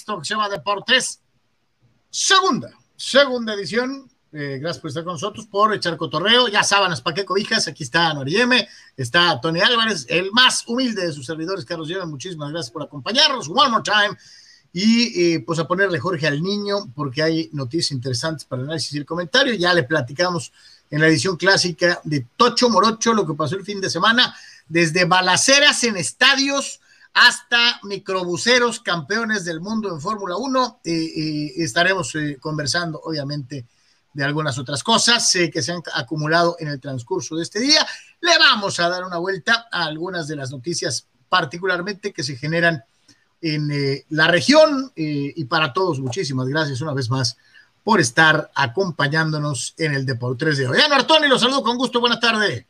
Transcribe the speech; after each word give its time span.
esto 0.00 0.18
que 0.18 0.24
se 0.24 0.34
llama 0.34 0.48
Deportes. 0.48 1.20
Segunda, 2.10 2.72
segunda 2.96 3.54
edición. 3.54 4.10
Eh, 4.32 4.58
gracias 4.60 4.80
por 4.80 4.88
estar 4.88 5.04
con 5.04 5.14
nosotros, 5.14 5.46
por 5.46 5.74
echar 5.74 5.96
cotorreo. 5.96 6.48
Ya 6.48 6.62
sábanas, 6.62 7.00
¿para 7.00 7.14
qué 7.14 7.24
cobijas? 7.24 7.68
Aquí 7.68 7.82
está 7.82 8.14
Norieme, 8.14 8.68
está 8.96 9.40
Tony 9.40 9.60
Álvarez, 9.60 10.06
el 10.08 10.30
más 10.32 10.64
humilde 10.66 11.06
de 11.06 11.12
sus 11.12 11.26
servidores, 11.26 11.64
Carlos 11.64 11.88
Lleva. 11.88 12.06
Muchísimas 12.06 12.50
gracias 12.50 12.70
por 12.70 12.82
acompañarnos. 12.82 13.48
One 13.48 13.70
more 13.70 13.82
time. 13.82 14.16
Y 14.72 15.34
eh, 15.34 15.40
pues 15.40 15.58
a 15.58 15.66
ponerle 15.66 15.98
Jorge 15.98 16.28
al 16.28 16.42
niño, 16.42 16.92
porque 16.94 17.22
hay 17.22 17.50
noticias 17.52 17.90
interesantes 17.90 18.44
para 18.44 18.62
el 18.62 18.68
análisis 18.68 18.94
y 18.94 18.98
el 18.98 19.04
comentario. 19.04 19.54
Ya 19.54 19.74
le 19.74 19.82
platicamos 19.82 20.52
en 20.90 21.00
la 21.00 21.08
edición 21.08 21.36
clásica 21.36 22.00
de 22.04 22.26
Tocho 22.36 22.70
Morocho 22.70 23.12
lo 23.12 23.26
que 23.26 23.34
pasó 23.34 23.56
el 23.56 23.64
fin 23.64 23.80
de 23.80 23.90
semana, 23.90 24.34
desde 24.68 25.04
balaceras 25.04 25.82
en 25.84 25.96
estadios 25.96 26.80
hasta 27.12 27.80
microbuseros 27.82 28.80
campeones 28.80 29.44
del 29.44 29.60
mundo 29.60 29.92
en 29.92 30.00
Fórmula 30.00 30.36
1. 30.36 30.80
y 30.84 31.62
estaremos 31.62 32.14
eh, 32.14 32.38
conversando, 32.40 33.00
obviamente, 33.02 33.66
de 34.12 34.24
algunas 34.24 34.58
otras 34.58 34.82
cosas 34.82 35.34
eh, 35.36 35.50
que 35.50 35.62
se 35.62 35.72
han 35.72 35.82
acumulado 35.94 36.56
en 36.58 36.68
el 36.68 36.80
transcurso 36.80 37.36
de 37.36 37.42
este 37.42 37.60
día. 37.60 37.86
Le 38.20 38.38
vamos 38.38 38.78
a 38.80 38.88
dar 38.88 39.04
una 39.04 39.18
vuelta 39.18 39.68
a 39.70 39.84
algunas 39.84 40.28
de 40.28 40.36
las 40.36 40.50
noticias, 40.50 41.06
particularmente 41.28 42.12
que 42.12 42.22
se 42.22 42.36
generan 42.36 42.84
en 43.40 43.70
eh, 43.70 44.04
la 44.10 44.28
región 44.28 44.92
y 44.94 45.44
para 45.46 45.72
todos. 45.72 45.98
Muchísimas 46.00 46.46
gracias 46.46 46.80
una 46.80 46.92
vez 46.92 47.08
más 47.08 47.36
por 47.82 48.00
estar 48.00 48.50
acompañándonos 48.54 49.74
en 49.78 49.94
el 49.94 50.04
Deportes 50.04 50.58
de 50.58 50.68
hoy. 50.68 50.78
Ana 50.78 50.96
Artoni, 50.96 51.26
los 51.26 51.40
saludo 51.40 51.62
con 51.62 51.78
gusto. 51.78 52.00
Buenas 52.00 52.20
tardes. 52.20 52.66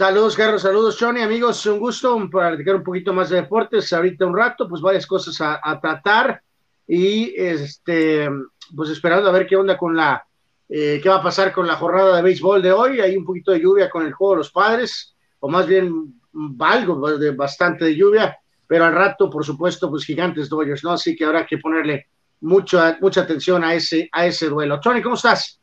Saludos, 0.00 0.34
Carlos, 0.34 0.62
saludos, 0.62 0.96
Johnny, 0.98 1.20
amigos, 1.20 1.66
un 1.66 1.78
gusto 1.78 2.26
para 2.32 2.48
platicar 2.48 2.76
un 2.76 2.82
poquito 2.82 3.12
más 3.12 3.28
de 3.28 3.42
deportes 3.42 3.92
ahorita 3.92 4.24
un 4.24 4.34
rato, 4.34 4.66
pues 4.66 4.80
varias 4.80 5.06
cosas 5.06 5.38
a, 5.42 5.78
tratar 5.78 6.40
y 6.88 7.34
este, 7.36 8.26
pues 8.74 8.88
esperando 8.88 9.28
a 9.28 9.32
ver 9.32 9.46
qué 9.46 9.56
onda 9.56 9.76
con 9.76 9.94
la, 9.94 10.24
eh, 10.70 11.00
qué 11.02 11.08
va 11.10 11.16
a 11.16 11.22
pasar 11.22 11.52
con 11.52 11.66
la 11.66 11.76
jornada 11.76 12.16
de 12.16 12.22
béisbol 12.22 12.62
de 12.62 12.72
hoy, 12.72 12.98
hay 12.98 13.14
un 13.14 13.26
poquito 13.26 13.52
de 13.52 13.60
lluvia 13.60 13.90
con 13.90 14.06
el 14.06 14.14
juego 14.14 14.32
de 14.32 14.38
los 14.38 14.50
padres, 14.50 15.14
o 15.38 15.50
más 15.50 15.66
bien 15.66 16.18
algo 16.60 17.18
de 17.18 17.32
bastante 17.32 17.84
de 17.84 17.94
lluvia, 17.94 18.38
pero 18.66 18.86
al 18.86 18.94
rato, 18.94 19.28
por 19.28 19.44
supuesto, 19.44 19.90
pues 19.90 20.06
gigantes 20.06 20.48
Dodgers, 20.48 20.82
¿no? 20.82 20.92
Así 20.92 21.14
que 21.14 21.26
habrá 21.26 21.44
que 21.44 21.58
ponerle 21.58 22.06
mucha, 22.40 22.96
mucha 23.02 23.20
atención 23.20 23.62
a 23.64 23.74
ese, 23.74 24.08
a 24.12 24.24
ese 24.24 24.48
duelo. 24.48 24.80
Tony, 24.80 25.02
¿cómo 25.02 25.16
estás? 25.16 25.59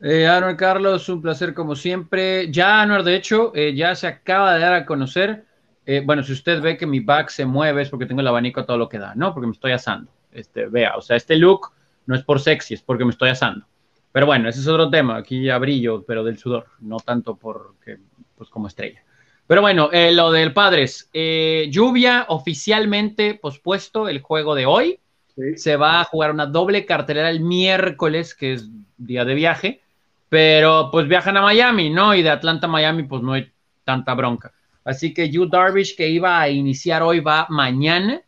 Eh, 0.00 0.26
Anuel 0.26 0.56
Carlos, 0.56 1.08
un 1.08 1.22
placer 1.22 1.54
como 1.54 1.74
siempre. 1.74 2.50
Ya, 2.50 2.82
Anuel, 2.82 3.04
de 3.04 3.16
hecho, 3.16 3.52
eh, 3.54 3.74
ya 3.74 3.94
se 3.94 4.06
acaba 4.06 4.54
de 4.54 4.60
dar 4.60 4.74
a 4.74 4.86
conocer. 4.86 5.46
Eh, 5.86 6.02
bueno, 6.04 6.22
si 6.22 6.32
usted 6.32 6.60
ve 6.60 6.76
que 6.76 6.86
mi 6.86 7.00
back 7.00 7.30
se 7.30 7.46
mueve 7.46 7.82
es 7.82 7.88
porque 7.88 8.06
tengo 8.06 8.20
el 8.20 8.26
abanico 8.26 8.60
a 8.60 8.66
todo 8.66 8.76
lo 8.76 8.88
que 8.88 8.98
da, 8.98 9.14
¿no? 9.14 9.32
Porque 9.32 9.46
me 9.46 9.52
estoy 9.52 9.72
asando. 9.72 10.10
Este, 10.32 10.66
vea, 10.66 10.96
o 10.96 11.00
sea, 11.00 11.16
este 11.16 11.36
look 11.36 11.72
no 12.04 12.14
es 12.14 12.22
por 12.22 12.40
sexy, 12.40 12.74
es 12.74 12.82
porque 12.82 13.04
me 13.04 13.10
estoy 13.10 13.30
asando. 13.30 13.64
Pero 14.12 14.26
bueno, 14.26 14.48
ese 14.48 14.60
es 14.60 14.66
otro 14.68 14.90
tema. 14.90 15.16
Aquí 15.16 15.44
ya 15.44 15.58
brillo, 15.58 16.04
pero 16.06 16.24
del 16.24 16.38
sudor, 16.38 16.66
no 16.80 16.98
tanto 16.98 17.36
porque, 17.36 17.98
pues 18.36 18.50
como 18.50 18.66
estrella. 18.66 19.02
Pero 19.46 19.62
bueno, 19.62 19.88
eh, 19.92 20.12
lo 20.12 20.30
del 20.30 20.52
Padres. 20.52 21.08
lluvia 21.12 22.26
oficialmente 22.28 23.34
pospuesto 23.34 24.08
el 24.08 24.20
juego 24.20 24.54
de 24.54 24.66
hoy. 24.66 25.00
Se 25.56 25.76
va 25.76 26.00
a 26.00 26.04
jugar 26.04 26.32
una 26.32 26.46
doble 26.46 26.84
cartelera 26.86 27.30
el 27.30 27.40
miércoles, 27.40 28.34
que 28.34 28.54
es 28.54 28.68
día 28.96 29.24
de 29.24 29.34
viaje 29.34 29.82
pero 30.28 30.90
pues 30.90 31.08
viajan 31.08 31.36
a 31.36 31.42
Miami, 31.42 31.90
¿no? 31.90 32.14
Y 32.14 32.22
de 32.22 32.30
Atlanta 32.30 32.66
a 32.66 32.70
Miami, 32.70 33.04
pues 33.04 33.22
no 33.22 33.34
hay 33.34 33.50
tanta 33.84 34.14
bronca. 34.14 34.52
Así 34.84 35.12
que 35.12 35.30
Yu 35.30 35.46
Darvish, 35.46 35.96
que 35.96 36.08
iba 36.08 36.40
a 36.40 36.48
iniciar 36.48 37.02
hoy, 37.02 37.20
va 37.20 37.46
mañana. 37.48 38.22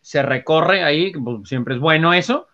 Se 0.00 0.22
recorre 0.22 0.82
ahí, 0.84 1.12
pues, 1.12 1.48
siempre 1.48 1.74
es 1.74 1.80
bueno 1.80 2.12
eso. 2.12 2.46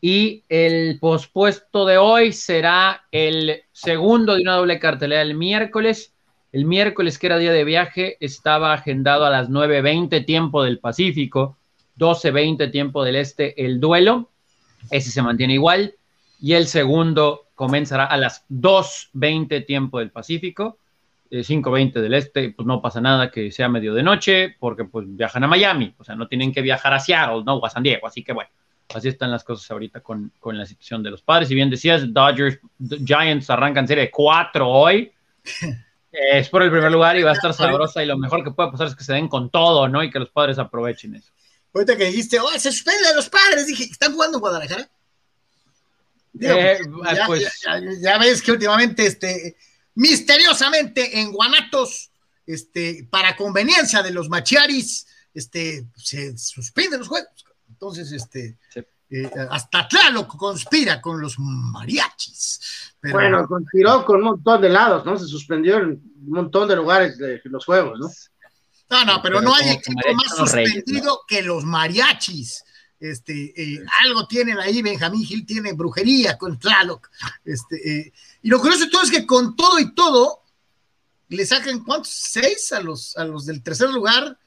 Y 0.00 0.42
el 0.48 0.98
pospuesto 0.98 1.86
de 1.86 1.96
hoy 1.96 2.32
será 2.32 3.04
el 3.12 3.62
segundo 3.72 4.34
de 4.34 4.42
una 4.42 4.56
doble 4.56 4.78
cartelera 4.78 5.22
el 5.22 5.34
miércoles. 5.34 6.14
El 6.50 6.64
miércoles, 6.66 7.18
que 7.18 7.28
era 7.28 7.38
día 7.38 7.52
de 7.52 7.64
viaje, 7.64 8.16
estaba 8.20 8.74
agendado 8.74 9.24
a 9.24 9.30
las 9.30 9.48
9.20 9.48 10.26
tiempo 10.26 10.64
del 10.64 10.80
Pacífico, 10.80 11.56
12.20 11.98 12.70
tiempo 12.70 13.04
del 13.04 13.16
Este 13.16 13.64
el 13.64 13.80
duelo. 13.80 14.28
Ese 14.90 15.10
se 15.10 15.22
mantiene 15.22 15.54
igual. 15.54 15.94
Y 16.40 16.54
el 16.54 16.66
segundo 16.66 17.41
comenzará 17.54 18.06
a 18.06 18.16
las 18.16 18.46
2.20 18.48 19.66
tiempo 19.66 19.98
del 19.98 20.10
Pacífico, 20.10 20.78
5.20 21.30 21.96
eh, 21.96 22.00
del 22.00 22.14
Este, 22.14 22.50
pues 22.50 22.66
no 22.66 22.82
pasa 22.82 23.00
nada 23.00 23.30
que 23.30 23.50
sea 23.50 23.68
medio 23.68 23.94
de 23.94 24.02
noche, 24.02 24.56
porque 24.58 24.84
pues 24.84 25.06
viajan 25.08 25.44
a 25.44 25.48
Miami, 25.48 25.94
o 25.98 26.04
sea, 26.04 26.14
no 26.14 26.28
tienen 26.28 26.52
que 26.52 26.60
viajar 26.60 26.92
a 26.92 27.00
Seattle, 27.00 27.42
¿no? 27.44 27.56
O 27.56 27.66
a 27.66 27.70
San 27.70 27.82
Diego, 27.82 28.06
así 28.06 28.22
que 28.22 28.32
bueno, 28.32 28.50
así 28.94 29.08
están 29.08 29.30
las 29.30 29.44
cosas 29.44 29.70
ahorita 29.70 30.00
con, 30.00 30.32
la 30.44 30.66
situación 30.66 31.02
de 31.02 31.10
los 31.10 31.22
padres. 31.22 31.48
Si 31.48 31.54
bien 31.54 31.70
decías, 31.70 32.12
Dodgers, 32.12 32.58
Giants 32.78 33.48
arrancan 33.48 33.88
serie 33.88 34.10
4 34.10 34.68
hoy, 34.68 35.10
es 36.12 36.48
por 36.48 36.62
el 36.62 36.70
primer 36.70 36.92
lugar 36.92 37.16
y 37.16 37.22
va 37.22 37.30
a 37.30 37.34
estar 37.34 37.54
sabrosa 37.54 38.02
y 38.02 38.06
lo 38.06 38.18
mejor 38.18 38.44
que 38.44 38.50
puede 38.50 38.70
pasar 38.70 38.88
es 38.88 38.94
que 38.94 39.04
se 39.04 39.14
den 39.14 39.28
con 39.28 39.50
todo, 39.50 39.88
¿no? 39.88 40.02
Y 40.02 40.10
que 40.10 40.18
los 40.18 40.30
padres 40.30 40.58
aprovechen 40.58 41.14
eso. 41.14 41.32
Ahorita 41.74 41.96
que 41.96 42.04
dijiste, 42.04 42.38
oh, 42.38 42.50
se 42.58 42.70
suspende 42.70 43.08
a 43.08 43.14
los 43.14 43.30
padres, 43.30 43.66
dije, 43.66 43.84
¿están 43.84 44.12
jugando 44.12 44.36
en 44.36 44.40
Guadalajara? 44.42 44.90
Eh, 46.40 46.78
ah, 47.04 47.24
pues, 47.26 47.62
ya, 48.00 48.18
ves 48.18 48.42
que 48.42 48.52
últimamente, 48.52 49.06
este, 49.06 49.56
misteriosamente 49.94 51.20
en 51.20 51.32
Guanatos, 51.32 52.10
este, 52.46 53.06
para 53.10 53.36
conveniencia 53.36 54.02
de 54.02 54.10
los 54.10 54.28
machiaris, 54.28 55.06
este, 55.34 55.86
se 55.96 56.36
suspenden 56.36 57.00
los 57.00 57.08
juegos. 57.08 57.44
Entonces, 57.68 58.12
este, 58.12 58.58
eh, 59.10 59.30
hasta 59.50 59.88
Tlaloc 59.88 60.36
conspira 60.36 61.00
con 61.00 61.20
los 61.20 61.38
mariachis. 61.38 62.94
bueno, 63.02 63.46
conspiró 63.46 64.04
con 64.04 64.16
un 64.16 64.22
montón 64.22 64.62
de 64.62 64.68
lados, 64.68 65.04
¿no? 65.04 65.18
Se 65.18 65.26
suspendió 65.26 65.78
en 65.78 65.90
un 65.90 66.30
montón 66.30 66.68
de 66.68 66.76
lugares 66.76 67.18
de 67.18 67.40
los 67.44 67.64
juegos, 67.64 67.98
¿no? 67.98 68.08
No, 68.92 69.04
no, 69.06 69.22
pero, 69.22 69.40
no 69.40 69.54
hay 69.54 69.70
equipo 69.70 70.00
más 70.14 70.36
suspendido 70.36 71.22
que 71.26 71.42
los 71.42 71.64
mariachis. 71.64 72.62
Este, 73.02 73.52
eh, 73.60 73.84
algo 74.04 74.28
tienen 74.28 74.60
ahí, 74.60 74.80
Benjamín 74.80 75.24
Gil 75.24 75.44
tiene 75.44 75.72
brujería 75.72 76.38
con 76.38 76.56
Tlaloc. 76.56 77.10
Este, 77.44 77.76
eh, 77.76 78.12
y 78.42 78.48
lo 78.48 78.60
curioso 78.60 78.84
de 78.84 78.90
todo 78.92 79.02
es 79.02 79.10
que 79.10 79.26
con 79.26 79.56
todo 79.56 79.80
y 79.80 79.92
todo, 79.92 80.42
le 81.28 81.44
sacan 81.44 81.82
cuántos, 81.82 82.10
seis 82.12 82.72
a 82.72 82.80
los, 82.80 83.16
a 83.16 83.24
los 83.24 83.44
del 83.44 83.60
tercer 83.60 83.90
lugar 83.90 84.38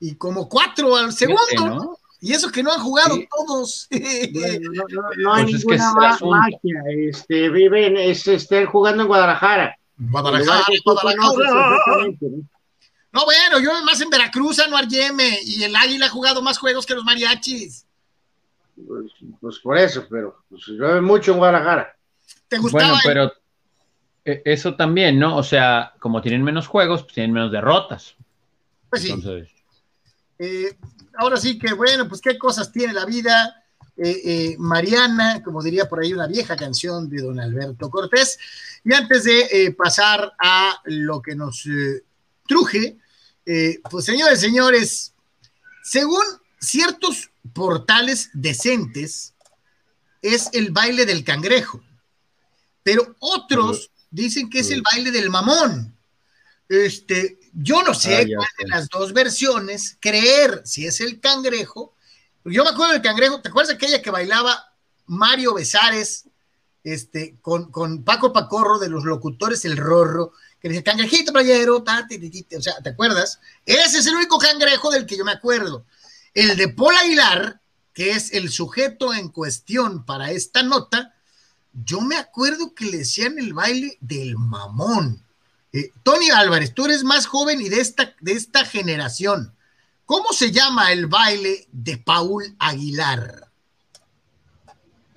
y 0.00 0.16
como 0.16 0.48
cuatro 0.48 0.96
al 0.96 1.12
segundo, 1.12 2.00
Y 2.20 2.32
eso 2.32 2.50
que 2.50 2.64
no 2.64 2.72
han 2.72 2.80
jugado 2.80 3.16
todos. 3.30 3.86
No, 3.90 3.98
hay 5.34 5.44
pues 5.44 5.64
ninguna 5.64 6.18
magia. 6.20 6.82
Este, 6.98 7.48
viven, 7.48 7.96
estén 7.96 8.66
jugando 8.66 9.02
en 9.04 9.08
Guadalajara. 9.08 9.78
Guadalajara, 9.98 10.64
Guadalajara. 10.84 12.08
No, 13.14 13.24
bueno, 13.24 13.60
yo 13.60 13.70
más 13.84 14.00
en 14.00 14.10
Veracruz, 14.10 14.58
Anuar 14.58 14.88
Yeme, 14.88 15.38
y 15.44 15.62
el 15.62 15.76
Águila 15.76 16.06
ha 16.06 16.10
jugado 16.10 16.42
más 16.42 16.58
juegos 16.58 16.84
que 16.84 16.96
los 16.96 17.04
mariachis. 17.04 17.86
Pues, 18.74 19.12
pues 19.40 19.58
por 19.60 19.78
eso, 19.78 20.04
pero 20.10 20.42
pues, 20.50 20.66
llueve 20.66 21.00
mucho 21.00 21.30
en 21.30 21.38
Guadalajara. 21.38 21.96
¿Te 22.48 22.58
gustaba? 22.58 22.88
Bueno, 22.88 23.00
pero 23.04 23.32
eh, 24.24 24.42
eso 24.44 24.74
también, 24.74 25.16
¿no? 25.16 25.36
O 25.36 25.44
sea, 25.44 25.94
como 26.00 26.20
tienen 26.20 26.42
menos 26.42 26.66
juegos, 26.66 27.04
pues 27.04 27.14
tienen 27.14 27.32
menos 27.32 27.52
derrotas. 27.52 28.16
Pues 28.90 29.02
sí. 29.02 29.14
Eh, 30.40 30.76
ahora 31.16 31.36
sí 31.36 31.56
que, 31.56 31.72
bueno, 31.72 32.08
pues 32.08 32.20
qué 32.20 32.36
cosas 32.36 32.72
tiene 32.72 32.92
la 32.92 33.04
vida. 33.04 33.62
Eh, 33.96 34.56
Mariana, 34.58 35.40
como 35.40 35.62
diría 35.62 35.88
por 35.88 36.00
ahí 36.00 36.12
una 36.12 36.26
vieja 36.26 36.56
canción 36.56 37.08
de 37.08 37.22
don 37.22 37.38
Alberto 37.38 37.88
Cortés. 37.88 38.40
Y 38.82 38.92
antes 38.92 39.22
de 39.22 39.72
pasar 39.78 40.34
a 40.36 40.80
lo 40.86 41.22
que 41.22 41.36
nos 41.36 41.68
truje, 42.48 42.98
eh, 43.46 43.80
pues 43.90 44.04
señores, 44.04 44.40
señores, 44.40 45.12
según 45.82 46.24
ciertos 46.58 47.30
portales 47.52 48.30
decentes, 48.32 49.34
es 50.22 50.48
el 50.52 50.70
baile 50.70 51.04
del 51.04 51.24
cangrejo, 51.24 51.82
pero 52.82 53.14
otros 53.18 53.90
dicen 54.10 54.48
que 54.48 54.60
es 54.60 54.70
el 54.70 54.82
baile 54.82 55.10
del 55.10 55.28
mamón. 55.28 55.94
Este, 56.68 57.38
yo 57.52 57.82
no 57.82 57.92
sé 57.94 58.16
ah, 58.16 58.24
cuál 58.36 58.48
de 58.58 58.68
las 58.68 58.88
dos 58.88 59.12
versiones 59.12 59.98
creer, 60.00 60.62
si 60.64 60.86
es 60.86 61.00
el 61.00 61.20
cangrejo. 61.20 61.94
Yo 62.44 62.64
me 62.64 62.70
acuerdo 62.70 62.92
del 62.94 63.02
cangrejo, 63.02 63.40
¿te 63.40 63.48
acuerdas 63.48 63.68
de 63.68 63.74
aquella 63.74 64.00
que 64.00 64.10
bailaba 64.10 64.72
Mario 65.06 65.54
Besares 65.54 66.24
este, 66.82 67.36
con, 67.42 67.70
con 67.70 68.04
Paco 68.04 68.32
Pacorro 68.32 68.78
de 68.78 68.88
los 68.88 69.04
locutores 69.04 69.64
El 69.64 69.76
Rorro? 69.76 70.32
Que 70.64 70.70
dice 70.70 70.82
cangrejito 70.82 71.30
playero, 71.30 71.76
o 71.76 72.62
sea, 72.62 72.80
¿te 72.82 72.88
acuerdas? 72.88 73.38
Ese 73.66 73.98
es 73.98 74.06
el 74.06 74.14
único 74.14 74.38
cangrejo 74.38 74.90
del 74.90 75.04
que 75.04 75.14
yo 75.14 75.22
me 75.22 75.32
acuerdo. 75.32 75.84
El 76.32 76.56
de 76.56 76.68
Paul 76.68 76.96
Aguilar, 76.96 77.60
que 77.92 78.12
es 78.12 78.32
el 78.32 78.48
sujeto 78.48 79.12
en 79.12 79.28
cuestión 79.28 80.06
para 80.06 80.30
esta 80.30 80.62
nota, 80.62 81.12
yo 81.74 82.00
me 82.00 82.16
acuerdo 82.16 82.74
que 82.74 82.86
le 82.86 82.96
decían 82.96 83.38
el 83.38 83.52
baile 83.52 83.98
del 84.00 84.38
mamón. 84.38 85.22
Eh, 85.74 85.92
Tony 86.02 86.30
Álvarez, 86.30 86.72
tú 86.72 86.86
eres 86.86 87.04
más 87.04 87.26
joven 87.26 87.60
y 87.60 87.68
de 87.68 87.82
esta, 87.82 88.14
de 88.22 88.32
esta 88.32 88.64
generación. 88.64 89.54
¿Cómo 90.06 90.32
se 90.32 90.50
llama 90.50 90.92
el 90.92 91.08
baile 91.08 91.68
de 91.72 91.98
Paul 91.98 92.56
Aguilar? 92.58 93.48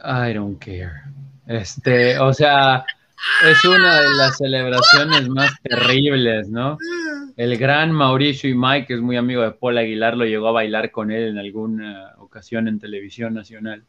I 0.04 0.34
don't 0.34 0.60
care. 0.60 1.04
Este, 1.46 2.20
o 2.20 2.34
sea, 2.34 2.86
es 3.44 3.66
una 3.66 4.02
de 4.02 4.14
las 4.16 4.38
celebraciones 4.38 5.30
más 5.30 5.52
terribles, 5.62 6.50
¿no? 6.50 6.78
El 7.36 7.58
gran 7.58 7.92
Mauricio 7.92 8.50
y 8.50 8.56
Mike, 8.56 8.88
que 8.88 8.94
es 8.96 9.02
muy 9.02 9.18
amigo 9.18 9.42
de 9.42 9.52
Paul 9.52 9.78
Aguilar, 9.78 10.18
lo 10.18 10.25
llegó 10.25 10.48
a 10.48 10.52
bailar 10.52 10.92
con 10.92 11.12
él 11.12 11.30
en 11.30 11.38
alguna 11.38 12.14
ocasión 12.18 12.68
en 12.68 12.80
televisión 12.80 13.34
nacional. 13.34 13.84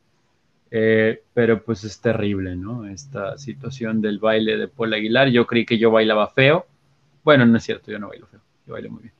Eh, 0.70 1.22
pero 1.32 1.62
pues 1.64 1.84
es 1.84 2.00
terrible, 2.00 2.54
¿no? 2.54 2.86
Esta 2.86 3.38
situación 3.38 4.02
del 4.02 4.18
baile 4.18 4.56
de 4.56 4.68
Paul 4.68 4.92
Aguilar. 4.92 5.28
Yo 5.28 5.46
creí 5.46 5.64
que 5.64 5.78
yo 5.78 5.90
bailaba 5.90 6.28
feo. 6.28 6.66
Bueno, 7.24 7.46
no 7.46 7.56
es 7.56 7.64
cierto, 7.64 7.90
yo 7.90 7.98
no 7.98 8.08
bailo 8.08 8.26
feo. 8.26 8.40
Yo 8.66 8.74
bailo 8.74 8.90
muy 8.90 9.02
bien. 9.02 9.14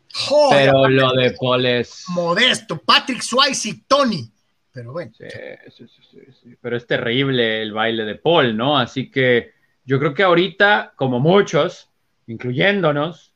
pero 0.50 0.88
lo 0.88 1.12
de 1.12 1.31
Paul 1.38 1.64
es... 1.64 2.05
Modesto. 2.08 2.78
Patrick 2.78 3.22
Swayze 3.22 3.69
y 3.70 3.82
Tony. 3.82 4.31
Pero 4.72 4.93
bueno. 4.93 5.10
Sí, 5.16 5.25
sí, 5.70 5.87
sí, 5.88 6.20
sí, 6.43 6.56
Pero 6.60 6.76
es 6.76 6.87
terrible 6.87 7.62
el 7.62 7.72
baile 7.72 8.05
de 8.05 8.16
Paul, 8.16 8.56
¿no? 8.56 8.78
Así 8.78 9.10
que 9.10 9.57
yo 9.88 9.99
creo 9.99 10.12
que 10.12 10.23
ahorita, 10.23 10.93
como 10.96 11.19
muchos, 11.19 11.88
incluyéndonos, 12.26 13.32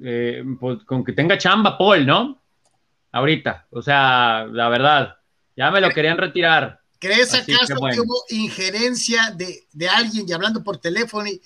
eh, 0.00 0.44
pues, 0.60 0.84
con 0.84 1.02
que 1.02 1.12
tenga 1.12 1.36
chamba 1.36 1.76
Paul, 1.76 2.06
¿no? 2.06 2.40
Ahorita. 3.10 3.66
O 3.70 3.82
sea, 3.82 4.46
la 4.48 4.68
verdad, 4.68 5.16
ya 5.56 5.72
me 5.72 5.80
lo 5.80 5.90
querían 5.90 6.16
retirar 6.16 6.78
¿Crees 7.00 7.34
acaso 7.34 7.74
que, 7.92 8.00
hubo 8.00 8.22
injerencia 8.28 9.32
de, 9.34 9.66
de, 9.72 9.88
alguien 9.88 10.26
y 10.28 10.32
hablando 10.32 10.62
por 10.62 10.76
teléfono 10.78 11.26
y 11.26 11.40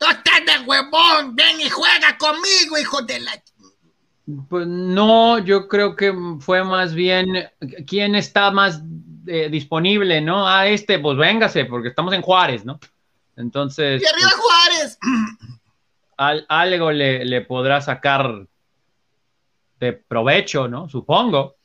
¡No 0.00 0.10
estás 0.10 0.46
de 0.46 0.64
huevón! 0.64 1.34
¡Ven 1.34 1.60
y 1.60 1.68
juega 1.68 2.16
conmigo, 2.18 2.78
hijo 2.80 3.02
de 3.02 3.18
la... 3.18 3.32
Pues 4.48 4.64
no, 4.68 5.40
yo 5.40 5.66
creo 5.66 5.96
que 5.96 6.14
fue 6.38 6.62
más 6.62 6.94
bien 6.94 7.48
quién 7.84 8.14
está 8.14 8.52
más 8.52 8.80
eh, 9.26 9.48
disponible, 9.50 10.20
¿no? 10.20 10.46
Ah, 10.46 10.68
este, 10.68 11.00
pues 11.00 11.18
véngase, 11.18 11.64
porque 11.64 11.88
estamos 11.88 12.14
en 12.14 12.22
Juárez, 12.22 12.64
¿no? 12.64 12.78
Entonces. 13.38 14.02
¡Y 14.02 14.06
arriba 14.06 14.30
pues, 14.30 14.42
Juárez! 14.42 14.98
Al, 16.18 16.44
algo 16.48 16.90
le, 16.90 17.24
le 17.24 17.42
podrá 17.42 17.80
sacar 17.80 18.44
de 19.78 19.92
provecho, 19.92 20.66
¿no? 20.66 20.88
Supongo. 20.88 21.56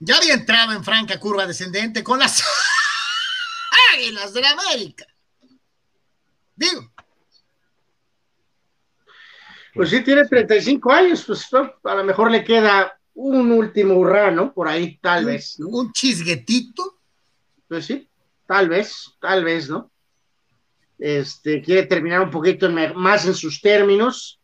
Ya 0.00 0.16
había 0.16 0.34
entrado 0.34 0.72
en 0.72 0.82
franca 0.82 1.20
curva 1.20 1.46
descendente 1.46 2.02
con 2.02 2.18
las 2.18 2.42
Águilas 3.94 4.34
de 4.34 4.40
la 4.40 4.50
América. 4.50 5.06
Digo. 6.56 6.92
Pues 9.74 9.90
sí, 9.90 10.02
tiene 10.02 10.26
35 10.26 10.92
años, 10.92 11.24
pues 11.24 11.48
a 11.52 11.94
lo 11.94 12.04
mejor 12.04 12.32
le 12.32 12.44
queda 12.44 12.98
un 13.14 13.52
último 13.52 13.94
hurra, 13.94 14.32
¿no? 14.32 14.52
Por 14.52 14.68
ahí, 14.68 14.98
tal 14.98 15.24
vez. 15.26 15.58
Un 15.60 15.92
chisguetito. 15.92 16.98
Pues 17.68 17.86
sí, 17.86 18.08
tal 18.46 18.68
vez, 18.68 19.12
tal 19.20 19.44
vez, 19.44 19.70
¿no? 19.70 19.92
Este, 20.98 21.60
quiere 21.60 21.84
terminar 21.84 22.20
un 22.20 22.30
poquito 22.30 22.70
más 22.70 23.26
en 23.26 23.34
sus 23.34 23.60
términos 23.60 24.40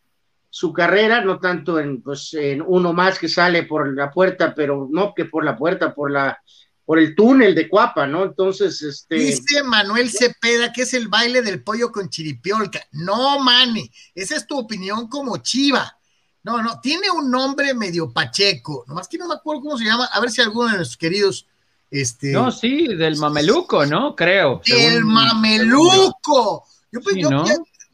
su 0.52 0.72
carrera, 0.72 1.20
no 1.24 1.38
tanto 1.38 1.78
en, 1.78 2.02
pues, 2.02 2.34
en 2.34 2.60
uno 2.60 2.92
más 2.92 3.18
que 3.18 3.28
sale 3.28 3.62
por 3.62 3.94
la 3.94 4.10
puerta, 4.10 4.52
pero 4.52 4.88
no 4.90 5.14
que 5.14 5.26
por 5.26 5.44
la 5.44 5.56
puerta, 5.56 5.94
por 5.94 6.10
la 6.10 6.40
por 6.84 6.98
el 6.98 7.14
túnel 7.14 7.54
de 7.54 7.68
Cuapa, 7.68 8.04
¿no? 8.04 8.24
Entonces, 8.24 8.82
este. 8.82 9.14
Dice 9.14 9.62
Manuel 9.62 10.10
Cepeda 10.10 10.72
que 10.72 10.82
es 10.82 10.92
el 10.92 11.06
baile 11.06 11.40
del 11.40 11.62
pollo 11.62 11.92
con 11.92 12.10
chiripiolca. 12.10 12.80
No, 12.90 13.38
mane, 13.38 13.92
esa 14.12 14.34
es 14.34 14.44
tu 14.44 14.58
opinión 14.58 15.06
como 15.06 15.36
chiva. 15.36 15.96
No, 16.42 16.60
no, 16.60 16.80
tiene 16.80 17.08
un 17.08 17.30
nombre 17.30 17.74
medio 17.74 18.12
pacheco, 18.12 18.84
nomás 18.88 19.06
que 19.06 19.18
no 19.18 19.28
me 19.28 19.34
acuerdo 19.34 19.62
cómo 19.62 19.78
se 19.78 19.84
llama, 19.84 20.06
a 20.06 20.18
ver 20.18 20.30
si 20.30 20.40
alguno 20.40 20.68
de 20.68 20.78
nuestros 20.78 20.96
queridos. 20.96 21.46
Este... 21.90 22.32
No, 22.32 22.50
sí, 22.50 22.86
del 22.86 23.16
mameluco, 23.16 23.84
¿no? 23.86 24.14
Creo. 24.14 24.60
El 24.66 25.04
mameluco. 25.04 26.64
Yo, 26.92 27.00
pues, 27.00 27.16
yo, 27.16 27.44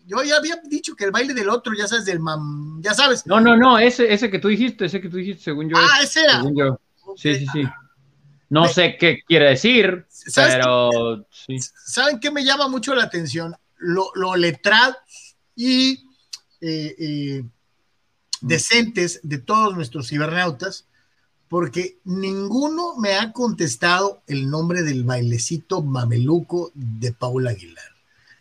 yo 0.07 0.23
ya 0.23 0.37
había 0.37 0.57
dicho 0.69 0.95
que 0.95 1.05
el 1.05 1.11
baile 1.11 1.35
del 1.35 1.49
otro, 1.49 1.73
ya 1.75 1.87
sabes, 1.89 2.05
del 2.05 2.21
mam, 2.21 2.81
ya 2.83 2.95
sabes. 2.95 3.27
No, 3.27 3.41
no, 3.41 3.57
no, 3.57 3.79
ese, 3.79 4.13
ese 4.13 4.31
que 4.31 4.39
tú 4.39 4.49
dijiste, 4.49 4.87
ese 4.87 5.01
que 5.01 5.09
tú 5.09 5.17
dijiste, 5.17 5.43
según 5.45 5.69
yo. 5.69 5.77
Ah, 5.77 6.03
ese 6.03 6.23
era. 6.23 6.43
Sí, 7.17 7.37
sí, 7.37 7.47
sí. 7.53 7.63
No 8.49 8.69
sé 8.69 8.97
qué 8.99 9.23
quiere 9.27 9.51
decir, 9.51 10.07
pero 10.35 11.27
sí. 11.31 11.59
¿Saben 11.59 12.21
qué 12.21 12.31
me 12.31 12.45
llama 12.45 12.69
mucho 12.69 12.95
la 12.95 13.05
atención? 13.05 13.57
Lo, 13.79 14.11
lo 14.15 14.37
letrado 14.37 14.97
y 15.55 16.05
eh, 16.61 16.95
eh, 16.99 17.45
decentes 18.41 19.21
de 19.23 19.39
todos 19.39 19.75
nuestros 19.75 20.09
cibernautas, 20.09 20.86
porque 21.49 21.99
ninguno 22.05 22.97
me 22.97 23.15
ha 23.15 23.33
contestado 23.33 24.23
el 24.27 24.51
nombre 24.51 24.83
del 24.83 25.05
bailecito 25.05 25.83
mameluco 25.83 26.73
de 26.75 27.13
Paula 27.13 27.51
Aguilar. 27.51 27.85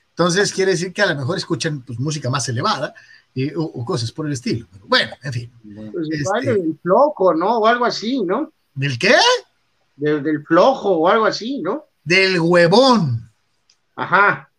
Entonces 0.10 0.54
quiere 0.54 0.72
decir 0.72 0.94
que 0.94 1.02
a 1.02 1.08
lo 1.08 1.16
mejor 1.16 1.38
escuchan 1.38 1.82
pues, 1.82 2.00
música 2.00 2.30
más 2.30 2.48
elevada 2.50 2.94
o, 3.56 3.86
cosas 3.86 4.12
por 4.12 4.26
el 4.26 4.34
estilo. 4.34 4.66
bueno, 4.88 5.12
en 5.24 5.34
fin. 5.34 5.52
Pues 5.92 6.08
este, 6.10 6.54
del 6.54 6.80
flojo, 6.82 7.34
¿no? 7.34 7.60
O 7.60 7.68
algo 7.68 7.86
así, 7.86 8.24
¿no? 8.24 8.52
¿Del 8.74 8.98
qué? 8.98 9.16
Del, 9.98 10.44
flojo 10.46 10.92
o 10.92 11.08
algo 11.10 11.26
así, 11.26 11.62
¿no? 11.62 11.86
Del 12.04 12.40
huevón. 12.40 13.30
Ajá. 13.96 14.50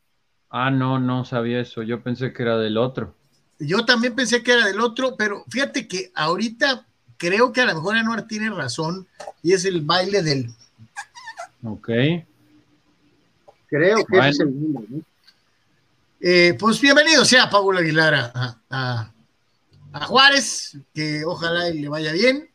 Ah, 0.50 0.70
no, 0.70 0.98
no 0.98 1.24
sabía 1.24 1.60
eso. 1.60 1.82
Yo 1.82 2.02
pensé 2.02 2.32
que 2.32 2.42
era 2.42 2.58
del 2.58 2.76
otro. 2.76 3.14
Yo 3.58 3.84
también 3.86 4.14
pensé 4.14 4.42
que 4.42 4.52
era 4.52 4.66
del 4.66 4.80
otro, 4.80 5.16
pero 5.16 5.44
fíjate 5.48 5.88
que 5.88 6.12
ahorita 6.14 6.86
creo 7.16 7.52
que 7.52 7.60
a 7.60 7.66
lo 7.66 7.74
mejor 7.74 7.96
Anuar 7.96 8.26
tiene 8.26 8.50
razón 8.50 9.06
y 9.42 9.52
es 9.52 9.64
el 9.64 9.82
baile 9.82 10.22
del. 10.22 10.50
Ok. 11.64 11.90
Creo 13.68 14.04
que 14.04 14.28
es 14.28 14.40
el 14.40 14.48
mismo, 14.48 14.84
¿no? 14.88 15.02
Eh, 16.20 16.56
pues 16.58 16.80
bienvenido 16.80 17.24
sea 17.24 17.50
Pablo 17.50 17.78
Aguilar 17.78 18.32
a, 18.70 19.12
Juárez, 20.06 20.76
que 20.94 21.24
ojalá 21.24 21.68
le 21.70 21.88
vaya 21.88 22.12
bien. 22.12 22.48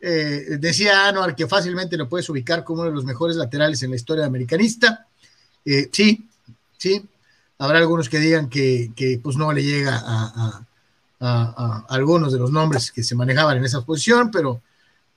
Eh, 0.00 0.58
decía 0.58 1.08
Anuar 1.08 1.34
que 1.34 1.46
fácilmente 1.46 1.96
lo 1.96 2.08
puedes 2.08 2.28
ubicar 2.28 2.62
como 2.64 2.80
uno 2.80 2.90
de 2.90 2.96
los 2.96 3.04
mejores 3.04 3.36
laterales 3.36 3.82
en 3.82 3.90
la 3.90 3.96
historia 3.96 4.26
americanista. 4.26 5.06
Eh, 5.64 5.88
sí, 5.92 6.28
sí. 6.76 7.04
Habrá 7.58 7.78
algunos 7.78 8.08
que 8.08 8.18
digan 8.18 8.48
que, 8.48 9.20
pues 9.22 9.36
no 9.36 9.52
le 9.52 9.62
llega 9.62 10.02
a, 10.04 10.66
algunos 11.88 12.32
de 12.32 12.38
los 12.38 12.50
nombres 12.50 12.92
que 12.92 13.02
se 13.02 13.14
manejaban 13.14 13.56
en 13.56 13.64
esa 13.64 13.82
posición, 13.82 14.30
pero, 14.30 14.60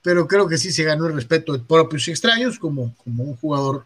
pero 0.01 0.27
creo 0.27 0.47
que 0.47 0.57
sí 0.57 0.71
se 0.71 0.83
ganó 0.83 1.07
el 1.07 1.13
respeto 1.13 1.53
de 1.53 1.59
propios 1.59 2.07
y 2.07 2.11
extraños 2.11 2.59
como, 2.59 2.95
como 3.03 3.23
un 3.23 3.35
jugador 3.35 3.85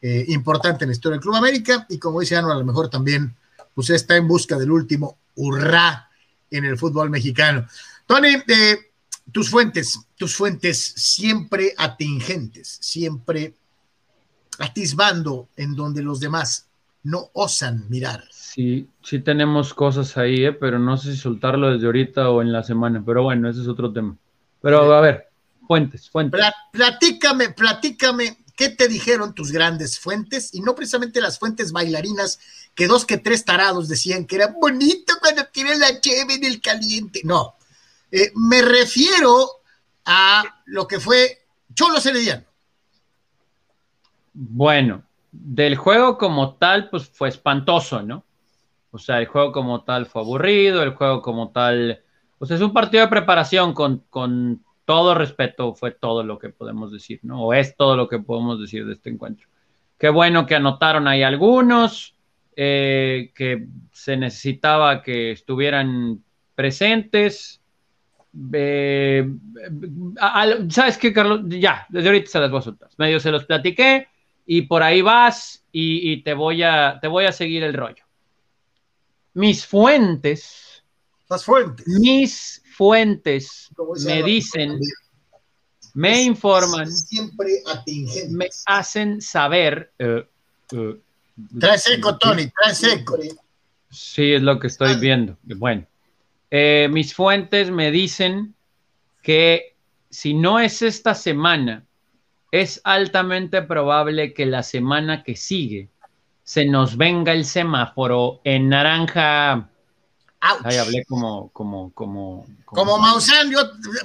eh, 0.00 0.24
importante 0.28 0.84
en 0.84 0.90
la 0.90 0.92
historia 0.92 1.14
del 1.14 1.22
Club 1.22 1.34
América 1.34 1.84
y 1.88 1.98
como 1.98 2.20
dice 2.20 2.36
Ano, 2.36 2.52
a 2.52 2.56
lo 2.56 2.64
mejor 2.64 2.88
también 2.88 3.34
pues 3.74 3.90
está 3.90 4.16
en 4.16 4.28
busca 4.28 4.56
del 4.56 4.70
último 4.70 5.18
hurra 5.34 6.08
en 6.50 6.64
el 6.64 6.78
fútbol 6.78 7.10
mexicano. 7.10 7.66
Tony, 8.06 8.36
eh, 8.46 8.78
tus 9.32 9.50
fuentes, 9.50 9.98
tus 10.16 10.36
fuentes 10.36 10.78
siempre 10.96 11.74
atingentes, 11.76 12.78
siempre 12.80 13.54
atisbando 14.60 15.48
en 15.56 15.74
donde 15.74 16.02
los 16.02 16.20
demás 16.20 16.67
no 17.02 17.30
osan 17.32 17.88
mirar. 17.88 18.24
Sí, 18.30 18.88
sí 19.02 19.20
tenemos 19.20 19.74
cosas 19.74 20.16
ahí, 20.16 20.44
eh, 20.44 20.52
pero 20.52 20.78
no 20.78 20.96
sé 20.96 21.12
si 21.12 21.18
soltarlo 21.18 21.72
desde 21.72 21.86
ahorita 21.86 22.30
o 22.30 22.42
en 22.42 22.52
la 22.52 22.62
semana, 22.62 23.02
pero 23.04 23.22
bueno, 23.22 23.48
ese 23.48 23.62
es 23.62 23.68
otro 23.68 23.92
tema. 23.92 24.16
Pero 24.60 24.92
a 24.92 25.00
ver, 25.00 25.28
fuentes, 25.66 26.10
fuentes. 26.10 26.40
Platícame, 26.72 27.50
platícame 27.50 28.36
¿Qué 28.58 28.70
te 28.70 28.88
dijeron 28.88 29.36
tus 29.36 29.52
grandes 29.52 30.00
fuentes? 30.00 30.52
Y 30.52 30.62
no 30.62 30.74
precisamente 30.74 31.20
las 31.20 31.38
fuentes 31.38 31.70
bailarinas 31.70 32.40
que 32.74 32.88
dos 32.88 33.04
que 33.04 33.16
tres 33.16 33.44
tarados 33.44 33.86
decían 33.86 34.26
que 34.26 34.34
era 34.34 34.48
bonito 34.48 35.14
cuando 35.20 35.46
tiene 35.46 35.76
la 35.76 36.00
cheve 36.00 36.34
en 36.34 36.44
el 36.44 36.60
caliente. 36.60 37.20
No, 37.22 37.54
eh, 38.10 38.32
me 38.34 38.60
refiero 38.62 39.48
a 40.04 40.42
lo 40.64 40.88
que 40.88 40.98
fue 40.98 41.46
Cholo 41.72 42.00
Herediano. 42.04 42.46
Bueno, 44.32 45.04
del 45.40 45.76
juego 45.76 46.18
como 46.18 46.54
tal, 46.54 46.90
pues 46.90 47.08
fue 47.08 47.28
espantoso, 47.28 48.02
¿no? 48.02 48.24
O 48.90 48.98
sea, 48.98 49.18
el 49.18 49.26
juego 49.26 49.52
como 49.52 49.84
tal 49.84 50.06
fue 50.06 50.22
aburrido, 50.22 50.82
el 50.82 50.94
juego 50.94 51.22
como 51.22 51.50
tal, 51.50 52.00
o 52.38 52.46
sea, 52.46 52.56
es 52.56 52.62
un 52.62 52.72
partido 52.72 53.02
de 53.04 53.10
preparación 53.10 53.74
con, 53.74 54.04
con 54.10 54.62
todo 54.84 55.14
respeto 55.14 55.74
fue 55.74 55.90
todo 55.90 56.22
lo 56.22 56.38
que 56.38 56.48
podemos 56.48 56.90
decir, 56.90 57.20
¿no? 57.22 57.44
O 57.44 57.52
es 57.52 57.76
todo 57.76 57.94
lo 57.96 58.08
que 58.08 58.18
podemos 58.18 58.58
decir 58.58 58.86
de 58.86 58.94
este 58.94 59.10
encuentro. 59.10 59.46
Qué 59.98 60.08
bueno 60.08 60.46
que 60.46 60.54
anotaron 60.54 61.06
ahí 61.06 61.22
algunos, 61.22 62.16
eh, 62.56 63.30
que 63.34 63.66
se 63.92 64.16
necesitaba 64.16 65.02
que 65.02 65.32
estuvieran 65.32 66.24
presentes. 66.54 67.60
Eh, 68.52 69.28
¿Sabes 70.70 70.96
qué, 70.96 71.12
Carlos? 71.12 71.42
Ya, 71.48 71.86
desde 71.90 72.08
ahorita 72.08 72.30
se 72.30 72.40
las 72.40 72.50
voy 72.50 72.60
a 72.60 72.62
soltar. 72.62 72.88
Medio 72.96 73.20
se 73.20 73.30
los 73.30 73.44
platiqué 73.44 74.08
y 74.50 74.62
por 74.62 74.82
ahí 74.82 75.02
vas 75.02 75.62
y, 75.70 76.10
y 76.10 76.22
te, 76.22 76.32
voy 76.32 76.62
a, 76.62 76.98
te 77.02 77.06
voy 77.06 77.26
a 77.26 77.32
seguir 77.32 77.62
el 77.62 77.74
rollo. 77.74 78.02
Mis 79.34 79.66
fuentes. 79.66 80.82
Las 81.28 81.44
fuentes. 81.44 81.86
Mis 81.86 82.62
fuentes 82.74 83.68
me 84.06 84.22
dicen 84.22 84.80
Me 85.92 86.22
informan. 86.22 86.90
Siempre 86.90 87.62
atingentes. 87.66 88.30
Me 88.30 88.48
hacen 88.64 89.20
saber. 89.20 89.92
Uh, 90.00 90.74
uh, 90.74 90.98
trae 91.60 91.76
seco, 91.76 92.16
Tony, 92.16 92.50
trae 92.50 92.74
seco. 92.74 93.18
Sí, 93.90 94.32
es 94.32 94.40
lo 94.40 94.58
que 94.58 94.68
estoy 94.68 94.98
viendo. 94.98 95.36
Bueno, 95.42 95.86
eh, 96.50 96.88
mis 96.90 97.12
fuentes 97.12 97.70
me 97.70 97.90
dicen 97.90 98.54
que 99.22 99.76
si 100.08 100.32
no 100.32 100.58
es 100.58 100.80
esta 100.80 101.14
semana, 101.14 101.84
es 102.50 102.80
altamente 102.84 103.62
probable 103.62 104.32
que 104.32 104.46
la 104.46 104.62
semana 104.62 105.22
que 105.22 105.36
sigue 105.36 105.88
se 106.42 106.64
nos 106.64 106.96
venga 106.96 107.32
el 107.32 107.44
semáforo 107.44 108.40
en 108.44 108.70
naranja. 108.70 109.68
Ahí 110.40 110.76
hablé 110.76 111.04
como, 111.04 111.50
como, 111.50 111.92
como, 111.92 112.46
como. 112.64 112.98
Maussan, 112.98 113.50
yo 113.50 113.58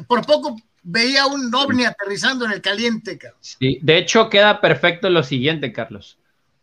por 0.07 0.25
poco 0.25 0.57
veía 0.81 1.25
un 1.25 1.53
ovni 1.55 1.85
aterrizando 1.85 2.43
en 2.45 2.51
el 2.51 2.61
caliente, 2.61 3.17
Carlos. 3.17 3.55
Sí, 3.59 3.79
de 3.81 3.97
hecho 3.97 4.29
queda 4.29 4.59
perfecto 4.59 5.09
lo 5.09 5.23
siguiente, 5.23 5.71
Carlos. 5.71 6.17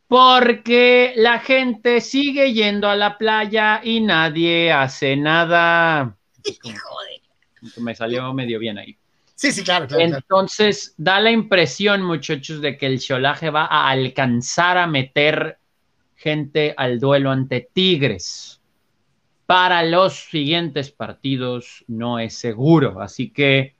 Porque 0.07 1.15
la 1.17 1.39
gente 1.39 2.01
sigue 2.01 2.53
yendo 2.53 2.89
a 2.89 2.97
la 2.97 3.17
playa 3.17 3.81
y 3.83 4.01
nadie 4.01 4.73
hace 4.73 5.17
nada. 5.17 6.17
Me 7.79 7.95
salió 7.95 8.35
medio 8.35 8.59
bien 8.59 8.77
ahí. 8.77 9.00
Sí, 9.41 9.53
sí, 9.53 9.65
claro, 9.65 9.87
Entonces, 9.99 10.95
da 10.99 11.19
la 11.19 11.31
impresión, 11.31 12.03
muchachos, 12.03 12.61
de 12.61 12.77
que 12.77 12.85
el 12.85 13.01
Cholaje 13.01 13.49
va 13.49 13.65
a 13.65 13.89
alcanzar 13.89 14.77
a 14.77 14.87
meter 14.87 15.57
gente 16.15 16.75
al 16.77 17.01
duelo 17.01 17.31
ante 17.31 17.67
Tigres. 17.73 18.61
Para 19.47 19.83
los 19.83 20.29
siguientes 20.29 20.91
partidos 20.91 21.87
no 21.89 22.19
es 22.19 22.35
seguro, 22.35 23.01
así 23.01 23.31
que 23.31 23.77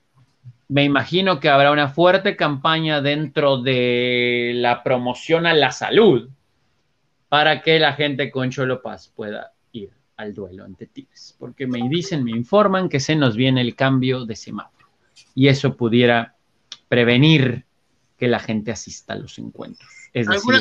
me 0.69 0.83
imagino 0.85 1.39
que 1.41 1.51
habrá 1.51 1.73
una 1.73 1.89
fuerte 1.89 2.37
campaña 2.37 3.03
dentro 3.03 3.61
de 3.61 4.53
la 4.55 4.83
promoción 4.83 5.45
a 5.45 5.53
la 5.53 5.73
salud 5.73 6.31
para 7.29 7.61
que 7.61 7.79
la 7.79 7.93
gente 7.93 8.31
con 8.31 8.51
Cholo 8.51 8.81
Paz 8.81 9.13
pueda 9.15 9.53
ir 9.73 9.91
al 10.17 10.33
duelo 10.33 10.65
ante 10.65 10.87
Tigres, 10.87 11.37
porque 11.39 11.67
me 11.67 11.87
dicen, 11.87 12.25
me 12.25 12.31
informan 12.31 12.89
que 12.89 12.99
se 12.99 13.15
nos 13.15 13.37
viene 13.37 13.61
el 13.61 13.77
cambio 13.77 14.25
de 14.25 14.37
semáforo 14.37 14.80
y 15.35 15.49
eso 15.49 15.77
pudiera 15.77 16.35
prevenir 16.89 17.65
que 18.19 18.29
la 18.29 18.41
gente 18.41 18.71
asista 18.71 19.15
a 19.15 19.17
los 19.17 19.39
encuentros. 19.39 19.89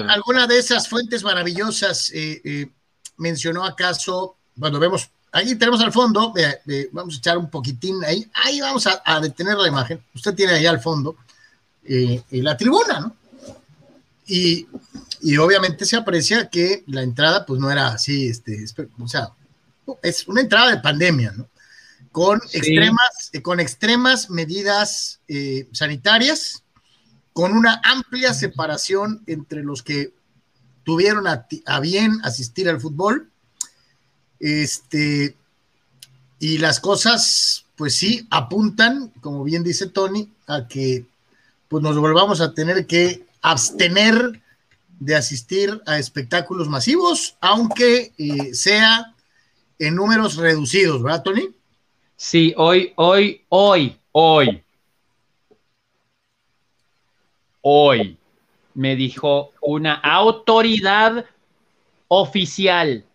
¿Alguna, 0.10 0.48
de 0.48 0.60
esas 0.60 0.88
fuentes 0.88 1.24
maravillosas 1.24 2.12
eh, 2.14 2.42
eh, 2.44 2.70
mencionó 3.18 3.66
acaso, 3.66 4.38
cuando 4.58 4.80
vemos, 4.80 5.10
ahí 5.32 5.56
tenemos 5.56 5.82
al 5.82 5.92
fondo, 5.92 6.34
vamos 6.92 7.16
a 7.16 7.18
echar 7.18 7.38
un 7.38 7.50
poquitín 7.50 8.04
ahí, 8.06 8.30
ahí 8.34 8.62
vamos 8.62 8.88
a, 8.88 9.20
detener 9.20 9.58
la 9.58 9.68
imagen, 9.68 10.02
usted 10.14 10.34
tiene 10.34 10.54
ahí 10.54 10.66
al 10.66 10.80
fondo 10.80 11.18
eh, 11.84 12.22
la 12.32 12.56
tribuna, 12.56 13.00
¿no? 13.00 13.16
Y, 14.28 14.68
obviamente 15.38 15.86
se 15.86 15.98
aprecia 15.98 16.50
que 16.50 16.84
la 16.88 17.02
entrada 17.02 17.46
pues 17.46 17.60
no 17.60 17.70
era 17.70 17.88
así, 17.88 18.28
este, 18.28 18.64
o 19.00 19.08
sea, 19.08 19.32
es 20.02 20.28
una 20.28 20.42
entrada 20.42 20.72
de 20.72 20.78
pandemia, 20.78 21.34
¿no? 21.36 21.48
Con, 22.12 22.42
extremas, 22.54 23.32
con 23.44 23.60
extremas 23.60 24.30
medidas 24.30 25.20
eh, 25.28 25.68
sanitarias, 25.72 26.64
con 27.34 27.54
una 27.54 27.82
amplia 27.84 28.34
separación 28.34 29.24
entre 29.28 29.64
los 29.64 29.84
que 29.84 30.14
tuvieron 30.84 31.28
a, 31.28 31.46
bien 31.80 32.20
asistir 32.24 32.68
al 32.68 32.82
fútbol. 32.82 33.30
Este, 34.40 35.36
y 36.40 36.58
las 36.58 36.80
cosas, 36.80 37.66
pues 37.76 37.96
sí, 37.96 38.28
apuntan, 38.32 39.10
como 39.22 39.44
bien 39.44 39.64
dice 39.64 39.88
Tony, 39.88 40.32
a 40.48 40.68
que 40.68 41.06
pues 41.68 41.84
nos 41.84 41.98
volvamos 41.98 42.42
a 42.42 42.54
tener 42.54 42.88
que 42.88 43.24
abstener 43.42 44.42
de 45.00 45.16
asistir 45.16 45.82
a 45.86 46.00
espectáculos 46.00 46.68
masivos, 46.68 47.38
aunque 47.40 48.12
eh, 48.18 48.54
sea 48.54 49.14
en 49.78 49.96
números 49.96 50.36
reducidos, 50.36 51.02
¿verdad, 51.02 51.24
Tony? 51.24 51.50
Sí, 52.22 52.54
hoy, 52.58 52.92
hoy, 52.98 53.46
hoy, 53.48 53.98
hoy, 54.12 54.62
hoy 57.62 58.18
me 58.74 58.98
dijo 58.98 59.54
una 59.62 59.94
autoridad 59.94 61.26
oficial. 62.10 63.06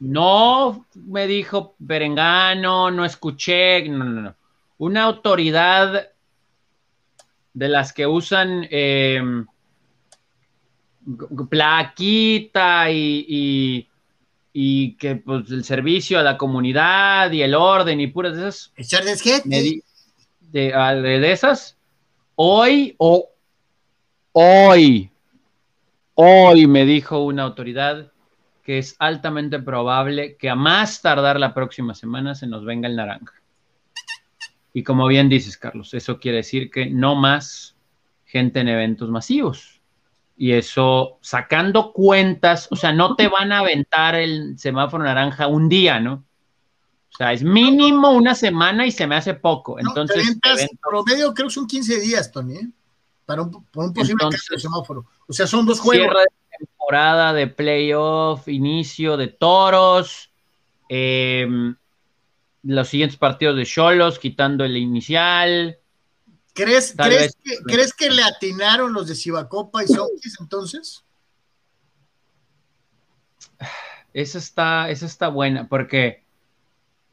No 0.00 0.86
me 0.94 1.26
dijo 1.26 1.74
Berengano, 1.78 2.90
no 2.90 3.04
escuché, 3.04 3.86
no, 3.90 4.04
no, 4.06 4.22
no. 4.22 4.34
Una 4.78 5.02
autoridad 5.02 6.08
de 7.52 7.68
las 7.68 7.92
que 7.92 8.06
usan 8.06 8.66
eh, 8.70 9.20
plaquita 11.50 12.90
y 12.90 13.26
y 13.28 13.87
que 14.96 15.14
pues 15.16 15.50
el 15.50 15.62
servicio 15.62 16.18
a 16.18 16.22
la 16.22 16.36
comunidad 16.36 17.30
y 17.30 17.42
el 17.42 17.54
orden 17.54 18.00
y 18.00 18.08
puras 18.08 18.36
de 18.36 18.48
esas. 18.48 18.72
de, 19.44 19.82
de, 20.50 21.32
esas. 21.32 21.76
Hoy 22.34 22.96
o 22.98 23.30
hoy, 24.32 25.10
hoy 26.14 26.66
me 26.66 26.84
dijo 26.84 27.24
una 27.24 27.44
autoridad 27.44 28.10
que 28.64 28.78
es 28.78 28.96
altamente 28.98 29.60
probable 29.60 30.36
que 30.36 30.50
a 30.50 30.56
más 30.56 31.02
tardar 31.02 31.38
la 31.38 31.54
próxima 31.54 31.94
semana 31.94 32.34
se 32.34 32.48
nos 32.48 32.64
venga 32.64 32.88
el 32.88 32.96
naranja. 32.96 33.34
Y 34.72 34.82
como 34.82 35.06
bien 35.06 35.28
dices, 35.28 35.56
Carlos, 35.56 35.94
eso 35.94 36.18
quiere 36.18 36.38
decir 36.38 36.70
que 36.70 36.86
no 36.86 37.14
más 37.14 37.76
gente 38.24 38.60
en 38.60 38.68
eventos 38.68 39.08
masivos 39.08 39.77
y 40.38 40.52
eso, 40.52 41.18
sacando 41.20 41.92
cuentas, 41.92 42.68
o 42.70 42.76
sea, 42.76 42.92
no 42.92 43.16
te 43.16 43.26
van 43.26 43.50
a 43.50 43.58
aventar 43.58 44.14
el 44.14 44.56
semáforo 44.56 45.02
naranja 45.02 45.48
un 45.48 45.68
día, 45.68 45.98
¿no? 45.98 46.24
O 47.12 47.16
sea, 47.18 47.32
es 47.32 47.42
mínimo 47.42 48.12
una 48.12 48.36
semana 48.36 48.86
y 48.86 48.92
se 48.92 49.08
me 49.08 49.16
hace 49.16 49.34
poco. 49.34 49.80
Entonces, 49.80 50.38
promedio 50.80 51.34
creo 51.34 51.48
que 51.48 51.54
son 51.54 51.66
15 51.66 51.98
días, 51.98 52.30
Tony, 52.30 52.54
¿eh? 52.54 52.68
para 53.26 53.42
un, 53.42 53.50
posible 53.72 54.14
cambio 54.20 54.38
de 54.48 54.60
semáforo. 54.60 55.06
O 55.26 55.32
sea, 55.32 55.48
son 55.48 55.66
dos 55.66 55.80
juegos. 55.80 56.06
Cierre 56.06 56.20
de 56.20 56.66
temporada 56.66 57.32
de 57.32 57.48
playoff, 57.48 58.46
inicio 58.46 59.16
de 59.16 59.26
toros, 59.26 60.30
em, 60.88 61.74
los 62.62 62.88
siguientes 62.88 63.18
partidos 63.18 63.56
de 63.56 63.66
Cholos, 63.66 64.20
quitando 64.20 64.64
el 64.64 64.76
inicial. 64.76 65.77
¿Crees, 66.64 66.94
¿crees, 66.96 67.36
que, 67.42 67.56
¿crees 67.64 67.94
que 67.94 68.10
le 68.10 68.22
atinaron 68.22 68.92
los 68.92 69.06
de 69.06 69.14
Cibacopa 69.14 69.84
y 69.84 69.86
Sonkis 69.86 70.38
entonces? 70.40 71.04
Esa 74.12 74.38
está, 74.38 74.90
esa 74.90 75.06
está 75.06 75.28
buena, 75.28 75.68
porque 75.68 76.24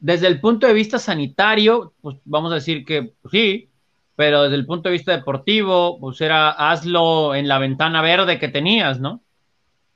desde 0.00 0.26
el 0.26 0.40
punto 0.40 0.66
de 0.66 0.74
vista 0.74 0.98
sanitario, 0.98 1.94
pues 2.00 2.16
vamos 2.24 2.50
a 2.52 2.56
decir 2.56 2.84
que 2.84 3.14
pues, 3.22 3.32
sí, 3.32 3.70
pero 4.16 4.42
desde 4.42 4.56
el 4.56 4.66
punto 4.66 4.88
de 4.88 4.94
vista 4.94 5.12
deportivo, 5.12 6.00
pues 6.00 6.20
era 6.20 6.50
hazlo 6.50 7.34
en 7.34 7.48
la 7.48 7.58
ventana 7.58 8.02
verde 8.02 8.38
que 8.38 8.48
tenías, 8.48 8.98
¿no? 8.98 9.22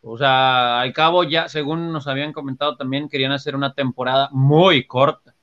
O 0.02 0.16
sea, 0.16 0.80
al 0.80 0.92
cabo 0.92 1.24
ya, 1.24 1.48
según 1.48 1.92
nos 1.92 2.06
habían 2.06 2.32
comentado 2.32 2.76
también, 2.76 3.08
querían 3.08 3.32
hacer 3.32 3.54
una 3.54 3.74
temporada 3.74 4.28
muy 4.32 4.86
corta. 4.86 5.34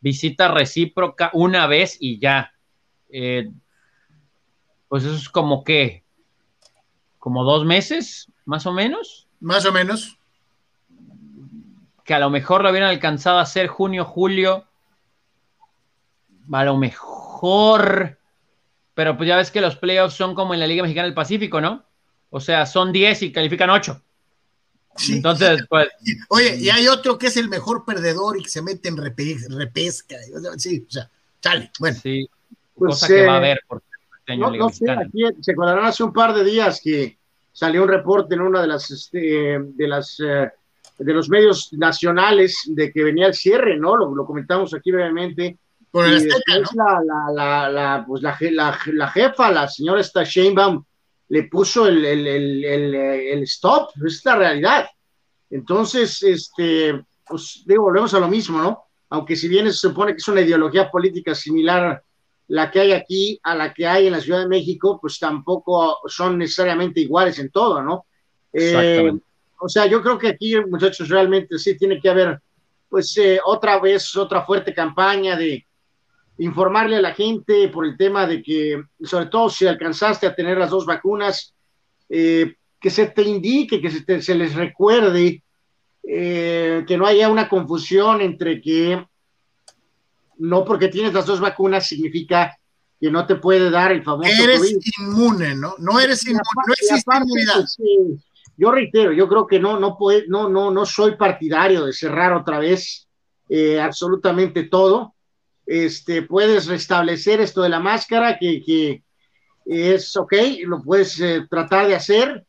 Visita 0.00 0.48
recíproca 0.48 1.30
una 1.32 1.66
vez 1.66 1.96
y 2.00 2.18
ya. 2.18 2.52
Eh, 3.18 3.50
pues 4.88 5.04
eso 5.04 5.14
es 5.14 5.30
como 5.30 5.64
que, 5.64 6.04
como 7.18 7.44
dos 7.44 7.64
meses, 7.64 8.30
más 8.44 8.66
o 8.66 8.74
menos. 8.74 9.26
Más 9.40 9.64
o 9.64 9.72
menos. 9.72 10.18
Que 12.04 12.12
a 12.12 12.18
lo 12.18 12.28
mejor 12.28 12.62
lo 12.62 12.68
hubieran 12.68 12.90
alcanzado 12.90 13.38
a 13.38 13.42
hacer 13.42 13.68
junio, 13.68 14.04
julio. 14.04 14.66
A 16.52 16.64
lo 16.64 16.76
mejor. 16.76 18.18
Pero 18.92 19.16
pues 19.16 19.26
ya 19.26 19.38
ves 19.38 19.50
que 19.50 19.62
los 19.62 19.76
playoffs 19.76 20.14
son 20.14 20.34
como 20.34 20.52
en 20.52 20.60
la 20.60 20.66
Liga 20.66 20.82
Mexicana 20.82 21.06
del 21.06 21.14
Pacífico, 21.14 21.58
¿no? 21.62 21.86
O 22.28 22.38
sea, 22.38 22.66
son 22.66 22.92
10 22.92 23.22
y 23.22 23.32
califican 23.32 23.70
8. 23.70 24.02
Entonces, 25.08 25.64
pues. 25.70 25.88
Oye, 26.28 26.56
y 26.56 26.68
hay 26.68 26.86
otro 26.86 27.16
que 27.16 27.28
es 27.28 27.38
el 27.38 27.48
mejor 27.48 27.86
perdedor 27.86 28.38
y 28.38 28.42
que 28.42 28.50
se 28.50 28.60
mete 28.60 28.90
en 28.90 28.98
repesca. 28.98 30.16
Sí, 30.58 30.84
o 30.86 30.90
sea, 30.90 31.10
sale. 31.40 31.70
Bueno. 31.78 31.98
Sí, 31.98 32.28
pues, 32.76 33.00
cosa 33.00 33.06
que 33.08 33.26
va 33.26 33.34
a 33.34 33.36
haber 33.36 33.60
por 33.66 33.78
este 33.78 34.36
no, 34.36 34.50
no 34.50 34.68
sé, 34.70 34.90
aquí 34.90 35.22
se 35.40 35.52
acordarán 35.52 35.84
hace 35.84 36.02
un 36.02 36.12
par 36.12 36.34
de 36.34 36.44
días 36.44 36.80
que 36.82 37.16
salió 37.52 37.84
un 37.84 37.88
reporte 37.88 38.34
en 38.34 38.40
una 38.40 38.60
de 38.60 38.66
las 38.66 38.90
este, 38.90 39.60
de 39.60 39.88
las 39.88 40.20
eh, 40.20 40.50
de 40.98 41.12
los 41.12 41.28
medios 41.28 41.72
nacionales 41.72 42.62
de 42.66 42.90
que 42.90 43.04
venía 43.04 43.26
el 43.26 43.34
cierre, 43.34 43.76
¿no? 43.76 43.96
Lo, 43.96 44.14
lo 44.14 44.26
comentamos 44.26 44.74
aquí 44.74 44.90
brevemente. 44.90 45.58
Por 45.90 46.06
el 46.06 46.28
la, 46.28 47.30
la, 47.32 47.68
la, 47.70 48.04
pues 48.06 48.22
la, 48.22 48.36
la, 48.40 49.08
jefa, 49.08 49.50
la 49.50 49.68
señora 49.68 50.00
esta 50.00 50.24
Sheinbaum, 50.24 50.84
le 51.28 51.44
puso 51.44 51.86
el, 51.86 52.04
el, 52.04 52.26
el, 52.26 52.94
el, 52.94 53.42
stop, 53.44 53.90
es 54.04 54.24
la 54.24 54.36
realidad. 54.36 54.86
Entonces, 55.50 56.22
este, 56.22 57.02
pues 57.26 57.62
digo, 57.66 57.84
volvemos 57.84 58.12
a 58.14 58.20
lo 58.20 58.28
mismo, 58.28 58.60
¿no? 58.60 58.84
Aunque 59.10 59.36
si 59.36 59.48
bien 59.48 59.66
se 59.66 59.88
supone 59.88 60.12
que 60.12 60.18
es 60.18 60.28
una 60.28 60.40
ideología 60.40 60.90
política 60.90 61.34
similar 61.34 62.02
la 62.48 62.70
que 62.70 62.80
hay 62.80 62.92
aquí 62.92 63.40
a 63.42 63.54
la 63.54 63.74
que 63.74 63.86
hay 63.86 64.06
en 64.06 64.12
la 64.12 64.20
Ciudad 64.20 64.40
de 64.40 64.48
México, 64.48 64.98
pues 65.00 65.18
tampoco 65.18 65.98
son 66.06 66.38
necesariamente 66.38 67.00
iguales 67.00 67.38
en 67.38 67.50
todo, 67.50 67.82
¿no? 67.82 68.06
Eh, 68.52 69.12
o 69.58 69.68
sea, 69.68 69.86
yo 69.86 70.02
creo 70.02 70.18
que 70.18 70.28
aquí, 70.28 70.54
muchachos, 70.68 71.08
realmente 71.08 71.58
sí 71.58 71.76
tiene 71.76 72.00
que 72.00 72.08
haber, 72.08 72.40
pues, 72.88 73.16
eh, 73.16 73.40
otra 73.44 73.80
vez, 73.80 74.14
otra 74.16 74.44
fuerte 74.44 74.72
campaña 74.72 75.36
de 75.36 75.66
informarle 76.38 76.96
a 76.96 77.00
la 77.00 77.14
gente 77.14 77.68
por 77.68 77.86
el 77.86 77.96
tema 77.96 78.26
de 78.26 78.42
que, 78.42 78.82
sobre 79.02 79.26
todo 79.26 79.48
si 79.48 79.66
alcanzaste 79.66 80.26
a 80.26 80.34
tener 80.34 80.58
las 80.58 80.70
dos 80.70 80.86
vacunas, 80.86 81.54
eh, 82.08 82.54
que 82.78 82.90
se 82.90 83.06
te 83.06 83.22
indique, 83.22 83.80
que 83.80 83.90
se, 83.90 84.22
se 84.22 84.34
les 84.34 84.54
recuerde, 84.54 85.42
que 86.02 86.96
no 86.96 87.04
haya 87.04 87.28
una 87.28 87.48
confusión 87.48 88.20
entre 88.20 88.60
que 88.60 89.04
no 90.38 90.64
porque 90.64 90.88
tienes 90.88 91.12
las 91.12 91.26
dos 91.26 91.40
vacunas 91.40 91.86
significa 91.86 92.56
que 93.00 93.10
no 93.10 93.26
te 93.26 93.36
puede 93.36 93.70
dar 93.70 93.92
el 93.92 94.02
famoso 94.02 94.30
Eres 94.42 94.74
inmune, 94.98 95.54
¿no? 95.54 95.74
No 95.78 96.00
eres 96.00 96.26
inmune, 96.26 96.42
no 96.66 96.72
existe 96.72 97.16
inmunidad. 97.16 97.64
Pues, 97.76 98.26
yo 98.56 98.70
reitero, 98.70 99.12
yo 99.12 99.28
creo 99.28 99.46
que 99.46 99.60
no, 99.60 99.78
no, 99.78 99.98
puede, 99.98 100.24
no, 100.28 100.48
no, 100.48 100.70
no 100.70 100.86
soy 100.86 101.16
partidario 101.16 101.84
de 101.84 101.92
cerrar 101.92 102.32
otra 102.32 102.58
vez 102.58 103.06
eh, 103.48 103.78
absolutamente 103.80 104.64
todo. 104.64 105.14
Este, 105.66 106.22
puedes 106.22 106.66
restablecer 106.66 107.40
esto 107.40 107.62
de 107.62 107.68
la 107.68 107.80
máscara, 107.80 108.38
que, 108.38 108.62
que 108.64 109.02
es 109.66 110.16
ok, 110.16 110.32
lo 110.64 110.82
puedes 110.82 111.20
eh, 111.20 111.46
tratar 111.50 111.86
de 111.86 111.96
hacer. 111.96 112.46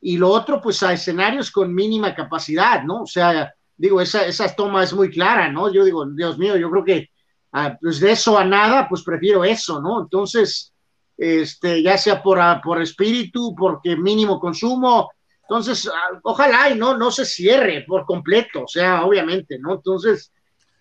Y 0.00 0.18
lo 0.18 0.28
otro, 0.28 0.60
pues 0.60 0.82
a 0.82 0.92
escenarios 0.92 1.50
con 1.50 1.74
mínima 1.74 2.14
capacidad, 2.14 2.82
¿no? 2.82 3.02
O 3.02 3.06
sea, 3.06 3.54
digo, 3.76 4.00
esa, 4.00 4.26
esa 4.26 4.54
toma 4.54 4.84
es 4.84 4.92
muy 4.92 5.10
clara, 5.10 5.50
¿no? 5.50 5.72
Yo 5.72 5.84
digo, 5.84 6.04
Dios 6.06 6.38
mío, 6.38 6.56
yo 6.56 6.70
creo 6.70 6.84
que 6.84 7.10
Ah, 7.58 7.74
pues 7.80 8.00
de 8.00 8.12
eso 8.12 8.36
a 8.36 8.44
nada, 8.44 8.86
pues 8.86 9.02
prefiero 9.02 9.42
eso, 9.42 9.80
¿no? 9.80 10.02
Entonces, 10.02 10.74
este, 11.16 11.82
ya 11.82 11.96
sea 11.96 12.22
por, 12.22 12.38
ah, 12.38 12.60
por 12.62 12.82
espíritu, 12.82 13.54
porque 13.56 13.96
mínimo 13.96 14.38
consumo, 14.38 15.10
entonces, 15.40 15.88
ah, 15.88 16.20
ojalá 16.22 16.68
y 16.68 16.74
no, 16.76 16.98
no 16.98 17.10
se 17.10 17.24
cierre 17.24 17.82
por 17.88 18.04
completo, 18.04 18.64
o 18.64 18.68
sea, 18.68 19.06
obviamente, 19.06 19.58
¿no? 19.58 19.76
Entonces, 19.76 20.30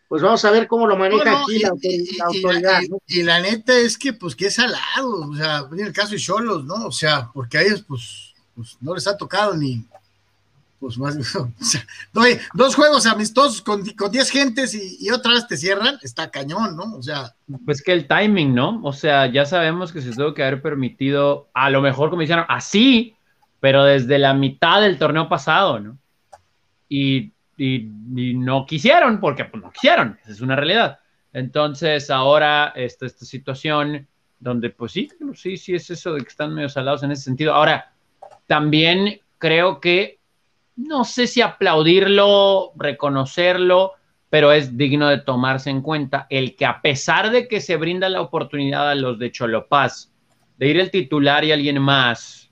pues 0.10 0.22
vamos 0.22 0.44
a 0.44 0.52
ver 0.52 0.68
cómo 0.68 0.86
lo 0.86 0.98
maneja 0.98 1.40
aquí 1.40 1.60
la, 1.60 1.70
autoridad. 1.70 2.82
Y, 3.08 3.24
la 3.24 3.40
neta 3.40 3.74
es 3.78 3.98
que, 3.98 4.12
pues, 4.12 4.36
que 4.36 4.48
es 4.48 4.60
alado, 4.60 5.30
o 5.30 5.34
sea, 5.34 5.66
en 5.72 5.80
el 5.80 5.94
caso 5.94 6.12
de 6.12 6.20
Cholos, 6.20 6.66
¿no? 6.66 6.88
O 6.88 6.92
sea, 6.92 7.32
porque 7.34 7.58
a 7.58 7.62
ellos, 7.62 7.86
pues, 7.88 8.34
pues 8.54 8.76
no 8.82 8.94
les 8.94 9.08
ha 9.08 9.16
tocado 9.16 9.56
ni, 9.56 9.82
pues 10.86 11.00
más, 11.00 11.18
dos 12.54 12.76
juegos 12.76 13.08
amistosos 13.08 13.60
con 13.60 13.84
10 13.84 14.30
gentes 14.30 14.76
y, 14.76 15.10
otra 15.10 15.34
vez 15.34 15.48
te 15.48 15.58
cierran, 15.58 15.98
está 16.04 16.30
cañón, 16.30 16.76
¿no? 16.76 16.96
O 16.96 17.02
sea. 17.02 17.34
Pues 17.66 17.82
que 17.82 17.92
el 17.92 18.08
timing, 18.08 18.54
¿no? 18.54 18.82
O 18.84 18.94
sea, 18.94 19.26
ya 19.26 19.48
sabemos 19.48 19.92
que 19.92 20.02
se 20.02 20.12
tuvo 20.12 20.36
que 20.36 20.44
haber 20.44 20.62
permitido, 20.62 21.50
a 21.56 21.72
lo 21.72 21.82
mejor 21.82 22.12
como 22.12 22.22
hicieron, 22.22 22.46
así, 22.50 23.16
pero 23.60 23.84
desde 23.84 24.20
la 24.20 24.36
mitad 24.36 24.80
del 24.82 25.00
torneo 25.00 25.28
pasado, 25.28 25.80
¿no? 25.80 25.98
Y, 26.88 27.32
no 27.58 28.68
quisieron, 28.68 29.20
porque 29.20 29.46
pues, 29.46 29.64
no 29.64 29.72
quisieron, 29.72 30.20
es 30.28 30.40
una 30.40 30.56
realidad. 30.56 31.00
Entonces, 31.34 32.12
ahora 32.12 32.74
esta, 32.76 33.08
esta 33.08 33.26
situación 33.26 34.08
donde, 34.40 34.70
pues 34.70 34.92
sí, 34.92 35.10
sí, 35.34 35.58
sí 35.58 35.74
es 35.74 35.90
eso 35.90 36.14
de 36.14 36.22
que 36.22 36.30
están 36.30 36.54
medio 36.54 36.70
salados 36.70 37.02
en 37.02 37.10
ese 37.10 37.24
sentido. 37.24 37.56
Ahora, 37.56 37.92
también 38.46 39.20
creo 39.40 39.80
que 39.80 40.20
no 40.76 41.04
sé 41.06 41.28
si 41.28 41.42
aplaudirlo, 41.42 42.74
reconocerlo, 42.76 43.94
pero 44.30 44.52
es 44.52 44.78
digno 44.78 45.08
de 45.08 45.20
tomarse 45.20 45.70
en 45.70 45.82
cuenta 45.82 46.28
el 46.30 46.56
que 46.56 46.66
a 46.66 46.82
pesar 46.82 47.32
de 47.32 47.48
que 47.48 47.62
se 47.62 47.78
brinda 47.78 48.10
la 48.10 48.22
oportunidad 48.22 48.90
a 48.90 48.96
los 48.96 49.18
de 49.18 49.32
Cholopaz 49.32 50.12
de 50.58 50.68
ir 50.68 50.80
el 50.80 50.92
titular 50.92 51.44
y 51.44 51.52
alguien 51.52 51.82
más, 51.82 52.52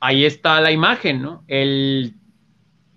ahí 0.00 0.24
está 0.24 0.60
la 0.60 0.70
imagen, 0.70 1.22
¿no? 1.22 1.44
El, 1.46 2.14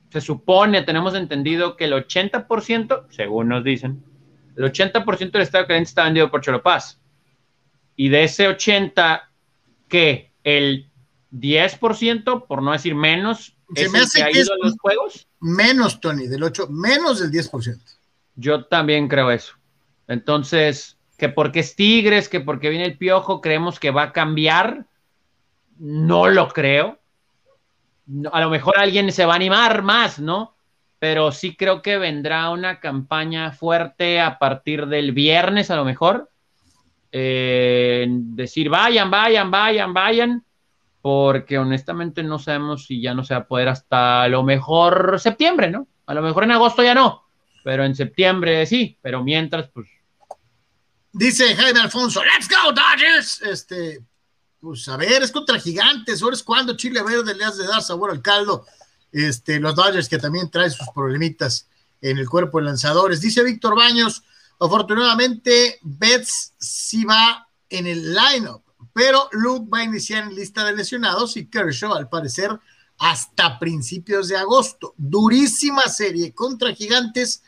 se 0.09 0.21
supone, 0.21 0.83
tenemos 0.83 1.15
entendido 1.15 1.75
que 1.75 1.85
el 1.85 1.93
80%, 1.93 3.07
según 3.09 3.49
nos 3.49 3.63
dicen, 3.63 4.03
el 4.55 4.65
80% 4.65 5.31
del 5.31 5.41
estado 5.41 5.67
caliente 5.67 5.89
está 5.89 6.03
vendido 6.03 6.29
por 6.29 6.41
Cholopaz. 6.41 6.99
Y 7.95 8.09
de 8.09 8.23
ese 8.23 8.47
80, 8.47 9.29
¿qué? 9.87 10.31
El 10.43 10.89
10%, 11.33 12.45
por 12.47 12.61
no 12.61 12.71
decir 12.71 12.95
menos, 12.95 13.55
se 13.75 13.89
me 13.89 13.99
hace 13.99 14.23
que, 14.31 14.39
es 14.39 14.51
los 14.61 14.77
juegos? 14.77 15.27
Menos, 15.39 15.99
Tony, 15.99 16.27
del 16.27 16.43
8, 16.43 16.67
menos 16.69 17.19
del 17.19 17.31
10%. 17.31 17.79
Yo 18.35 18.65
también 18.65 19.07
creo 19.07 19.31
eso. 19.31 19.55
Entonces, 20.07 20.97
que 21.17 21.29
porque 21.29 21.61
es 21.61 21.75
Tigres, 21.75 22.29
que 22.29 22.39
porque 22.39 22.69
viene 22.69 22.85
el 22.85 22.97
piojo, 22.97 23.41
creemos 23.41 23.79
que 23.79 23.91
va 23.91 24.03
a 24.03 24.11
cambiar. 24.11 24.85
No 25.79 26.27
lo 26.29 26.49
creo. 26.49 26.99
a 28.31 28.41
lo 28.41 28.49
mejor 28.49 28.77
alguien 28.77 29.11
se 29.11 29.25
va 29.25 29.33
a 29.33 29.37
animar 29.37 29.81
más, 29.81 30.19
¿no? 30.19 30.55
Pero 30.99 31.31
sí 31.31 31.55
creo 31.55 31.81
que 31.81 31.97
vendrá 31.97 32.49
una 32.51 32.79
campaña 32.79 33.51
fuerte 33.51 34.21
a 34.21 34.37
partir 34.37 34.85
del 34.85 35.13
viernes, 35.13 35.71
a 35.71 35.75
lo 35.75 35.83
mejor. 35.83 36.29
Eh, 37.11 38.05
decir, 38.07 38.69
vayan, 38.69 39.09
vayan, 39.09 39.49
vayan, 39.49 39.93
vayan 39.93 40.43
porque 41.03 41.57
honestamente 41.57 42.23
no 42.23 42.39
sabemos 42.39 42.85
si 42.85 43.01
ya 43.01 43.13
no 43.13 43.25
se 43.25 43.33
va 43.33 43.41
a 43.41 43.47
poder 43.47 43.67
hasta 43.67 44.23
a 44.23 44.29
lo 44.29 44.41
mejor 44.41 45.19
septiembre, 45.19 45.69
¿no? 45.69 45.85
A 46.05 46.13
lo 46.13 46.21
mejor 46.21 46.45
en 46.45 46.51
agosto 46.51 46.81
ya 46.81 46.95
no, 46.95 47.25
pero 47.61 47.83
en 47.83 47.93
septiembre 47.93 48.65
sí, 48.65 48.97
pero 49.01 49.21
mientras, 49.21 49.67
pues. 49.67 49.85
Dice 51.11 51.57
Jaime 51.57 51.81
Alfonso, 51.81 52.23
let's 52.23 52.47
go, 52.47 52.71
Dodgers. 52.71 53.41
Este, 53.41 54.01
pues 54.61 54.87
a 54.87 54.95
ver, 54.95 55.21
es 55.21 55.33
contra 55.33 55.59
gigantes, 55.59 56.23
ahora 56.23 56.37
es 56.37 56.43
cuando 56.43 56.77
Chile 56.77 57.03
Verde 57.03 57.35
le 57.35 57.43
has 57.43 57.57
de 57.57 57.67
dar 57.67 57.81
sabor 57.81 58.09
al 58.09 58.21
caldo. 58.21 58.65
Este, 59.11 59.59
los 59.59 59.75
Dodgers 59.75 60.07
que 60.07 60.19
también 60.19 60.49
traen 60.49 60.71
sus 60.71 60.87
problemitas 60.95 61.67
en 61.99 62.17
el 62.17 62.29
cuerpo 62.29 62.59
de 62.59 62.67
lanzadores. 62.67 63.19
Dice 63.19 63.43
Víctor 63.43 63.75
Baños, 63.75 64.23
afortunadamente, 64.57 65.79
Betts 65.81 66.53
sí 66.57 67.03
va 67.03 67.49
en 67.69 67.87
el 67.87 68.15
lineup 68.15 68.62
pero 68.93 69.27
Luke 69.31 69.69
va 69.73 69.79
a 69.79 69.83
iniciar 69.83 70.23
en 70.23 70.35
lista 70.35 70.63
de 70.63 70.75
lesionados 70.75 71.35
y 71.35 71.47
Kershaw, 71.47 71.93
al 71.93 72.09
parecer, 72.09 72.51
hasta 72.99 73.57
principios 73.57 74.27
de 74.27 74.37
agosto. 74.37 74.93
Durísima 74.97 75.83
serie 75.83 76.33
contra 76.33 76.73
Gigantes. 76.73 77.43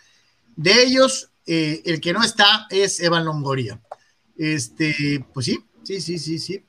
De 0.55 0.84
ellos, 0.84 1.29
eh, 1.45 1.81
el 1.86 2.01
que 2.01 2.13
no 2.13 2.23
está 2.23 2.65
es 2.69 2.99
Evan 2.99 3.25
Longoria. 3.25 3.79
Este, 4.36 5.25
pues 5.34 5.45
sí, 5.45 5.63
sí, 5.84 6.01
sí, 6.01 6.17
sí, 6.17 6.39
sí. 6.39 6.65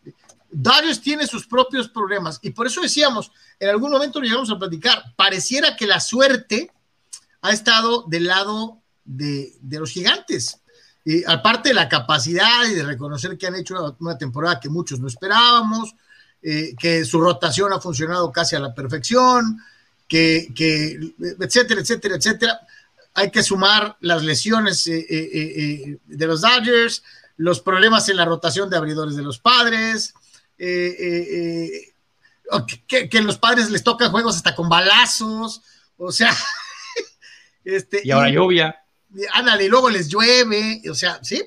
Darius 0.50 1.00
tiene 1.00 1.26
sus 1.26 1.46
propios 1.46 1.88
problemas 1.88 2.38
y 2.42 2.50
por 2.50 2.66
eso 2.66 2.80
decíamos, 2.80 3.32
en 3.58 3.68
algún 3.68 3.90
momento 3.90 4.20
lo 4.20 4.26
llegamos 4.26 4.50
a 4.50 4.58
platicar, 4.58 5.02
pareciera 5.16 5.76
que 5.76 5.86
la 5.86 6.00
suerte 6.00 6.70
ha 7.42 7.50
estado 7.50 8.04
del 8.06 8.26
lado 8.26 8.82
de, 9.04 9.56
de 9.60 9.80
los 9.80 9.90
gigantes. 9.90 10.62
Y 11.08 11.24
aparte 11.24 11.68
de 11.68 11.74
la 11.76 11.88
capacidad 11.88 12.64
y 12.68 12.74
de 12.74 12.82
reconocer 12.82 13.38
que 13.38 13.46
han 13.46 13.54
hecho 13.54 13.94
una, 14.00 14.18
temporada 14.18 14.58
que 14.58 14.68
muchos 14.68 14.98
no 14.98 15.06
esperábamos, 15.06 15.94
eh, 16.42 16.74
que 16.76 17.04
su 17.04 17.20
rotación 17.20 17.72
ha 17.72 17.80
funcionado 17.80 18.32
casi 18.32 18.56
a 18.56 18.58
la 18.58 18.74
perfección, 18.74 19.62
que, 20.08 20.48
etcétera, 21.38 21.80
etcétera, 21.80 22.16
etcétera. 22.16 22.60
Hay 23.14 23.30
que 23.30 23.44
sumar 23.44 23.96
las 24.00 24.24
lesiones 24.24 24.84
eh, 24.88 25.06
eh, 25.08 25.98
de 26.06 26.26
los 26.26 26.40
Dodgers, 26.40 27.04
los 27.36 27.60
problemas 27.60 28.08
en 28.08 28.16
la 28.16 28.24
rotación 28.24 28.68
de 28.68 28.76
abridores 28.76 29.14
de 29.14 29.22
los 29.22 29.38
padres, 29.38 30.12
que, 30.58 31.92
que, 32.88 33.22
los 33.22 33.38
padres 33.38 33.70
les 33.70 33.84
tocan 33.84 34.10
juegos 34.10 34.34
hasta 34.34 34.56
con 34.56 34.68
balazos, 34.68 35.62
o 35.98 36.10
sea. 36.10 36.36
este, 37.64 38.00
y 38.02 38.10
ahora 38.10 38.28
lluvia 38.28 38.82
ándale, 39.32 39.64
y 39.64 39.68
luego 39.68 39.90
les 39.90 40.08
llueve, 40.08 40.82
o 40.90 40.94
sea, 40.94 41.22
¿sí? 41.22 41.42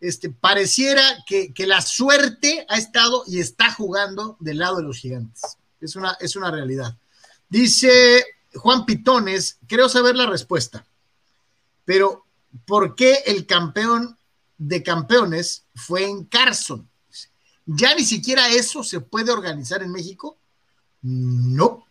Este, 0.00 0.30
pareciera 0.30 1.02
que, 1.26 1.52
la 1.66 1.80
suerte 1.80 2.66
ha 2.68 2.76
estado 2.76 3.24
y 3.26 3.40
está 3.40 3.72
jugando 3.72 4.36
del 4.40 4.58
lado 4.58 4.76
de 4.76 4.82
los 4.82 4.98
gigantes. 4.98 5.58
Es 5.80 5.96
una, 5.96 6.16
es 6.20 6.36
una 6.36 6.50
realidad. 6.50 6.96
Dice 7.48 8.24
Juan 8.54 8.84
Pitones, 8.84 9.58
creo 9.66 9.88
saber 9.88 10.16
la 10.16 10.26
respuesta, 10.26 10.84
pero 11.84 12.24
¿por 12.66 12.94
qué 12.94 13.22
el 13.26 13.46
campeón 13.46 14.16
de 14.58 14.82
campeones 14.82 15.64
fue 15.74 16.04
en 16.04 16.24
Carson? 16.24 16.88
¿Ya 17.64 17.94
ni 17.94 18.04
siquiera 18.04 18.48
eso 18.48 18.84
se 18.84 19.00
puede 19.00 19.32
organizar 19.32 19.82
en 19.82 19.92
México? 19.92 20.36
No. 21.02 21.84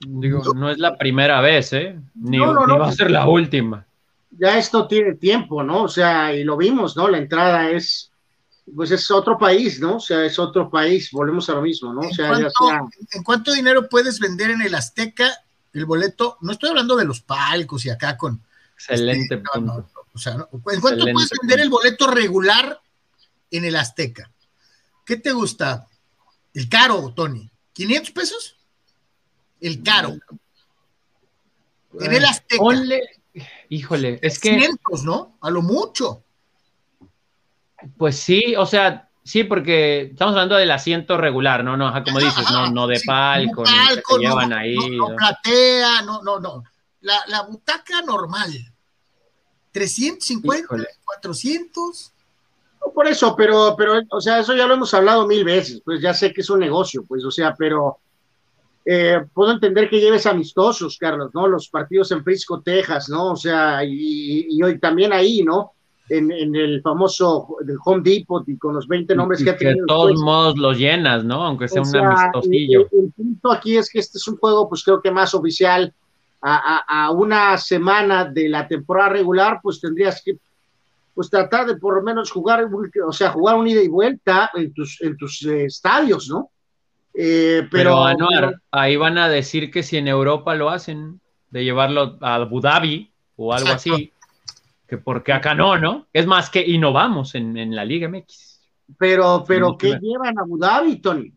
Digo, 0.00 0.54
no, 0.54 0.70
es 0.70 0.78
la 0.78 0.96
primera 0.96 1.40
vez, 1.40 1.72
¿eh? 1.72 1.98
Ni, 2.14 2.38
ni 2.38 2.44
va 2.44 2.88
a 2.88 2.92
ser 2.92 3.10
la 3.10 3.28
última 3.28 3.86
ya 4.38 4.58
esto 4.58 4.86
tiene 4.86 5.14
tiempo, 5.14 5.62
¿no? 5.62 5.84
O 5.84 5.88
sea, 5.88 6.34
y 6.34 6.44
lo 6.44 6.56
vimos, 6.56 6.96
¿no? 6.96 7.08
La 7.08 7.18
entrada 7.18 7.70
es, 7.70 8.10
pues 8.74 8.90
es 8.90 9.10
otro 9.10 9.38
país, 9.38 9.80
¿no? 9.80 9.96
O 9.96 10.00
sea, 10.00 10.24
es 10.24 10.38
otro 10.38 10.70
país, 10.70 11.10
volvemos 11.12 11.48
a 11.48 11.54
lo 11.54 11.62
mismo, 11.62 11.92
¿no? 11.92 12.00
O 12.00 12.12
sea, 12.12 12.28
¿En, 12.36 12.48
cuánto, 12.58 12.96
¿En 13.12 13.22
cuánto 13.22 13.52
dinero 13.52 13.88
puedes 13.88 14.18
vender 14.18 14.50
en 14.50 14.62
el 14.62 14.74
Azteca 14.74 15.30
el 15.72 15.84
boleto? 15.84 16.38
No 16.40 16.52
estoy 16.52 16.70
hablando 16.70 16.96
de 16.96 17.04
los 17.04 17.20
palcos 17.20 17.84
y 17.86 17.90
acá 17.90 18.16
con... 18.16 18.42
Excelente 18.74 19.36
este, 19.36 19.48
o 20.14 20.18
sea, 20.18 20.32
¿en 20.32 20.80
cuánto 20.80 21.04
puedes 21.04 21.30
vender 21.40 21.60
el 21.60 21.70
boleto 21.70 22.08
regular 22.08 22.82
en 23.52 23.64
el 23.64 23.76
Azteca. 23.76 24.32
¿Qué 25.06 25.16
te 25.16 25.30
gusta? 25.32 25.86
El 26.54 26.68
caro, 26.68 27.12
Tony. 27.14 27.48
¿500 27.76 28.12
pesos? 28.12 28.56
El 29.60 29.82
caro. 29.82 30.16
En 32.00 32.12
el 32.12 32.24
Azteca. 32.24 32.64
Híjole, 33.72 34.18
es 34.22 34.38
que. 34.38 34.50
500, 34.50 35.04
¿no? 35.04 35.38
A 35.40 35.50
lo 35.50 35.62
mucho. 35.62 36.22
Pues 37.96 38.16
sí, 38.18 38.54
o 38.56 38.66
sea, 38.66 39.08
sí, 39.24 39.44
porque 39.44 40.10
estamos 40.12 40.34
hablando 40.34 40.56
del 40.56 40.70
asiento 40.70 41.16
regular, 41.16 41.64
¿no? 41.64 41.76
no 41.76 41.92
como 42.04 42.20
dices, 42.20 42.48
no, 42.52 42.70
no 42.70 42.86
de 42.86 43.00
palco, 43.04 43.64
palco 43.64 44.16
no, 44.16 44.22
llevan 44.22 44.52
ahí. 44.52 44.76
No, 44.76 45.16
platea, 45.16 46.02
no, 46.02 46.22
no, 46.22 46.38
no. 46.38 46.62
La, 47.00 47.16
la 47.26 47.42
butaca 47.42 48.02
normal. 48.02 48.50
350, 49.72 50.68
400. 51.04 52.12
por 52.94 53.06
eso, 53.08 53.34
pero, 53.34 53.74
pero, 53.76 54.00
o 54.10 54.20
sea, 54.20 54.40
eso 54.40 54.54
ya 54.54 54.66
lo 54.66 54.74
hemos 54.74 54.92
hablado 54.92 55.26
mil 55.26 55.44
veces, 55.44 55.80
pues 55.82 56.00
ya 56.00 56.12
sé 56.12 56.32
que 56.32 56.42
es 56.42 56.50
un 56.50 56.60
negocio, 56.60 57.04
pues, 57.08 57.24
o 57.24 57.30
sea, 57.30 57.54
pero 57.54 57.98
eh, 58.84 59.24
puedo 59.32 59.52
entender 59.52 59.88
que 59.88 60.00
lleves 60.00 60.26
amistosos, 60.26 60.98
Carlos, 60.98 61.30
¿no? 61.34 61.46
Los 61.46 61.68
partidos 61.68 62.10
en 62.12 62.24
Frisco, 62.24 62.60
Texas, 62.60 63.08
¿no? 63.08 63.32
O 63.32 63.36
sea, 63.36 63.84
y, 63.84 64.60
hoy 64.62 64.78
también 64.78 65.12
ahí, 65.12 65.42
¿no? 65.42 65.72
En, 66.08 66.30
el 66.32 66.82
famoso 66.82 67.56
del 67.64 67.78
Home 67.84 68.02
Depot 68.02 68.46
y 68.48 68.58
con 68.58 68.74
los 68.74 68.86
20 68.86 69.14
nombres 69.14 69.42
que 69.42 69.50
ha 69.50 69.56
tenido. 69.56 69.84
De 69.84 69.86
todos 69.86 70.20
modos 70.20 70.58
los 70.58 70.76
llenas, 70.76 71.24
¿no? 71.24 71.44
Aunque 71.44 71.68
sea, 71.68 71.82
un 71.82 71.96
amistosillo. 71.96 72.88
El, 72.92 73.04
el, 73.04 73.12
punto 73.12 73.52
aquí 73.52 73.76
es 73.76 73.88
que 73.88 74.00
este 74.00 74.18
es 74.18 74.28
un 74.28 74.36
juego, 74.36 74.68
pues 74.68 74.82
creo 74.82 75.00
que 75.00 75.10
más 75.10 75.32
oficial. 75.34 75.94
A, 76.44 77.04
a, 77.06 77.12
una 77.12 77.56
semana 77.56 78.24
de 78.24 78.48
la 78.48 78.66
temporada 78.66 79.10
regular, 79.10 79.60
pues 79.62 79.80
tendrías 79.80 80.20
que 80.24 80.38
pues 81.14 81.30
tratar 81.30 81.66
de 81.66 81.76
por 81.76 81.94
lo 81.94 82.02
menos 82.02 82.30
jugar, 82.30 82.68
o 83.06 83.12
sea, 83.12 83.30
jugar 83.30 83.56
un 83.56 83.68
ida 83.68 83.82
y 83.82 83.88
vuelta 83.88 84.50
en 84.54 84.72
tus, 84.72 85.00
en 85.02 85.16
tus 85.16 85.44
eh, 85.44 85.66
estadios, 85.66 86.28
¿no? 86.28 86.50
Eh, 87.14 87.68
pero, 87.70 88.06
ahí 88.70 88.96
van 88.96 89.18
a 89.18 89.28
decir 89.28 89.70
que 89.70 89.82
si 89.82 89.96
en 89.96 90.08
Europa 90.08 90.54
lo 90.54 90.70
hacen, 90.70 91.20
de 91.50 91.64
llevarlo 91.64 92.16
a 92.20 92.36
Abu 92.36 92.60
Dhabi 92.60 93.10
o 93.36 93.52
algo 93.52 93.70
así, 93.70 94.12
que 94.88 94.98
porque 94.98 95.32
acá 95.32 95.54
no, 95.54 95.78
¿no? 95.78 96.06
Es 96.12 96.26
más 96.26 96.48
que 96.48 96.66
innovamos 96.66 97.34
en, 97.34 97.56
en 97.56 97.76
la 97.76 97.84
Liga 97.84 98.08
MX. 98.08 98.60
Pero, 98.98 99.44
pero, 99.46 99.76
¿qué 99.76 99.98
llevan 100.00 100.38
a 100.38 100.42
Abu 100.42 100.58
Dhabi, 100.58 100.96
Tony? 100.96 101.32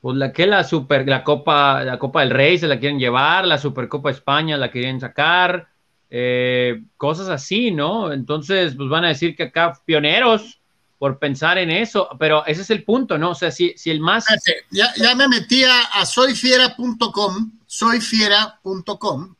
Pues 0.00 0.16
la 0.16 0.32
que 0.32 0.46
la 0.46 0.64
super, 0.64 1.08
la 1.08 1.22
Copa, 1.22 1.84
la 1.84 1.98
Copa 1.98 2.20
del 2.20 2.30
Rey 2.30 2.58
se 2.58 2.66
la 2.66 2.80
quieren 2.80 2.98
llevar, 2.98 3.46
la 3.46 3.58
Supercopa 3.58 4.10
España 4.10 4.56
la 4.56 4.70
quieren 4.70 4.98
sacar, 4.98 5.68
eh, 6.10 6.82
cosas 6.96 7.28
así, 7.28 7.70
¿no? 7.70 8.12
Entonces, 8.12 8.74
pues 8.74 8.88
van 8.88 9.04
a 9.04 9.08
decir 9.08 9.36
que 9.36 9.44
acá 9.44 9.72
pioneros, 9.84 10.60
por 11.02 11.18
pensar 11.18 11.58
en 11.58 11.68
eso, 11.68 12.08
pero 12.16 12.46
ese 12.46 12.62
es 12.62 12.70
el 12.70 12.84
punto, 12.84 13.18
¿no? 13.18 13.30
O 13.30 13.34
sea, 13.34 13.50
si, 13.50 13.74
si 13.76 13.90
el 13.90 13.98
más... 13.98 14.24
Ya, 14.70 14.94
ya 14.94 15.16
me 15.16 15.26
metí 15.26 15.64
a, 15.64 16.06
soyfiera.com, 16.06 17.58
soyfiera.com, 17.66 19.34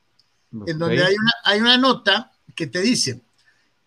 en 0.67 0.77
donde 0.77 1.05
hay 1.05 1.15
una, 1.15 1.33
hay 1.45 1.61
una 1.61 1.79
nota 1.79 2.33
que 2.57 2.67
te 2.67 2.81
dice, 2.81 3.23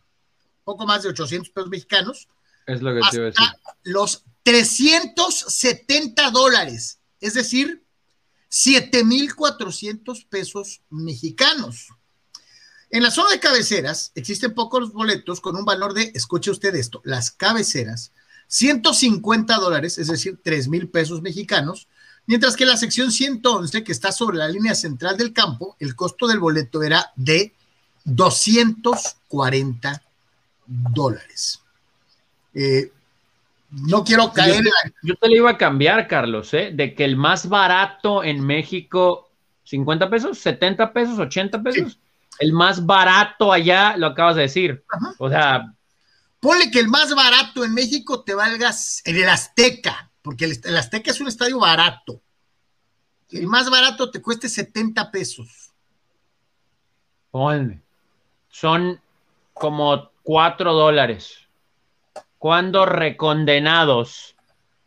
poco 0.71 0.87
más 0.87 1.03
de 1.03 1.09
800 1.09 1.51
pesos 1.51 1.69
mexicanos. 1.69 2.29
Es 2.67 2.81
lo 2.81 2.95
que 2.95 3.01
te 3.11 3.17
iba 3.17 3.27
a 3.27 3.31
decir. 3.31 3.47
Los 3.83 4.25
370 4.45 6.31
dólares, 6.31 7.01
es 7.21 7.35
decir, 7.35 7.85
7,400 8.49 10.25
pesos 10.27 10.83
mexicanos. 10.89 11.89
En 12.91 13.03
la 13.03 13.11
zona 13.11 13.31
de 13.31 13.41
cabeceras 13.41 14.13
existen 14.15 14.55
pocos 14.55 14.93
boletos 14.93 15.41
con 15.41 15.57
un 15.57 15.65
valor 15.65 15.93
de, 15.93 16.13
escuche 16.15 16.53
usted 16.53 16.75
esto, 16.77 17.01
las 17.05 17.33
cabeceras, 17.33 18.13
150 18.47 19.57
dólares, 19.57 19.99
es 19.99 20.07
decir, 20.07 20.39
3 20.43 20.69
mil 20.69 20.89
pesos 20.89 21.23
mexicanos, 21.23 21.89
mientras 22.27 22.55
que 22.57 22.67
la 22.67 22.77
sección 22.77 23.11
111, 23.11 23.83
que 23.83 23.93
está 23.93 24.13
sobre 24.13 24.39
la 24.39 24.49
línea 24.49 24.77
central 24.77 25.17
del 25.17 25.33
campo, 25.33 25.77
el 25.81 25.97
costo 25.97 26.29
del 26.29 26.39
boleto 26.39 26.83
era 26.85 27.13
de 27.17 27.55
240 28.05 30.03
dólares. 30.71 31.61
Eh, 32.55 32.93
no 33.71 34.05
quiero 34.05 34.33
caer. 34.33 34.65
Yo, 35.03 35.15
te 35.17 35.29
lo 35.29 35.37
iba 35.37 35.51
a 35.51 35.59
cambiar, 35.59 36.07
Carlos, 36.09 36.53
¿eh? 36.55 36.71
de 36.73 36.95
que 36.95 37.05
el 37.05 37.17
más 37.17 37.49
barato 37.49 38.25
en 38.25 38.45
México, 38.45 39.31
50 39.65 40.11
pesos, 40.11 40.39
70 40.39 40.93
pesos, 40.93 41.19
80 41.19 41.63
pesos. 41.63 41.99
El 42.39 42.53
más 42.53 42.85
barato 42.85 43.53
allá, 43.53 43.97
lo 43.97 44.09
acabas 44.09 44.37
de 44.37 44.43
decir. 44.43 44.85
O 45.19 45.29
sea. 45.29 45.75
Ponle 46.41 46.71
que 46.71 46.81
el 46.81 46.89
más 46.89 47.15
barato 47.15 47.65
en 47.65 47.75
México 47.75 48.25
te 48.25 48.35
valgas 48.35 49.03
en 49.05 49.17
el 49.17 49.29
Azteca, 49.29 50.11
porque 50.23 50.47
el, 50.47 50.77
Azteca 50.77 51.11
es 51.11 51.21
un 51.21 51.29
estadio 51.29 51.59
barato. 51.59 52.23
El 53.31 53.47
más 53.47 53.69
barato 53.69 54.11
te 54.11 54.23
cueste 54.23 54.49
70 54.49 55.11
pesos. 55.11 55.73
Ponle. 57.31 57.81
Son 58.49 58.99
como 59.53 60.10
4 60.23 60.73
dólares. 60.73 61.49
Cuando 62.39 62.87
recondenados 62.87 64.37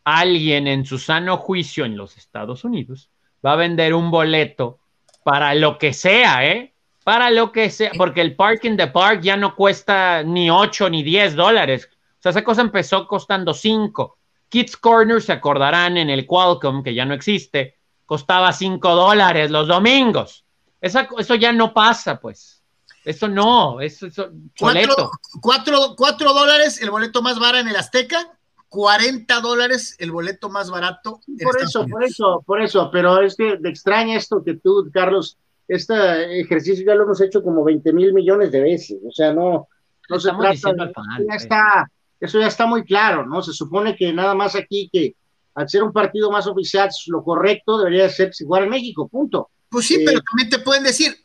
alguien 0.03 0.67
en 0.67 0.85
su 0.85 0.99
sano 0.99 1.37
juicio 1.37 1.85
en 1.85 1.97
los 1.97 2.17
Estados 2.17 2.63
Unidos 2.63 3.09
va 3.45 3.53
a 3.53 3.57
vender 3.57 3.93
un 3.93 4.11
boleto 4.11 4.79
para 5.23 5.53
lo 5.55 5.77
que 5.77 5.93
sea, 5.93 6.45
¿eh? 6.45 6.73
Para 7.03 7.29
lo 7.29 7.51
que 7.51 7.69
sea, 7.69 7.91
porque 7.97 8.21
el 8.21 8.35
parking 8.35 8.77
de 8.77 8.87
park 8.87 9.21
ya 9.21 9.35
no 9.35 9.55
cuesta 9.55 10.23
ni 10.23 10.49
8 10.49 10.89
ni 10.89 11.03
10 11.03 11.35
dólares. 11.35 11.89
O 11.91 12.21
sea, 12.21 12.29
esa 12.29 12.43
cosa 12.43 12.61
empezó 12.61 13.07
costando 13.07 13.53
5. 13.53 14.17
Kids 14.47 14.77
Corner, 14.77 15.21
se 15.21 15.33
acordarán, 15.33 15.97
en 15.97 16.09
el 16.09 16.25
Qualcomm, 16.25 16.83
que 16.83 16.93
ya 16.93 17.05
no 17.05 17.13
existe, 17.13 17.77
costaba 18.05 18.53
5 18.53 18.95
dólares 18.95 19.51
los 19.51 19.67
domingos. 19.67 20.45
eso 20.79 21.35
ya 21.35 21.51
no 21.51 21.73
pasa, 21.73 22.19
pues. 22.19 22.62
Eso 23.03 23.27
no, 23.27 23.81
eso 23.81 24.07
es 24.07 24.15
boleto. 24.59 25.11
Cuatro, 25.41 26.33
dólares 26.33 26.81
el 26.81 26.89
boleto 26.89 27.21
más 27.21 27.37
barato 27.37 27.59
en 27.59 27.67
el 27.67 27.75
Azteca, 27.75 28.37
40 28.69 29.41
dólares 29.41 29.95
el 29.99 30.11
boleto 30.11 30.49
más 30.49 30.69
barato. 30.69 31.19
por 31.43 31.61
eso, 31.61 31.85
por 31.85 32.03
eso, 32.03 32.43
por 32.45 32.61
eso, 32.61 32.89
pero 32.91 33.21
es 33.21 33.35
que 33.35 33.57
te 33.57 33.69
extraña 33.69 34.17
esto 34.17 34.43
que 34.43 34.55
tú, 34.55 34.89
Carlos, 34.93 35.37
este 35.67 36.39
ejercicio 36.39 36.85
ya 36.85 36.95
lo 36.95 37.03
hemos 37.03 37.19
hecho 37.21 37.43
como 37.43 37.63
20 37.63 37.91
mil 37.93 38.13
millones 38.13 38.51
de 38.51 38.61
veces, 38.61 38.99
o 39.05 39.11
sea, 39.11 39.33
no, 39.33 39.67
no 40.09 40.19
se 40.19 40.29
trata, 40.29 40.55
ya 40.55 40.93
pues. 41.27 41.43
está, 41.43 41.91
eso 42.19 42.39
ya 42.39 42.47
está 42.47 42.65
muy 42.65 42.83
claro, 42.85 43.25
¿no? 43.25 43.41
Se 43.41 43.51
supone 43.51 43.95
que 43.95 44.13
nada 44.13 44.33
más 44.33 44.55
aquí 44.55 44.89
que 44.91 45.15
al 45.55 45.69
ser 45.69 45.83
un 45.83 45.91
partido 45.91 46.31
más 46.31 46.47
oficial, 46.47 46.89
lo 47.07 47.23
correcto 47.23 47.77
debería 47.77 48.09
ser 48.09 48.31
igual 48.39 48.63
en 48.63 48.69
México, 48.69 49.07
punto. 49.07 49.49
Pues 49.69 49.85
sí, 49.85 50.01
pero 50.05 50.19
eh, 50.19 50.23
también 50.29 50.49
te 50.49 50.59
pueden 50.59 50.83
decir, 50.83 51.15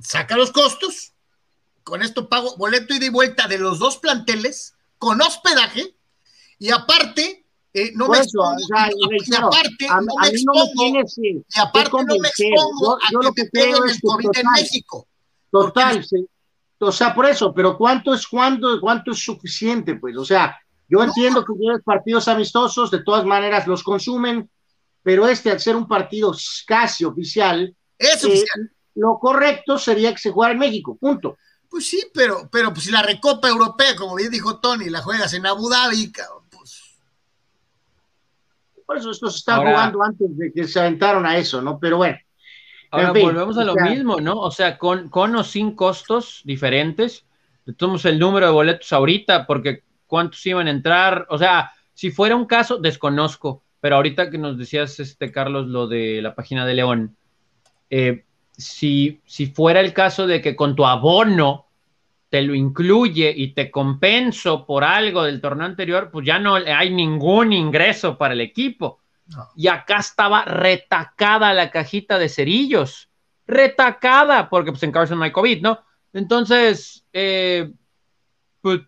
saca 0.00 0.36
los 0.36 0.52
costos, 0.52 1.12
con 1.82 2.02
esto 2.02 2.28
pago 2.28 2.56
boleto 2.56 2.94
ida 2.94 3.06
y 3.06 3.10
vuelta 3.10 3.48
de 3.48 3.58
los 3.58 3.78
dos 3.78 3.98
planteles, 3.98 4.74
con 4.98 5.20
hospedaje, 5.20 5.96
y 6.58 6.70
aparte, 6.70 7.46
eh, 7.72 7.92
no 7.94 8.08
me 8.08 8.18
expongo, 8.18 8.56
y, 8.58 9.34
aparte, 9.34 9.86
no 9.88 10.12
me 10.20 10.28
expongo, 10.28 11.04
y 11.48 11.60
aparte 11.60 11.90
no 11.90 12.18
me 12.18 12.28
expongo 12.28 12.96
a 12.96 13.12
lo 13.12 13.32
que, 13.32 13.44
te 13.44 13.70
en 13.70 13.76
el 13.88 14.00
COVID 14.00 14.30
en 14.34 14.46
México. 14.54 15.06
Total, 15.50 16.04
sí. 16.04 16.26
O 16.80 16.92
sea, 16.92 17.14
por 17.14 17.26
eso, 17.26 17.52
pero 17.52 17.76
¿cuánto 17.76 18.14
es, 18.14 18.26
cuánto, 18.26 18.80
cuánto 18.80 19.10
es 19.12 19.18
suficiente? 19.18 19.96
Pues, 19.96 20.16
o 20.16 20.24
sea, 20.24 20.56
yo 20.88 21.02
entiendo 21.02 21.44
que 21.44 21.54
tienes 21.58 21.82
partidos 21.82 22.28
amistosos, 22.28 22.90
de 22.90 23.02
todas 23.02 23.24
maneras 23.24 23.66
los 23.66 23.82
consumen, 23.82 24.48
pero 25.02 25.26
este, 25.26 25.50
al 25.50 25.60
ser 25.60 25.74
un 25.74 25.88
partido 25.88 26.34
casi 26.66 27.04
oficial, 27.04 27.74
es 27.98 28.24
eh, 28.24 28.26
oficial 28.26 28.70
lo 28.98 29.18
correcto 29.18 29.78
sería 29.78 30.12
que 30.12 30.18
se 30.18 30.30
jugara 30.30 30.52
en 30.52 30.58
México, 30.58 30.96
punto. 30.96 31.38
Pues 31.70 31.88
sí, 31.88 32.02
pero, 32.12 32.48
pero 32.50 32.72
pues 32.72 32.84
si 32.84 32.90
la 32.90 33.02
Recopa 33.02 33.48
Europea, 33.48 33.94
como 33.96 34.16
bien 34.16 34.30
dijo 34.30 34.58
Tony, 34.58 34.88
la 34.88 35.02
juegas 35.02 35.32
en 35.34 35.46
Abu 35.46 35.68
Dhabi, 35.68 36.12
pues. 36.50 36.98
Por 38.86 38.96
eso 38.96 39.10
estos 39.10 39.36
están 39.36 39.60
jugando 39.60 40.02
antes 40.02 40.36
de 40.36 40.52
que 40.52 40.66
se 40.66 40.80
aventaron 40.80 41.26
a 41.26 41.36
eso, 41.36 41.60
¿no? 41.60 41.78
Pero 41.78 41.98
bueno. 41.98 42.18
Ahora 42.90 43.12
volvemos 43.12 43.58
a 43.58 43.64
lo 43.64 43.74
mismo, 43.74 44.18
¿no? 44.18 44.40
O 44.40 44.50
sea, 44.50 44.78
con, 44.78 45.10
con 45.10 45.36
o 45.36 45.44
sin 45.44 45.76
costos 45.76 46.40
diferentes. 46.44 47.26
Tomamos 47.76 48.06
el 48.06 48.18
número 48.18 48.46
de 48.46 48.52
boletos 48.52 48.90
ahorita, 48.94 49.46
porque 49.46 49.84
cuántos 50.06 50.44
iban 50.46 50.68
a 50.68 50.70
entrar. 50.70 51.26
O 51.28 51.36
sea, 51.36 51.70
si 51.92 52.10
fuera 52.10 52.34
un 52.34 52.46
caso, 52.46 52.78
desconozco. 52.78 53.62
Pero 53.80 53.96
ahorita 53.96 54.30
que 54.30 54.38
nos 54.38 54.56
decías, 54.56 54.98
este 55.00 55.30
Carlos, 55.30 55.66
lo 55.66 55.86
de 55.86 56.22
la 56.22 56.34
página 56.34 56.64
de 56.64 56.74
León, 56.74 57.16
eh, 57.90 58.24
si, 58.58 59.22
si 59.24 59.46
fuera 59.46 59.80
el 59.80 59.94
caso 59.94 60.26
de 60.26 60.42
que 60.42 60.56
con 60.56 60.74
tu 60.74 60.84
abono 60.84 61.66
te 62.28 62.42
lo 62.42 62.54
incluye 62.54 63.32
y 63.34 63.54
te 63.54 63.70
compenso 63.70 64.66
por 64.66 64.84
algo 64.84 65.22
del 65.22 65.40
torneo 65.40 65.64
anterior, 65.64 66.10
pues 66.10 66.26
ya 66.26 66.38
no 66.38 66.56
hay 66.56 66.90
ningún 66.90 67.52
ingreso 67.52 68.18
para 68.18 68.34
el 68.34 68.40
equipo. 68.42 69.00
Y 69.56 69.68
acá 69.68 69.98
estaba 69.98 70.44
retacada 70.44 71.54
la 71.54 71.70
cajita 71.70 72.18
de 72.18 72.28
cerillos. 72.28 73.08
Retacada, 73.46 74.50
porque 74.50 74.72
pues 74.72 74.82
en 74.82 74.92
Carson 74.92 75.18
no 75.18 75.24
hay 75.24 75.32
COVID, 75.32 75.62
¿no? 75.62 75.82
Entonces, 76.12 77.04
eh, 77.12 77.72
pues, 78.60 78.80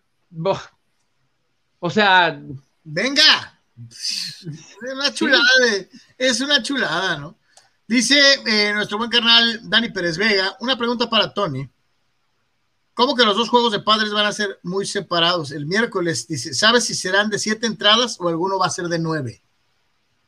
o 1.79 1.89
sea... 1.89 2.39
Venga. 2.83 3.59
Es 3.89 4.45
una 4.81 5.11
chulada, 5.11 5.43
es 6.17 6.41
una 6.41 6.61
chulada, 6.61 7.17
¿no? 7.17 7.37
Dice 7.91 8.17
eh, 8.47 8.71
nuestro 8.73 8.97
buen 8.97 9.09
carnal 9.09 9.59
Dani 9.63 9.89
Pérez 9.89 10.17
Vega, 10.17 10.55
una 10.61 10.77
pregunta 10.77 11.09
para 11.09 11.33
Tony. 11.33 11.67
¿Cómo 12.93 13.17
que 13.17 13.25
los 13.25 13.35
dos 13.35 13.49
juegos 13.49 13.73
de 13.73 13.81
padres 13.81 14.13
van 14.13 14.25
a 14.25 14.31
ser 14.31 14.59
muy 14.63 14.85
separados? 14.85 15.51
El 15.51 15.65
miércoles, 15.65 16.25
¿sabes 16.53 16.85
si 16.85 16.93
serán 16.93 17.29
de 17.29 17.37
siete 17.37 17.67
entradas 17.67 18.15
o 18.21 18.29
alguno 18.29 18.57
va 18.57 18.67
a 18.67 18.69
ser 18.69 18.85
de 18.85 18.97
nueve? 18.97 19.41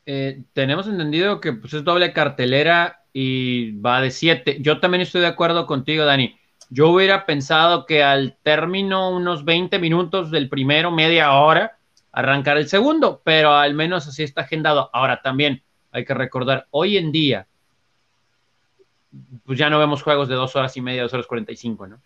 Eh, 0.05 0.43
tenemos 0.51 0.87
entendido 0.87 1.39
que 1.39 1.53
pues, 1.53 1.73
es 1.73 1.85
doble 1.85 2.11
cartelera 2.11 3.05
y 3.13 3.79
va 3.79 4.01
de 4.01 4.11
siete. 4.11 4.57
Yo 4.59 4.81
también 4.81 4.99
estoy 4.99 5.21
de 5.21 5.27
acuerdo 5.27 5.65
contigo, 5.65 6.03
Dani. 6.03 6.37
Yo 6.69 6.89
hubiera 6.89 7.25
pensado 7.25 7.85
que 7.85 8.03
al 8.03 8.35
término 8.43 9.09
unos 9.09 9.45
20 9.45 9.79
minutos 9.79 10.31
del 10.31 10.49
primero, 10.49 10.91
media 10.91 11.31
hora, 11.31 11.77
arrancar 12.11 12.57
el 12.57 12.67
segundo, 12.67 13.21
pero 13.23 13.53
al 13.53 13.73
menos 13.73 14.05
así 14.05 14.21
está 14.21 14.41
agendado. 14.41 14.89
Ahora 14.91 15.21
también 15.21 15.63
hay 15.93 16.03
que 16.03 16.13
recordar, 16.13 16.67
hoy 16.71 16.97
en 16.97 17.13
día, 17.13 17.47
pues 19.45 19.59
ya 19.59 19.69
no 19.69 19.79
vemos 19.79 20.01
juegos 20.01 20.27
de 20.27 20.35
dos 20.35 20.55
horas 20.55 20.75
y 20.77 20.81
media, 20.81 21.03
dos 21.03 21.13
horas 21.13 21.27
cuarenta 21.27 21.51
y 21.51 21.55
cinco, 21.55 21.87
¿no? 21.87 22.01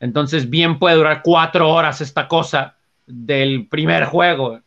Entonces, 0.00 0.48
bien 0.48 0.78
puede 0.78 0.96
durar 0.96 1.20
cuatro 1.22 1.68
horas 1.68 2.00
esta 2.00 2.26
cosa 2.26 2.76
del 3.06 3.68
primer 3.68 4.04
juego. 4.04 4.60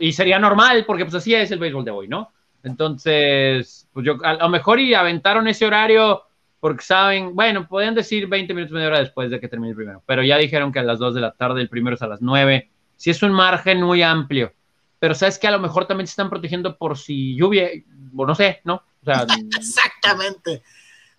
y 0.00 0.12
sería 0.12 0.38
normal, 0.38 0.84
porque 0.86 1.04
pues 1.04 1.16
así 1.16 1.34
es 1.34 1.50
el 1.50 1.58
béisbol 1.58 1.84
de 1.84 1.90
hoy, 1.90 2.08
¿no? 2.08 2.32
Entonces, 2.62 3.88
pues 3.92 4.06
yo, 4.06 4.16
a, 4.24 4.34
lo 4.34 4.48
mejor 4.48 4.80
y 4.80 4.94
aventaron 4.94 5.46
ese 5.48 5.66
horario 5.66 6.22
porque 6.60 6.82
saben, 6.82 7.34
bueno, 7.34 7.68
podían 7.68 7.94
decir 7.94 8.26
20 8.26 8.52
minutos, 8.52 8.74
media 8.74 8.88
hora 8.88 8.98
después 8.98 9.30
de 9.30 9.38
que 9.38 9.48
termine 9.48 9.70
el 9.70 9.76
primero, 9.76 10.02
pero 10.06 10.24
ya 10.24 10.36
dijeron 10.38 10.72
que 10.72 10.80
a 10.80 10.82
las 10.82 10.98
2 10.98 11.14
de 11.14 11.20
la 11.20 11.32
tarde, 11.32 11.60
el 11.60 11.68
primero 11.68 11.94
es 11.94 12.02
a 12.02 12.08
las 12.08 12.20
9. 12.20 12.68
Si 12.96 13.10
es 13.10 13.22
un 13.22 13.32
margen 13.32 13.80
muy 13.82 14.02
amplio, 14.02 14.52
pero 14.98 15.14
sabes 15.14 15.38
que 15.38 15.46
a 15.46 15.52
lo 15.52 15.60
mejor 15.60 15.86
también 15.86 16.08
se 16.08 16.12
están 16.12 16.28
protegiendo 16.28 16.76
por 16.76 16.98
si 16.98 17.36
lluvia, 17.36 17.68
o 18.16 18.26
no 18.26 18.34
sé, 18.34 18.60
¿no? 18.64 18.82
Exactamente, 19.56 20.62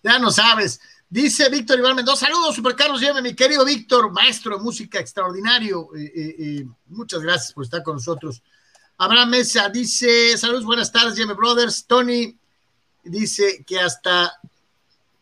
ya 0.02 0.18
no 0.18 0.30
sabes. 0.30 0.80
Dice 1.08 1.48
Víctor 1.48 1.78
Iván 1.80 1.96
Mendoza, 1.96 2.26
saludos, 2.26 2.54
Super 2.54 2.76
Carlos, 2.76 3.00
llame 3.00 3.20
mi 3.20 3.34
querido 3.34 3.64
Víctor, 3.64 4.12
maestro 4.12 4.56
de 4.56 4.62
música 4.62 5.00
extraordinario. 5.00 5.88
Eh, 5.96 6.12
eh, 6.14 6.36
eh, 6.38 6.66
muchas 6.86 7.20
gracias 7.20 7.52
por 7.52 7.64
estar 7.64 7.82
con 7.82 7.96
nosotros. 7.96 8.40
Abraham 8.96 9.30
Mesa 9.30 9.68
dice, 9.68 10.36
saludos, 10.38 10.64
buenas 10.64 10.92
tardes, 10.92 11.16
Llame 11.16 11.34
Brothers. 11.34 11.84
Tony 11.86 12.38
dice 13.02 13.64
que 13.66 13.80
hasta, 13.80 14.32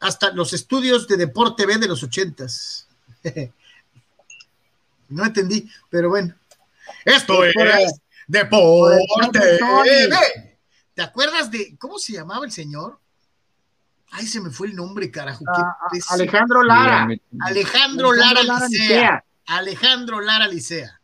hasta 0.00 0.30
los 0.32 0.52
estudios 0.52 1.08
de 1.08 1.16
Deporte 1.16 1.64
B 1.64 1.78
de 1.78 1.88
los 1.88 2.02
ochentas. 2.02 2.86
no 5.08 5.24
entendí, 5.24 5.70
pero 5.88 6.10
bueno. 6.10 6.34
Esto 7.04 7.44
es 7.44 7.54
Deporte 8.26 9.38
B. 9.58 10.58
¿Te 10.92 11.02
acuerdas 11.02 11.50
de 11.50 11.78
cómo 11.78 11.98
se 11.98 12.12
llamaba 12.12 12.44
el 12.44 12.52
señor? 12.52 12.98
Ay, 14.10 14.26
se 14.26 14.40
me 14.40 14.50
fue 14.50 14.68
el 14.68 14.76
nombre, 14.76 15.10
carajo. 15.10 15.44
Ah, 15.48 15.76
ah, 15.80 15.88
Alejandro 16.10 16.62
Lara. 16.62 17.08
Alejandro, 17.40 18.12
Lara, 18.12 18.40
Licea. 18.68 19.24
Alejandro 19.46 20.20
Lara 20.20 20.48
Licea. 20.48 20.98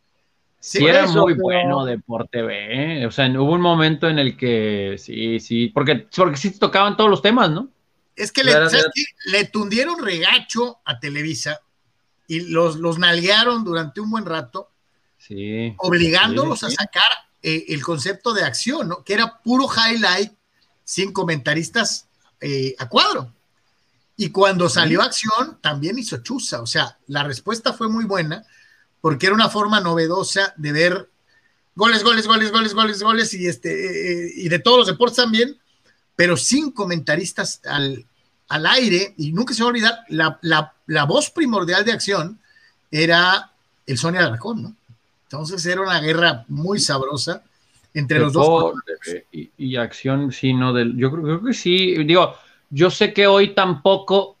Sí, 0.59 0.83
era 0.83 1.05
muy 1.05 1.35
bueno 1.35 1.85
Deporte 1.85 2.41
B. 2.41 3.01
¿eh? 3.01 3.05
O 3.05 3.11
sea, 3.11 3.29
hubo 3.29 3.53
un 3.53 3.61
momento 3.61 4.09
en 4.09 4.17
el 4.17 4.35
que 4.35 4.95
sí, 4.97 5.39
sí, 5.39 5.67
porque, 5.67 6.07
porque 6.15 6.37
sí 6.37 6.57
tocaban 6.57 6.97
todos 6.97 7.09
los 7.09 7.21
temas, 7.21 7.51
¿no? 7.51 7.69
Es 8.15 8.31
que 8.31 8.43
le, 8.43 8.53
le 9.25 9.45
tundieron 9.45 10.03
regacho 10.03 10.79
a 10.85 10.99
Televisa 10.99 11.59
y 12.27 12.49
los, 12.49 12.77
los 12.77 12.97
nalguearon 12.97 13.63
durante 13.63 14.01
un 14.01 14.09
buen 14.09 14.25
rato, 14.25 14.71
sí, 15.19 15.75
obligándolos 15.77 16.63
a 16.63 16.71
sacar 16.71 17.03
eh, 17.43 17.65
el 17.67 17.83
concepto 17.83 18.33
de 18.33 18.43
acción, 18.43 18.87
¿no? 18.87 19.03
Que 19.03 19.13
era 19.13 19.39
puro 19.43 19.67
highlight 19.69 20.31
sin 20.83 21.13
comentaristas 21.13 22.07
eh, 22.47 22.75
a 22.77 22.87
cuadro. 22.87 23.33
Y 24.15 24.29
cuando 24.29 24.69
salió 24.69 25.01
acción, 25.01 25.57
también 25.61 25.97
hizo 25.97 26.17
chuza. 26.17 26.61
O 26.61 26.67
sea, 26.67 26.95
la 27.07 27.23
respuesta 27.23 27.73
fue 27.73 27.89
muy 27.89 28.05
buena 28.05 28.45
porque 29.01 29.25
era 29.25 29.33
una 29.33 29.49
forma 29.49 29.81
novedosa 29.81 30.53
de 30.55 30.71
ver 30.71 31.09
goles, 31.75 32.03
goles, 32.03 32.27
goles, 32.27 32.51
goles, 32.51 32.75
goles, 32.75 33.01
goles 33.01 33.33
y, 33.33 33.47
este, 33.47 33.71
eh, 33.71 34.31
y 34.35 34.47
de 34.47 34.59
todos 34.59 34.77
los 34.77 34.87
deportes 34.87 35.17
también, 35.17 35.57
pero 36.15 36.37
sin 36.37 36.69
comentaristas 36.69 37.61
al, 37.65 38.05
al 38.47 38.67
aire. 38.67 39.15
Y 39.17 39.31
nunca 39.31 39.55
se 39.55 39.63
va 39.63 39.69
a 39.69 39.71
olvidar, 39.71 39.99
la, 40.09 40.39
la, 40.41 41.03
voz 41.05 41.31
primordial 41.31 41.83
de 41.83 41.93
acción 41.93 42.39
era 42.91 43.53
el 43.87 43.97
Sonia 43.97 44.21
Dragón, 44.21 44.61
¿no? 44.61 44.75
Entonces 45.23 45.65
era 45.65 45.81
una 45.81 45.99
guerra 45.99 46.45
muy 46.47 46.79
sabrosa 46.79 47.43
entre 47.95 48.19
los 48.19 48.33
dos. 48.33 48.75
Y, 49.31 49.75
acción, 49.77 50.31
sí, 50.31 50.53
no, 50.53 50.73
del, 50.73 50.95
yo 50.97 51.11
creo, 51.11 51.43
que 51.43 51.53
sí, 51.53 52.03
digo, 52.03 52.35
yo 52.69 52.89
sé 52.91 53.13
que 53.13 53.25
hoy 53.25 53.55
tampoco 53.55 54.37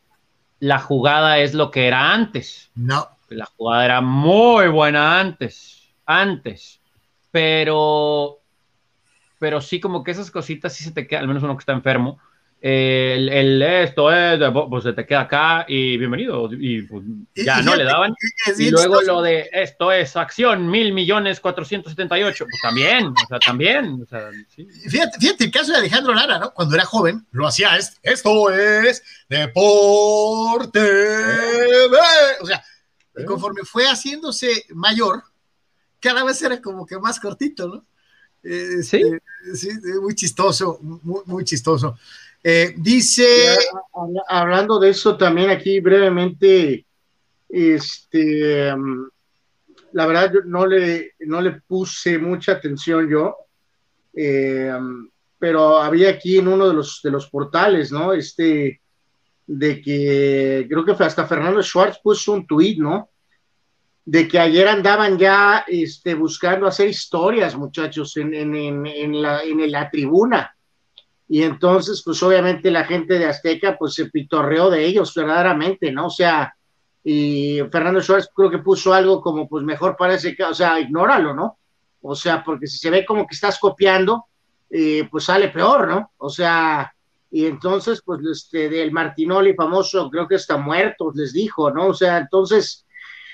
la 0.59 0.79
jugada 0.79 1.39
es 1.39 1.53
lo 1.53 1.71
que 1.71 1.87
era 1.87 2.13
antes. 2.13 2.69
No. 2.75 3.07
La 3.29 3.45
jugada 3.45 3.85
era 3.85 4.01
muy 4.01 4.67
buena 4.67 5.19
antes, 5.19 5.89
antes, 6.05 6.79
pero, 7.31 8.39
pero 9.39 9.61
sí 9.61 9.79
como 9.79 10.03
que 10.03 10.11
esas 10.11 10.29
cositas 10.29 10.73
sí 10.73 10.83
se 10.83 10.91
te 10.91 11.07
quedan, 11.07 11.23
al 11.23 11.27
menos 11.29 11.43
uno 11.43 11.55
que 11.55 11.61
está 11.61 11.73
enfermo, 11.73 12.19
el, 12.67 13.61
esto 13.61 14.11
es, 14.11 14.39
pues 14.69 14.83
se 14.83 14.93
te 14.93 15.05
queda 15.05 15.21
acá 15.21 15.65
y 15.67 15.97
bienvenido. 15.97 16.49
Y 16.51 16.81
pues, 16.81 17.03
ya 17.35 17.61
no 17.61 17.75
le 17.75 17.83
daban. 17.83 18.15
Y 18.57 18.71
luego 18.71 19.03
lo 19.03 19.21
de 19.21 19.47
esto 19.53 19.91
es 19.91 20.15
acción, 20.15 20.67
mil 20.67 20.91
millones 20.91 21.39
cuatrocientos 21.39 21.91
setenta 21.91 22.17
y 22.17 22.23
ocho. 22.23 22.45
Pues 22.45 22.59
también, 22.63 23.09
o 23.09 23.27
sea, 23.27 23.37
también. 23.37 24.03
fíjate, 24.89 25.19
fíjate, 25.19 25.43
el 25.43 25.51
caso 25.51 25.73
de 25.73 25.77
Alejandro 25.77 26.15
Lara, 26.15 26.39
¿no? 26.39 26.53
Cuando 26.55 26.73
era 26.73 26.85
joven, 26.85 27.27
lo 27.33 27.45
hacía, 27.45 27.77
esto 28.01 28.49
es 28.49 29.03
deporte. 29.29 30.79
O 32.41 32.47
sea, 32.47 32.63
y 33.15 33.25
conforme 33.25 33.61
fue 33.63 33.85
haciéndose 33.85 34.65
mayor, 34.69 35.21
cada 35.99 36.23
vez 36.23 36.41
era 36.41 36.59
como 36.59 36.83
que 36.87 36.97
más 36.97 37.19
cortito, 37.19 37.67
¿no? 37.67 37.85
sí. 38.81 39.01
Este, 39.01 39.21
sí, 39.55 39.69
muy 40.01 40.15
chistoso, 40.15 40.79
muy, 40.81 41.21
muy 41.25 41.43
chistoso. 41.45 41.95
Eh, 42.47 42.75
dice. 42.77 43.57
hablando 44.27 44.77
de 44.77 44.89
eso 44.91 45.17
también 45.17 45.49
aquí 45.49 45.79
brevemente, 45.79 46.85
este, 47.49 48.75
mm, 48.75 49.07
la 49.93 50.05
verdad 50.05 50.31
no 50.45 50.67
le, 50.67 51.13
no 51.21 51.41
le 51.41 51.53
puse 51.61 52.19
mucha 52.19 52.51
atención 52.51 53.09
yo, 53.09 53.35
eh, 54.13 54.71
mm, 54.79 55.09
pero 55.39 55.79
había 55.79 56.11
aquí 56.11 56.37
en 56.37 56.47
uno 56.47 56.67
de 56.67 56.75
los, 56.75 56.99
de 57.03 57.09
los 57.09 57.27
portales, 57.31 57.91
¿no? 57.91 58.13
Este, 58.13 58.79
de 59.47 59.81
que 59.81 60.67
creo 60.69 60.85
que 60.85 60.93
fue 60.93 61.07
hasta 61.07 61.25
Fernando 61.25 61.63
Schwartz 61.63 61.97
puso 62.03 62.33
un 62.33 62.45
tuit, 62.45 62.77
¿no? 62.77 63.09
De 64.05 64.27
que 64.27 64.37
ayer 64.37 64.67
andaban 64.67 65.17
ya 65.17 65.65
este, 65.67 66.13
buscando 66.13 66.67
hacer 66.67 66.89
historias, 66.89 67.55
muchachos, 67.55 68.15
en, 68.17 68.35
en, 68.35 68.55
en, 68.55 68.85
en 68.85 69.71
la 69.71 69.89
tribuna 69.89 70.54
y 71.27 71.43
entonces, 71.43 72.01
pues 72.05 72.21
obviamente 72.21 72.69
la 72.69 72.85
gente 72.85 73.17
de 73.17 73.25
Azteca, 73.25 73.77
pues 73.77 73.93
se 73.95 74.05
pitorreó 74.05 74.69
de 74.69 74.85
ellos 74.85 75.13
verdaderamente, 75.15 75.91
¿no? 75.91 76.07
O 76.07 76.11
sea, 76.11 76.55
y 77.03 77.59
Fernando 77.71 78.01
Suárez 78.01 78.29
creo 78.33 78.49
que 78.49 78.59
puso 78.59 78.93
algo 78.93 79.21
como, 79.21 79.47
pues 79.47 79.63
mejor 79.63 79.95
parece 79.97 80.35
que, 80.35 80.43
o 80.43 80.53
sea, 80.53 80.79
ignóralo, 80.79 81.33
¿no? 81.33 81.57
O 82.01 82.15
sea, 82.15 82.43
porque 82.43 82.67
si 82.67 82.77
se 82.77 82.89
ve 82.89 83.05
como 83.05 83.25
que 83.25 83.33
estás 83.33 83.59
copiando, 83.59 84.25
eh, 84.69 85.07
pues 85.09 85.23
sale 85.25 85.49
peor, 85.49 85.87
¿no? 85.87 86.11
O 86.17 86.29
sea, 86.29 86.93
y 87.31 87.45
entonces, 87.45 88.01
pues, 88.05 88.21
este, 88.25 88.69
del 88.69 88.91
Martinoli 88.91 89.55
famoso, 89.55 90.09
creo 90.09 90.27
que 90.27 90.35
está 90.35 90.57
muerto, 90.57 91.11
les 91.13 91.33
dijo, 91.33 91.71
¿no? 91.71 91.87
O 91.87 91.93
sea, 91.93 92.17
entonces, 92.19 92.85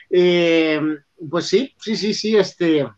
eh, 0.09 0.81
pues 1.29 1.45
sí, 1.45 1.75
sí, 1.77 1.95
sí, 1.95 2.13
sí, 2.13 2.37
este, 2.37 2.89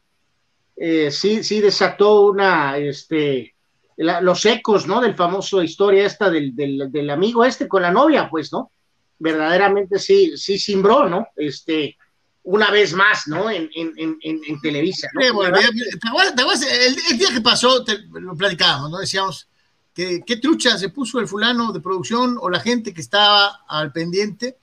eh, 0.75 1.11
sí, 1.11 1.43
sí 1.43 1.61
desató 1.61 2.21
una, 2.21 2.77
este, 2.77 3.52
los 3.97 4.45
ecos, 4.45 4.87
¿no? 4.87 5.01
Del 5.01 5.15
famoso 5.15 5.61
historia 5.61 6.05
esta 6.05 6.29
del, 6.29 6.55
del, 6.55 7.09
amigo 7.09 7.45
este 7.45 7.67
con 7.67 7.81
la 7.81 7.91
novia, 7.91 8.29
pues, 8.29 8.51
¿no? 8.51 8.71
Verdaderamente 9.19 9.99
sí, 9.99 10.37
sí 10.37 10.57
simbró, 10.57 11.07
¿no? 11.07 11.27
Este, 11.35 11.97
una 12.43 12.71
vez 12.71 12.93
más, 12.93 13.27
¿no? 13.27 13.49
En, 13.49 13.69
en, 13.75 13.93
en, 13.97 14.17
en 14.21 14.61
Televisa. 14.61 15.09
el, 15.13 17.17
día 17.17 17.29
que 17.33 17.41
pasó, 17.41 17.83
lo 18.13 18.35
platicábamos, 18.35 18.91
¿no? 18.91 18.99
Decíamos 18.99 19.47
que 19.93 20.23
qué 20.25 20.37
trucha 20.37 20.77
se 20.77 20.89
puso 20.89 21.19
el 21.19 21.27
fulano 21.27 21.71
de 21.71 21.79
producción 21.79 22.37
o 22.39 22.49
la 22.49 22.59
gente 22.59 22.93
que 22.93 23.01
estaba 23.01 23.61
al 23.67 23.91
pendiente 23.91 24.57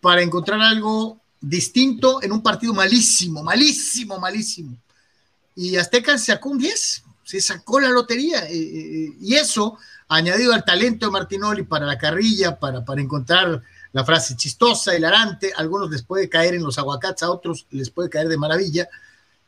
para 0.00 0.22
encontrar 0.22 0.60
algo 0.60 1.20
distinto 1.40 2.22
en 2.22 2.32
un 2.32 2.42
partido 2.42 2.74
malísimo, 2.74 3.42
malísimo, 3.42 4.18
malísimo. 4.18 4.76
Y 5.54 5.76
Azteca 5.76 6.18
sacó 6.18 6.50
un 6.50 6.58
10, 6.58 7.04
se 7.28 7.42
sacó 7.42 7.78
la 7.78 7.90
lotería. 7.90 8.46
Eh, 8.46 8.56
eh, 8.56 9.12
y 9.20 9.34
eso, 9.34 9.76
añadido 10.08 10.54
al 10.54 10.64
talento 10.64 11.04
de 11.04 11.12
Martinoli 11.12 11.62
para 11.62 11.84
la 11.84 11.98
carrilla, 11.98 12.58
para, 12.58 12.86
para 12.86 13.02
encontrar 13.02 13.62
la 13.92 14.02
frase 14.02 14.34
chistosa, 14.34 14.96
hilarante, 14.96 15.52
a 15.54 15.60
algunos 15.60 15.90
les 15.90 16.02
puede 16.02 16.30
caer 16.30 16.54
en 16.54 16.62
los 16.62 16.78
aguacates, 16.78 17.22
a 17.22 17.30
otros 17.30 17.66
les 17.70 17.90
puede 17.90 18.08
caer 18.08 18.28
de 18.28 18.38
maravilla, 18.38 18.88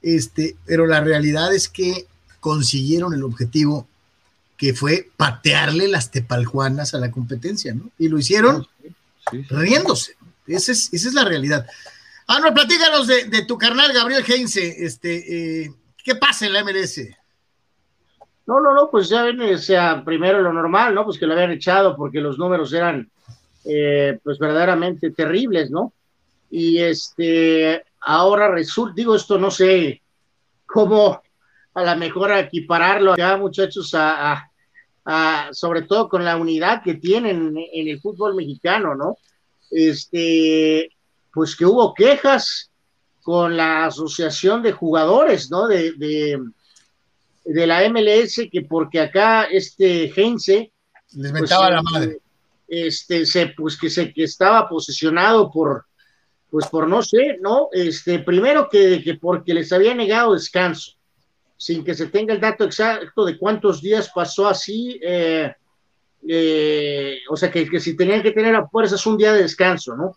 este, 0.03 0.57
pero 0.67 0.87
la 0.87 1.01
realidad 1.01 1.55
es 1.55 1.71
que 1.71 2.07
consiguieron 2.41 3.15
el 3.15 3.23
objetivo 3.23 3.89
que 4.59 4.75
fue 4.75 5.09
patearle 5.17 5.89
las 5.89 6.11
tepaljuanas 6.11 6.93
a 6.93 6.99
la 6.99 7.11
competencia, 7.11 7.73
¿no? 7.73 7.91
Y 7.99 8.09
lo 8.09 8.19
hicieron 8.19 8.67
riéndose. 9.49 10.17
Esa 10.47 10.73
es, 10.73 10.91
esa 10.93 11.09
es 11.09 11.15
la 11.15 11.25
realidad. 11.25 11.67
Ah, 12.27 12.41
no, 12.41 12.53
platícanos 12.53 13.07
de, 13.07 13.45
tu 13.49 13.57
carnal 13.57 13.91
Gabriel 13.95 14.25
Heinze, 14.27 14.85
este, 14.85 15.63
eh, 15.63 15.73
¿qué 16.05 16.15
pasa 16.15 16.45
en 16.45 16.53
la 16.53 16.63
MLS? 16.63 17.20
No, 18.47 18.61
no, 18.61 18.75
no, 18.75 18.91
pues 18.91 19.09
ya 19.09 19.23
ven, 19.23 19.41
o 19.41 19.59
sea, 19.59 20.03
primero 20.05 20.41
lo 20.41 20.53
normal, 20.53 20.95
¿no? 20.95 21.05
Pues 21.05 21.19
que 21.19 21.27
lo 21.27 21.35
habían 21.35 21.53
echado 21.53 21.97
porque 21.97 22.21
los 22.21 22.39
números 22.39 22.73
eran, 22.73 23.09
eh, 23.65 24.19
pues 24.23 24.39
verdaderamente 24.39 25.11
terribles, 25.11 25.71
¿no? 25.71 25.93
Y 26.51 26.79
este, 26.79 27.85
ahora 28.01 28.51
resulta, 28.51 28.95
digo 28.97 29.15
esto, 29.15 29.39
no 29.39 29.51
sé 29.51 30.03
cómo 30.67 31.23
a 31.75 31.85
lo 31.85 31.97
mejor 31.97 32.33
equipararlo 32.33 33.13
acá, 33.13 33.37
muchachos, 33.37 33.95
a, 33.95 34.47
sobre 35.53 35.83
todo 35.83 36.09
con 36.09 36.25
la 36.25 36.37
unidad 36.37 36.83
que 36.83 36.95
tienen 36.95 37.57
en 37.57 37.89
el 37.89 38.01
fútbol 38.01 38.35
mexicano, 38.35 38.95
¿no? 38.95 39.17
Este, 39.71 40.91
pues 41.33 41.57
que 41.57 41.67
hubo 41.67 41.95
quejas 41.95 42.71
con 43.23 43.57
la 43.57 43.87
asociación 43.87 44.63
de 44.63 44.73
jugadores, 44.73 45.51
¿no? 45.51 45.67
De, 45.67 46.39
la 47.55 47.89
MLS, 47.89 48.49
que 48.51 48.63
porque 48.63 49.01
acá 49.01 49.45
este 49.45 50.13
Heinze 50.15 50.73
les 51.13 51.31
pues, 51.31 51.43
metaba 51.43 51.71
la 51.71 51.83
madre. 51.83 52.19
Este, 52.69 53.27
se, 53.27 53.49
pues 53.49 53.77
que 53.77 53.91
se 53.91 54.13
que 54.13 54.25
estaba 54.25 54.69
posicionado 54.69 55.51
por, 55.51 55.87
pues 56.51 56.67
por 56.69 56.87
no 56.87 57.03
sé, 57.03 57.39
¿no? 57.41 57.69
Este, 57.73 58.21
primero 58.21 58.69
que, 58.71 59.03
que 59.03 59.15
porque 59.15 59.55
les 59.55 59.73
había 59.73 59.95
negado 59.95 60.35
descanso 60.35 60.93
sin 61.61 61.85
que 61.85 61.93
se 61.93 62.07
tenga 62.07 62.33
el 62.33 62.41
dato 62.41 62.65
exacto 62.65 63.23
de 63.23 63.37
cuántos 63.37 63.83
días 63.83 64.11
pasó 64.15 64.49
así, 64.49 64.99
eh, 65.03 65.55
eh, 66.27 67.19
o 67.29 67.37
sea, 67.37 67.51
que, 67.51 67.69
que, 67.69 67.79
si 67.79 67.95
tenían 67.95 68.23
que 68.23 68.33
tener 68.33 68.55
a 68.55 68.67
fuerzas 68.67 69.05
un 69.05 69.19
día 69.19 69.35
de 69.35 69.43
descanso, 69.43 69.95
¿no? 69.95 70.17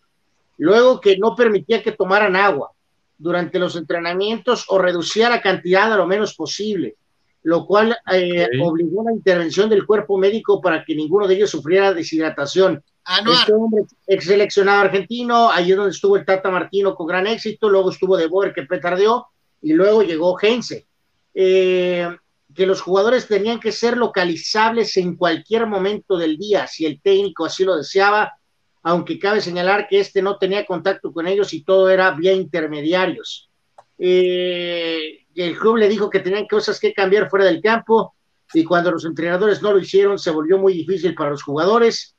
Luego 0.57 1.01
que 1.01 1.17
no 1.17 1.35
permitía 1.35 1.83
que 1.83 1.91
tomaran 1.91 2.37
agua 2.37 2.71
durante 3.17 3.59
los 3.59 3.75
entrenamientos 3.75 4.63
o 4.69 4.77
reducía 4.77 5.29
la 5.29 5.41
cantidad 5.41 5.91
a 5.91 5.97
lo 5.97 6.07
menos 6.07 6.33
posible, 6.33 6.95
lo 7.43 7.65
cual 7.65 7.95
eh, 8.11 8.47
obligó 8.61 9.01
a 9.01 9.05
la 9.05 9.13
intervención 9.13 9.69
del 9.69 9.85
cuerpo 9.85 10.17
médico 10.17 10.61
para 10.61 10.83
que 10.83 10.95
ninguno 10.95 11.27
de 11.27 11.35
ellos 11.35 11.49
sufriera 11.49 11.93
deshidratación. 11.93 12.83
Ah, 13.05 13.19
este 13.31 13.53
hombre, 13.53 13.83
ex 14.07 14.25
seleccionado 14.25 14.81
argentino, 14.81 15.51
allí 15.51 15.73
donde 15.73 15.91
estuvo 15.91 16.15
el 16.15 16.25
Tata 16.25 16.49
Martino 16.49 16.95
con 16.95 17.05
gran 17.05 17.27
éxito, 17.27 17.69
luego 17.69 17.89
estuvo 17.89 18.15
De 18.15 18.27
Boer 18.27 18.53
que 18.53 18.63
petardeó, 18.63 19.27
y 19.61 19.73
luego 19.73 20.03
llegó 20.03 20.37
Heinze 20.39 20.87
eh, 21.33 22.07
que 22.53 22.65
los 22.67 22.81
jugadores 22.81 23.27
tenían 23.27 23.59
que 23.59 23.71
ser 23.71 23.97
localizables 23.97 24.95
en 24.97 25.15
cualquier 25.15 25.65
momento 25.65 26.17
del 26.17 26.37
día, 26.37 26.67
si 26.67 26.85
el 26.85 27.01
técnico 27.01 27.45
así 27.45 27.63
lo 27.63 27.75
deseaba, 27.75 28.33
aunque 28.83 29.17
cabe 29.17 29.41
señalar 29.41 29.87
que 29.87 29.99
este 29.99 30.21
no 30.21 30.37
tenía 30.37 30.65
contacto 30.65 31.11
con 31.11 31.25
ellos 31.25 31.53
y 31.53 31.63
todo 31.63 31.89
era 31.89 32.11
vía 32.11 32.33
intermediarios. 32.33 33.49
Eh, 33.97 35.22
el 35.35 35.57
club 35.57 35.77
le 35.77 35.89
dijo 35.89 36.09
que 36.09 36.19
tenían 36.19 36.47
cosas 36.47 36.79
que 36.79 36.93
cambiar 36.93 37.29
fuera 37.29 37.45
del 37.45 37.61
campo 37.61 38.15
y 38.53 38.63
cuando 38.63 38.91
los 38.91 39.05
entrenadores 39.05 39.61
no 39.61 39.71
lo 39.71 39.79
hicieron 39.79 40.19
se 40.19 40.31
volvió 40.31 40.57
muy 40.57 40.73
difícil 40.73 41.15
para 41.15 41.31
los 41.31 41.43
jugadores. 41.43 42.15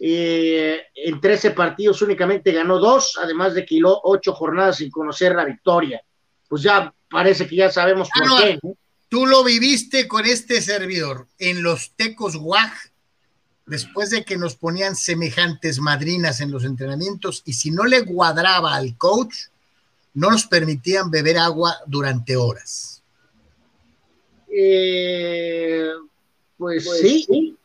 Eh, 0.00 0.80
en 0.94 1.20
13 1.20 1.52
partidos 1.52 2.02
únicamente 2.02 2.52
ganó 2.52 2.78
dos, 2.78 3.18
además 3.20 3.54
de 3.54 3.64
que 3.64 3.76
hiló 3.76 4.00
ocho 4.04 4.32
jornadas 4.32 4.76
sin 4.76 4.90
conocer 4.90 5.34
la 5.34 5.44
victoria. 5.44 6.02
Pues 6.48 6.62
ya 6.62 6.92
parece 7.10 7.46
que 7.46 7.56
ya 7.56 7.70
sabemos 7.70 8.08
por 8.14 8.42
qué. 8.42 8.58
Tú 9.08 9.26
lo 9.26 9.42
viviste 9.42 10.06
con 10.06 10.26
este 10.26 10.60
servidor 10.60 11.26
en 11.38 11.62
los 11.62 11.92
Tecos 11.96 12.36
Guaj, 12.36 12.72
después 13.64 14.10
de 14.10 14.24
que 14.24 14.36
nos 14.36 14.54
ponían 14.54 14.96
semejantes 14.96 15.80
madrinas 15.80 16.40
en 16.42 16.50
los 16.50 16.64
entrenamientos, 16.64 17.42
y 17.46 17.54
si 17.54 17.70
no 17.70 17.84
le 17.84 18.04
cuadraba 18.04 18.76
al 18.76 18.96
coach, 18.98 19.34
no 20.18 20.30
nos 20.30 20.46
permitían 20.46 21.10
beber 21.10 21.38
agua 21.38 21.76
durante 21.86 22.36
horas. 22.36 23.02
Eh, 24.50 25.90
pues, 26.56 26.84
pues 26.86 27.00
sí, 27.00 27.56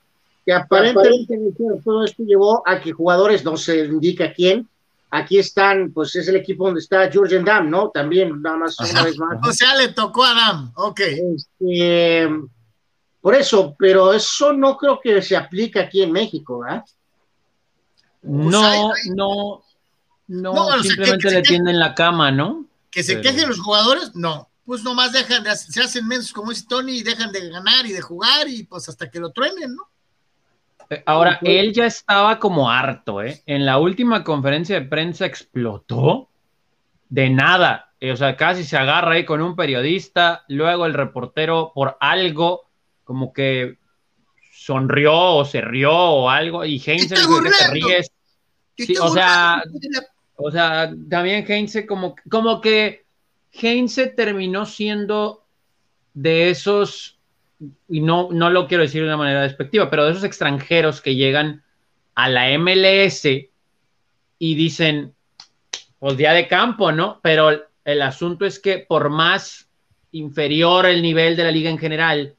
que 0.46 0.54
aparentemente 0.54 1.38
todo 1.84 2.04
esto 2.04 2.24
llevó 2.24 2.68
a 2.68 2.80
que 2.80 2.92
jugadores, 2.92 3.44
no 3.44 3.58
se 3.58 3.86
indica 3.86 4.34
quién, 4.34 4.68
Aquí 5.16 5.38
están, 5.38 5.92
pues 5.94 6.16
es 6.16 6.28
el 6.28 6.38
equipo 6.38 6.66
donde 6.66 6.80
está 6.80 7.08
Georgian 7.08 7.46
Dam, 7.46 7.70
¿no? 7.70 7.92
También, 7.92 8.42
nada 8.42 8.58
más 8.58 8.80
una 8.80 9.04
vez 9.04 9.16
más. 9.20 9.38
O 9.48 9.54
sea, 9.54 9.76
le 9.76 9.90
tocó 9.90 10.24
a 10.24 10.34
Dam, 10.34 10.72
ok. 10.74 11.00
Este, 11.02 12.28
por 13.22 13.36
eso, 13.36 13.76
pero 13.78 14.12
eso 14.12 14.54
no 14.54 14.76
creo 14.76 15.00
que 15.00 15.22
se 15.22 15.38
aplique 15.38 15.80
aquí 15.80 16.02
en 16.02 16.12
México, 16.12 16.62
¿verdad? 16.62 16.84
No, 18.24 18.92
no, 19.14 19.63
no, 20.28 20.84
simplemente 20.84 21.32
le 21.32 21.42
tienden 21.42 21.80
la 21.80 21.94
cama, 21.94 22.32
¿no? 22.32 22.66
Que 22.90 23.04
se 23.04 23.22
quejen 23.22 23.50
los 23.50 23.60
jugadores, 23.60 24.16
no. 24.16 24.50
Pues 24.66 24.84
nomás 24.84 25.12
dejan 25.12 25.44
de, 25.44 25.56
se 25.56 25.82
hacen 25.82 26.08
mensos 26.08 26.32
como 26.32 26.52
dice 26.52 26.66
Tony 26.70 27.00
y 27.00 27.04
dejan 27.04 27.32
de 27.32 27.50
ganar 27.50 27.86
y 27.86 27.92
de 27.92 28.02
jugar 28.02 28.48
y 28.48 28.64
pues 28.64 28.88
hasta 28.88 29.10
que 29.10 29.20
lo 29.20 29.32
truenen, 29.32 29.76
¿no? 29.76 29.84
Eh, 30.90 31.04
ahora, 31.06 31.40
él 31.42 31.74
ya 31.74 31.86
estaba 31.86 32.40
como 32.40 32.70
harto, 32.70 33.22
¿eh? 33.22 33.42
En 33.46 33.66
la 33.66 33.78
última 33.78 34.24
conferencia 34.24 34.80
de 34.80 34.86
prensa 34.86 35.26
explotó 35.26 36.30
de 37.10 37.30
nada. 37.30 37.94
Eh, 38.00 38.12
o 38.12 38.18
sea, 38.18 38.36
casi 38.36 38.64
se 38.64 38.78
agarra 38.78 39.14
ahí 39.14 39.26
con 39.26 39.42
un 39.42 39.56
periodista. 39.56 40.44
Luego 40.48 40.86
el 40.86 40.94
reportero, 40.94 41.72
por 41.74 41.98
algo, 42.00 42.70
como 43.04 43.34
que 43.34 43.78
sonrió 44.52 45.14
o 45.14 45.46
se 45.46 45.62
rió 45.62 45.94
o 45.94 46.30
algo. 46.30 46.66
Y 46.66 46.80
que 46.80 46.98
te 47.08 47.72
ríes. 47.72 48.12
o 49.02 49.10
sea, 49.10 49.64
o 50.44 50.52
sea, 50.52 50.94
también 51.10 51.46
Heinze 51.48 51.86
como, 51.86 52.16
como 52.30 52.60
que 52.60 53.06
Heinze 53.54 54.08
terminó 54.08 54.66
siendo 54.66 55.46
de 56.14 56.50
esos 56.50 57.18
y 57.88 58.02
no, 58.02 58.30
no 58.32 58.50
lo 58.50 58.68
quiero 58.68 58.84
decir 58.84 59.02
de 59.02 59.08
una 59.08 59.18
manera 59.18 59.44
despectiva, 59.44 59.90
pero 59.90 60.06
de 60.06 60.12
esos 60.12 60.26
extranjeros 60.26 61.00
que 61.00 61.16
llegan 61.16 61.64
a 62.14 62.28
la 62.30 62.58
MLS 62.58 63.26
y 63.26 64.56
dicen, 64.56 65.14
pues 65.98 66.18
día 66.18 66.34
de 66.34 66.50
campo, 66.50 66.92
¿no? 66.92 67.22
Pero 67.24 67.52
el 67.86 68.02
asunto 68.02 68.46
es 68.46 68.60
que 68.60 68.80
por 68.80 69.10
más 69.10 69.70
inferior 70.12 70.86
el 70.86 71.02
nivel 71.02 71.38
de 71.38 71.44
la 71.44 71.52
liga 71.52 71.70
en 71.70 71.78
general, 71.78 72.36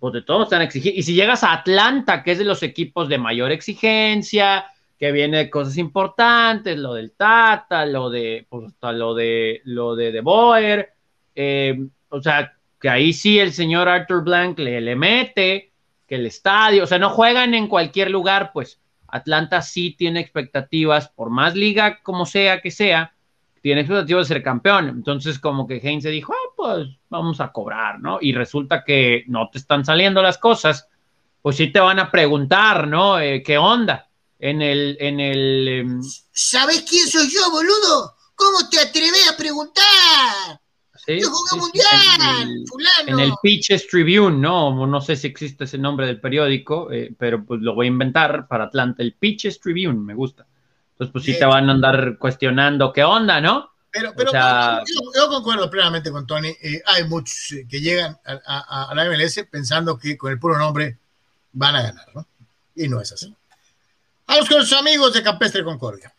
pues 0.00 0.12
de 0.12 0.22
todos 0.22 0.44
están 0.44 0.62
exigiendo. 0.62 0.98
Y 0.98 1.04
si 1.04 1.14
llegas 1.14 1.44
a 1.44 1.52
Atlanta, 1.52 2.24
que 2.24 2.32
es 2.32 2.38
de 2.38 2.44
los 2.44 2.64
equipos 2.64 3.08
de 3.08 3.18
mayor 3.18 3.52
exigencia, 3.52 4.66
que 4.98 5.12
viene 5.12 5.48
cosas 5.48 5.76
importantes, 5.78 6.76
lo 6.76 6.94
del 6.94 7.12
Tata, 7.12 7.86
lo 7.86 8.10
de, 8.10 8.46
pues, 8.48 8.74
lo 8.82 9.14
de, 9.14 9.60
lo 9.64 9.94
de 9.94 10.10
De 10.10 10.20
Boer, 10.20 10.92
eh, 11.34 11.78
o 12.08 12.20
sea, 12.20 12.52
que 12.80 12.88
ahí 12.88 13.12
sí 13.12 13.38
el 13.38 13.52
señor 13.52 13.88
Arthur 13.88 14.24
Blank 14.24 14.58
le, 14.58 14.80
le 14.80 14.96
mete, 14.96 15.72
que 16.06 16.16
el 16.16 16.26
estadio, 16.26 16.84
o 16.84 16.86
sea, 16.86 16.98
no 16.98 17.10
juegan 17.10 17.54
en 17.54 17.68
cualquier 17.68 18.10
lugar, 18.10 18.50
pues 18.52 18.80
Atlanta 19.06 19.62
sí 19.62 19.94
tiene 19.96 20.20
expectativas, 20.20 21.08
por 21.08 21.30
más 21.30 21.54
liga 21.54 22.00
como 22.02 22.26
sea 22.26 22.60
que 22.60 22.70
sea, 22.70 23.14
tiene 23.60 23.82
expectativas 23.82 24.28
de 24.28 24.34
ser 24.34 24.42
campeón. 24.42 24.88
Entonces, 24.88 25.38
como 25.38 25.66
que 25.66 25.76
Heinz 25.76 26.02
se 26.02 26.10
dijo, 26.10 26.32
ah, 26.32 26.52
pues 26.56 26.88
vamos 27.08 27.40
a 27.40 27.52
cobrar, 27.52 28.00
¿no? 28.00 28.18
Y 28.20 28.32
resulta 28.32 28.84
que 28.84 29.24
no 29.28 29.48
te 29.50 29.58
están 29.58 29.84
saliendo 29.84 30.22
las 30.22 30.38
cosas, 30.38 30.88
pues 31.42 31.56
sí 31.56 31.68
te 31.68 31.80
van 31.80 31.98
a 31.98 32.10
preguntar, 32.10 32.88
¿no? 32.88 33.20
Eh, 33.20 33.42
¿Qué 33.42 33.58
onda? 33.58 34.07
En 34.38 34.62
el, 34.62 34.96
en 35.00 35.20
el. 35.20 35.68
Em, 35.68 36.02
¿Sabes 36.32 36.82
quién 36.82 37.08
soy 37.08 37.28
yo, 37.30 37.50
boludo? 37.50 38.14
¿Cómo 38.34 38.68
te 38.70 38.78
atreves 38.78 39.28
a 39.28 39.36
preguntar? 39.36 40.60
En 43.06 43.18
el 43.18 43.32
Pitches 43.42 43.88
Tribune, 43.88 44.36
¿no? 44.36 44.86
No 44.86 45.00
sé 45.00 45.16
si 45.16 45.26
existe 45.26 45.64
ese 45.64 45.78
nombre 45.78 46.06
del 46.06 46.20
periódico, 46.20 46.92
eh, 46.92 47.14
pero 47.18 47.44
pues 47.44 47.62
lo 47.62 47.74
voy 47.74 47.86
a 47.86 47.88
inventar 47.88 48.46
para 48.46 48.64
Atlanta. 48.64 49.02
El 49.02 49.14
Pitches 49.14 49.58
Tribune, 49.58 49.98
me 49.98 50.14
gusta. 50.14 50.46
Entonces, 50.92 51.12
pues 51.12 51.24
sí 51.24 51.38
te 51.38 51.46
van 51.46 51.68
a 51.70 51.72
andar 51.72 52.18
cuestionando 52.18 52.92
qué 52.92 53.04
onda, 53.04 53.40
¿no? 53.40 53.70
Pero, 53.90 54.12
pero, 54.14 54.32
yo, 54.32 55.28
concuerdo 55.28 55.70
plenamente 55.70 56.10
con 56.10 56.26
Tony. 56.26 56.48
Eh, 56.48 56.82
hay 56.84 57.04
muchos 57.04 57.52
eh, 57.52 57.66
que 57.66 57.80
llegan 57.80 58.18
a, 58.24 58.92
la 58.94 59.04
MLS 59.06 59.46
pensando 59.50 59.98
que 59.98 60.18
con 60.18 60.30
el 60.30 60.38
puro 60.38 60.58
nombre 60.58 60.98
van 61.52 61.74
a 61.76 61.82
ganar, 61.82 62.06
¿no? 62.14 62.26
Y 62.74 62.86
no 62.86 63.00
es 63.00 63.12
así. 63.12 63.34
Vamos 64.28 64.46
con 64.46 64.58
los 64.58 64.72
amigos 64.74 65.14
de 65.14 65.22
Campestre 65.22 65.64
Concordia. 65.64 66.14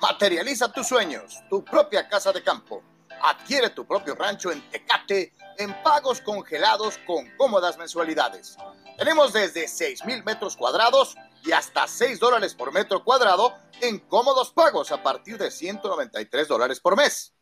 Materializa 0.00 0.72
tus 0.72 0.86
sueños, 0.86 1.40
tu 1.50 1.64
propia 1.64 2.08
casa 2.08 2.32
de 2.32 2.44
campo. 2.44 2.84
Adquiere 3.20 3.70
tu 3.70 3.84
propio 3.84 4.14
rancho 4.14 4.52
en 4.52 4.62
Tecate 4.70 5.32
en 5.58 5.82
pagos 5.82 6.20
congelados 6.20 6.96
con 7.08 7.28
cómodas 7.36 7.76
mensualidades. 7.76 8.56
Tenemos 8.96 9.32
desde 9.32 9.66
6 9.66 10.04
mil 10.04 10.22
metros 10.22 10.56
cuadrados 10.56 11.16
y 11.44 11.50
hasta 11.50 11.88
6 11.88 12.20
dólares 12.20 12.54
por 12.54 12.72
metro 12.72 13.02
cuadrado 13.02 13.52
en 13.80 13.98
cómodos 13.98 14.52
pagos 14.52 14.92
a 14.92 15.02
partir 15.02 15.38
de 15.38 15.50
193 15.50 16.46
dólares 16.46 16.78
por 16.78 16.96
mes. 16.96 17.34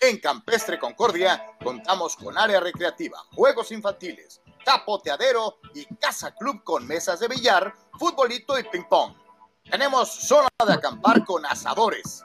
En 0.00 0.18
Campestre 0.20 0.78
Concordia 0.78 1.44
contamos 1.62 2.14
con 2.14 2.38
área 2.38 2.60
recreativa, 2.60 3.18
juegos 3.34 3.72
infantiles, 3.72 4.40
tapoteadero 4.64 5.58
y 5.74 5.86
casa 5.96 6.34
club 6.34 6.62
con 6.64 6.86
mesas 6.86 7.20
de 7.20 7.28
billar, 7.28 7.74
futbolito 7.98 8.58
y 8.58 8.64
ping 8.64 8.84
pong. 8.88 9.14
Tenemos 9.70 10.08
zona 10.08 10.48
de 10.66 10.72
acampar 10.72 11.24
con 11.24 11.44
asadores. 11.44 12.24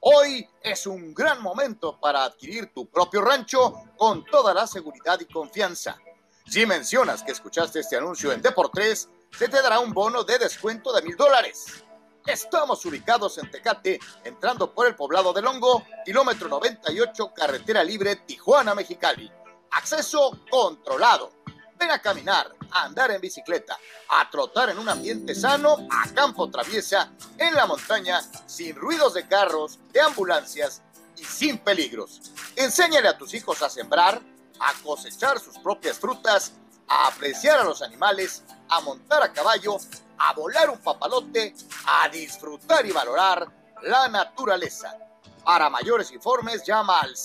Hoy 0.00 0.48
es 0.62 0.86
un 0.86 1.12
gran 1.12 1.42
momento 1.42 1.98
para 2.00 2.24
adquirir 2.24 2.72
tu 2.72 2.88
propio 2.88 3.20
rancho 3.20 3.84
con 3.96 4.24
toda 4.24 4.54
la 4.54 4.66
seguridad 4.66 5.20
y 5.20 5.26
confianza. 5.26 5.98
Si 6.46 6.64
mencionas 6.64 7.22
que 7.22 7.32
escuchaste 7.32 7.80
este 7.80 7.96
anuncio 7.96 8.32
en 8.32 8.42
Deportes, 8.42 9.08
se 9.30 9.48
te 9.48 9.62
dará 9.62 9.78
un 9.78 9.92
bono 9.92 10.24
de 10.24 10.38
descuento 10.38 10.92
de 10.92 11.02
mil 11.02 11.16
dólares. 11.16 11.84
Estamos 12.26 12.84
ubicados 12.84 13.38
en 13.38 13.50
Tecate, 13.50 13.98
entrando 14.24 14.74
por 14.74 14.86
el 14.86 14.94
poblado 14.94 15.32
de 15.32 15.42
Longo, 15.42 15.84
kilómetro 16.04 16.48
98, 16.48 17.32
carretera 17.34 17.82
libre 17.82 18.16
Tijuana-Mexicali. 18.16 19.30
Acceso 19.72 20.38
controlado. 20.50 21.32
Ven 21.78 21.90
a 21.90 22.00
caminar, 22.00 22.54
a 22.70 22.84
andar 22.84 23.10
en 23.10 23.20
bicicleta, 23.20 23.78
a 24.08 24.28
trotar 24.30 24.70
en 24.70 24.78
un 24.78 24.88
ambiente 24.88 25.34
sano, 25.34 25.88
a 25.90 26.12
campo 26.12 26.50
traviesa, 26.50 27.10
en 27.38 27.54
la 27.54 27.66
montaña, 27.66 28.20
sin 28.46 28.76
ruidos 28.76 29.14
de 29.14 29.26
carros, 29.26 29.78
de 29.92 30.00
ambulancias 30.00 30.82
y 31.16 31.24
sin 31.24 31.58
peligros. 31.58 32.20
Enséñale 32.56 33.08
a 33.08 33.16
tus 33.16 33.32
hijos 33.32 33.62
a 33.62 33.70
sembrar, 33.70 34.20
a 34.58 34.72
cosechar 34.82 35.40
sus 35.40 35.58
propias 35.58 35.98
frutas, 35.98 36.52
a 36.86 37.06
apreciar 37.08 37.60
a 37.60 37.64
los 37.64 37.80
animales, 37.80 38.42
a 38.68 38.80
montar 38.80 39.22
a 39.22 39.32
caballo, 39.32 39.76
a 40.18 40.32
volar 40.34 40.68
un 40.68 40.78
papalote, 40.78 41.54
a 41.86 42.08
disfrutar 42.08 42.84
y 42.84 42.92
valorar 42.92 43.46
la 43.82 44.08
naturaleza. 44.08 44.96
Para 45.44 45.70
mayores 45.70 46.12
informes 46.12 46.62
llama 46.66 47.00
al 47.00 47.16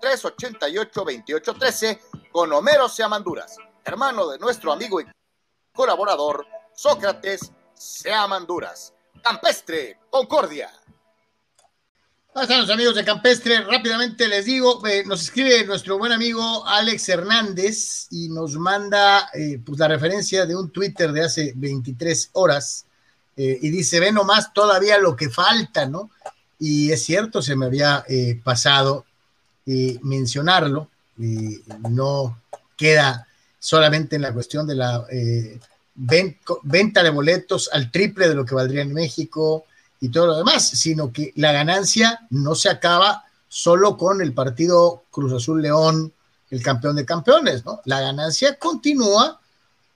664-388-2813 0.00 1.98
con 2.30 2.52
Homero 2.52 2.88
Seamanduras, 2.88 3.56
hermano 3.84 4.28
de 4.28 4.38
nuestro 4.38 4.72
amigo 4.72 5.00
y 5.00 5.06
colaborador 5.72 6.46
Sócrates 6.74 7.52
Seamanduras. 7.74 8.92
Campestre, 9.22 9.98
Concordia. 10.10 10.70
Ahí 12.34 12.46
los 12.56 12.70
amigos 12.70 12.94
de 12.94 13.04
Campestre. 13.04 13.62
Rápidamente 13.62 14.28
les 14.28 14.44
digo, 14.44 14.86
eh, 14.86 15.02
nos 15.04 15.22
escribe 15.22 15.64
nuestro 15.64 15.98
buen 15.98 16.12
amigo 16.12 16.64
Alex 16.66 17.08
Hernández 17.08 18.06
y 18.10 18.28
nos 18.28 18.54
manda 18.56 19.28
eh, 19.34 19.60
pues 19.64 19.78
la 19.80 19.88
referencia 19.88 20.46
de 20.46 20.54
un 20.54 20.70
Twitter 20.70 21.10
de 21.10 21.24
hace 21.24 21.52
23 21.56 22.30
horas 22.34 22.86
eh, 23.36 23.58
y 23.60 23.70
dice, 23.70 23.98
ve 23.98 24.12
nomás 24.12 24.52
todavía 24.52 24.98
lo 24.98 25.16
que 25.16 25.30
falta, 25.30 25.86
¿no? 25.86 26.10
Y 26.60 26.92
es 26.92 27.02
cierto, 27.04 27.42
se 27.42 27.56
me 27.56 27.66
había 27.66 28.04
pasado 28.44 29.04
mencionarlo 30.02 30.88
no 31.90 32.38
queda 32.76 33.26
solamente 33.58 34.16
en 34.16 34.22
la 34.22 34.32
cuestión 34.32 34.66
de 34.66 34.76
la 34.76 35.04
eh, 35.10 35.58
venta 35.94 37.02
de 37.02 37.10
boletos 37.10 37.68
al 37.72 37.90
triple 37.90 38.28
de 38.28 38.34
lo 38.34 38.44
que 38.44 38.54
valdría 38.54 38.82
en 38.82 38.94
México 38.94 39.64
y 40.00 40.10
todo 40.10 40.28
lo 40.28 40.36
demás, 40.36 40.68
sino 40.68 41.12
que 41.12 41.32
la 41.36 41.52
ganancia 41.52 42.20
no 42.30 42.54
se 42.54 42.68
acaba 42.68 43.24
solo 43.48 43.96
con 43.96 44.22
el 44.22 44.32
partido 44.32 45.04
Cruz 45.10 45.32
Azul 45.32 45.60
León, 45.60 46.12
el 46.50 46.62
campeón 46.62 46.96
de 46.96 47.04
campeones, 47.04 47.64
¿no? 47.64 47.80
La 47.84 48.00
ganancia 48.00 48.58
continúa 48.58 49.40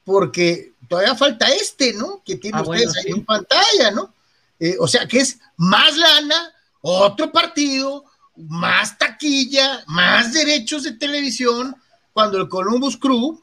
porque 0.04 0.72
todavía 0.88 1.14
falta 1.14 1.46
este, 1.48 1.92
¿no? 1.94 2.20
Que 2.24 2.36
tiene 2.36 2.58
ah, 2.58 2.62
ustedes 2.62 2.96
ahí 2.96 3.12
en 3.12 3.24
pantalla, 3.24 3.90
¿no? 3.92 4.12
Eh, 4.58 4.76
o 4.78 4.88
sea, 4.88 5.06
que 5.06 5.18
es 5.18 5.38
más 5.56 5.96
lana, 5.96 6.52
otro 6.80 7.30
partido, 7.30 8.04
más 8.36 8.98
taquilla, 8.98 9.84
más 9.86 10.32
derechos 10.32 10.84
de 10.84 10.92
televisión, 10.92 11.76
cuando 12.12 12.38
el 12.38 12.48
Columbus 12.48 12.96
Crew, 12.96 13.40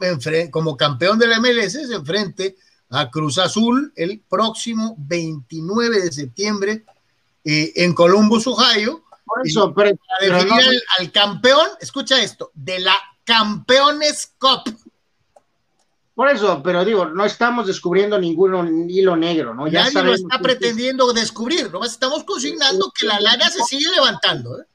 como 0.51 0.77
campeón 0.77 1.19
de 1.19 1.27
la 1.27 1.39
MLS, 1.39 1.73
se 1.73 1.93
enfrente 1.93 2.57
a 2.89 3.09
Cruz 3.09 3.37
Azul 3.37 3.93
el 3.95 4.21
próximo 4.27 4.95
29 4.97 6.01
de 6.01 6.11
septiembre 6.11 6.85
eh, 7.43 7.71
en 7.75 7.93
Columbus, 7.93 8.47
Ohio. 8.47 9.03
Por 9.25 9.45
eso, 9.45 9.73
pero, 9.75 9.97
al, 10.97 11.11
campeón, 11.11 11.67
escucha 11.79 12.21
esto, 12.21 12.51
de 12.53 12.79
la 12.79 12.95
Campeones 13.23 14.33
Cup. 14.39 14.75
Por 16.15 16.29
eso, 16.29 16.61
pero 16.63 16.83
digo, 16.83 17.05
no 17.05 17.23
estamos 17.25 17.67
descubriendo 17.67 18.19
ningún 18.19 18.89
hilo 18.89 19.15
negro, 19.15 19.53
¿no? 19.53 19.67
Ya 19.67 19.85
Nadie 19.85 20.03
lo 20.03 20.13
está 20.13 20.39
pretendiendo 20.39 21.13
descubrir, 21.13 21.71
nomás 21.71 21.91
estamos 21.91 22.23
consignando 22.23 22.91
que 22.91 23.05
la 23.05 23.19
lana 23.19 23.49
se 23.49 23.63
sigue 23.63 23.89
levantando. 23.91 24.59
¿eh? 24.59 24.65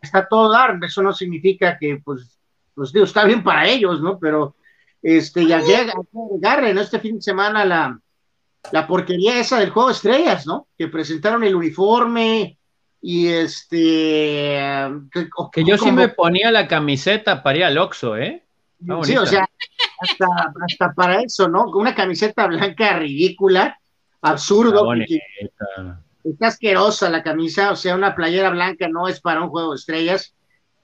Está 0.00 0.26
todo 0.28 0.52
dar, 0.52 0.78
eso 0.82 1.02
no 1.02 1.12
significa 1.12 1.76
que, 1.78 2.00
pues, 2.04 2.38
pues 2.74 2.92
digo, 2.92 3.04
está 3.04 3.24
bien 3.24 3.42
para 3.42 3.66
ellos, 3.66 4.00
¿no? 4.00 4.18
Pero, 4.18 4.54
este, 5.02 5.46
ya 5.46 5.60
llega, 5.60 5.92
agarre, 6.36 6.74
¿no? 6.74 6.80
Este 6.80 7.00
fin 7.00 7.16
de 7.16 7.22
semana 7.22 7.64
la, 7.64 8.00
la 8.72 8.86
porquería 8.86 9.38
esa 9.38 9.58
del 9.58 9.70
juego 9.70 9.88
de 9.88 9.94
estrellas, 9.94 10.46
¿no? 10.46 10.68
Que 10.76 10.88
presentaron 10.88 11.44
el 11.44 11.54
uniforme 11.54 12.58
y 13.00 13.28
este... 13.28 14.88
Que, 15.52 15.64
yo 15.64 15.78
sí 15.78 15.92
me 15.92 16.08
ponía 16.08 16.50
la 16.50 16.66
camiseta 16.66 17.42
para 17.42 17.58
ir 17.58 17.64
al 17.64 17.78
Oxxo, 17.78 18.16
¿eh? 18.16 18.44
sí, 19.02 19.16
o 19.16 19.26
sea, 19.26 19.48
hasta, 20.00 20.26
hasta, 20.64 20.92
para 20.94 21.20
eso, 21.22 21.48
¿no? 21.48 21.66
Con 21.66 21.82
una 21.82 21.94
camiseta 21.94 22.46
blanca 22.46 22.98
ridícula, 22.98 23.78
absurdo. 24.20 24.88
Está 26.30 26.48
asquerosa 26.48 27.10
la 27.10 27.22
camisa, 27.22 27.70
o 27.70 27.76
sea, 27.76 27.94
una 27.94 28.14
playera 28.14 28.50
blanca 28.50 28.88
no 28.88 29.08
es 29.08 29.20
para 29.20 29.42
un 29.42 29.50
juego 29.50 29.70
de 29.70 29.76
estrellas 29.76 30.34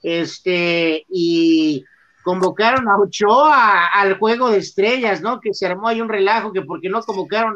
este, 0.02 1.04
y 1.08 1.84
convocaron 2.22 2.88
a 2.88 2.98
Ochoa 2.98 3.86
al 3.86 4.18
juego 4.18 4.50
de 4.50 4.58
estrellas, 4.58 5.20
¿no? 5.20 5.40
Que 5.40 5.54
se 5.54 5.66
armó 5.66 5.88
ahí 5.88 6.00
un 6.00 6.08
relajo, 6.08 6.52
que 6.52 6.62
porque 6.62 6.88
no 6.88 7.02
convocaron 7.02 7.54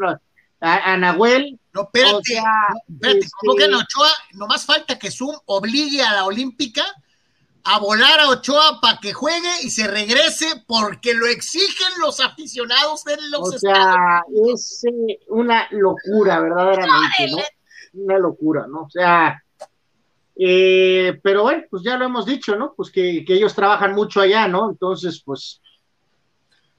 a, 0.60 0.96
Nahuel. 0.96 1.58
No, 1.72 1.82
espérate, 1.82 2.40
espérate, 2.88 3.18
este, 3.18 3.30
convocan 3.38 3.74
a 3.74 3.78
Ochoa, 3.78 4.10
nomás 4.32 4.64
falta 4.64 4.98
que 4.98 5.10
Zoom 5.10 5.36
obligue 5.46 6.02
a 6.02 6.14
la 6.14 6.24
Olímpica 6.24 6.84
a 7.64 7.78
volar 7.78 8.18
a 8.20 8.28
Ochoa 8.30 8.80
para 8.80 8.98
que 8.98 9.12
juegue 9.12 9.50
y 9.62 9.70
se 9.70 9.86
regrese 9.86 10.64
porque 10.66 11.12
lo 11.12 11.26
exigen 11.26 12.00
los 12.00 12.20
aficionados 12.20 13.04
de 13.04 13.16
los 13.28 13.40
O 13.40 13.58
sea, 13.58 14.22
es 14.52 14.84
eh, 14.84 15.18
una 15.28 15.68
locura, 15.70 16.40
verdaderamente, 16.40 17.30
¿no? 17.30 17.38
Una 17.98 18.18
locura, 18.18 18.66
¿no? 18.66 18.82
O 18.82 18.90
sea, 18.90 19.42
eh, 20.40 21.18
pero 21.20 21.42
bueno, 21.42 21.64
pues 21.68 21.82
ya 21.82 21.96
lo 21.96 22.04
hemos 22.04 22.24
dicho, 22.24 22.54
¿no? 22.54 22.72
Pues 22.76 22.90
que, 22.90 23.24
ellos 23.26 23.54
trabajan 23.54 23.92
mucho 23.92 24.20
allá, 24.20 24.46
¿no? 24.46 24.70
Entonces, 24.70 25.20
pues, 25.24 25.60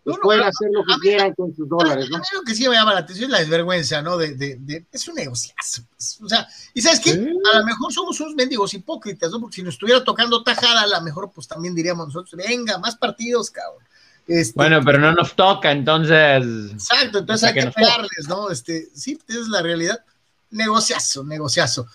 pues 0.02 0.18
pueden 0.24 0.44
hacer 0.44 0.70
lo 0.72 0.82
que 0.86 0.94
quieran 1.02 1.34
con 1.34 1.54
sus 1.54 1.68
dólares, 1.68 2.10
¿no? 2.10 2.16
A 2.16 2.20
mí 2.20 2.26
lo 2.34 2.42
que 2.44 2.56
sí 2.56 2.70
me 2.70 2.76
llama 2.76 2.94
la 2.94 3.02
atención 3.02 3.26
es 3.26 3.32
la 3.32 3.40
desvergüenza, 3.40 4.02
¿no? 4.02 4.16
De, 4.18 4.34
de, 4.34 4.86
es 4.90 5.08
un 5.10 5.16
negociazo. 5.16 5.82
Pues, 5.90 6.22
o 6.24 6.30
sea, 6.30 6.48
y 6.74 6.82
¿sabes 6.82 7.02
qué? 7.02 7.12
A 7.12 7.58
lo 7.58 7.66
mejor 7.66 7.92
somos 7.92 8.18
unos 8.22 8.34
mendigos 8.34 8.74
hipócritas, 8.74 9.30
¿no? 9.30 9.42
Porque 9.42 9.58
si 9.58 9.64
nos 9.64 9.74
estuviera 9.74 10.06
tocando 10.06 10.42
tajada, 10.42 10.84
a 10.84 10.88
lo 10.88 11.02
mejor 11.02 11.30
pues 11.36 11.46
también 11.46 11.76
diríamos 11.76 12.08
nosotros, 12.08 12.36
venga, 12.38 12.78
más 12.78 12.96
partidos, 12.96 13.52
cabrón. 13.52 13.84
Este, 14.26 14.54
bueno, 14.56 14.80
pero 14.86 15.00
no 15.00 15.12
nos 15.12 15.36
toca, 15.36 15.72
entonces. 15.72 16.72
Exacto, 16.72 17.18
entonces 17.18 17.50
hay 17.50 17.56
que, 17.56 17.72
que 17.72 18.28
¿no? 18.30 18.52
Este, 18.52 18.88
sí, 18.94 19.20
esa 19.28 19.40
es 19.40 19.48
la 19.48 19.62
realidad. 19.62 20.06
Negociazo, 20.52 21.24
negociazo. 21.24 21.88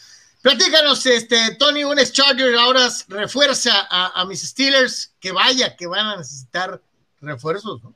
Platícanos, 0.42 1.06
este, 1.06 1.54
Tony, 1.58 1.84
un 1.84 1.96
Charger 1.96 2.54
ahora 2.56 2.88
refuerza 3.08 3.88
a, 3.90 4.24
mis 4.26 4.42
Steelers, 4.42 5.14
que 5.18 5.32
vaya, 5.32 5.74
que 5.74 5.86
van 5.86 6.06
a 6.06 6.16
necesitar 6.18 6.82
refuerzos, 7.22 7.82
¿no? 7.82 7.94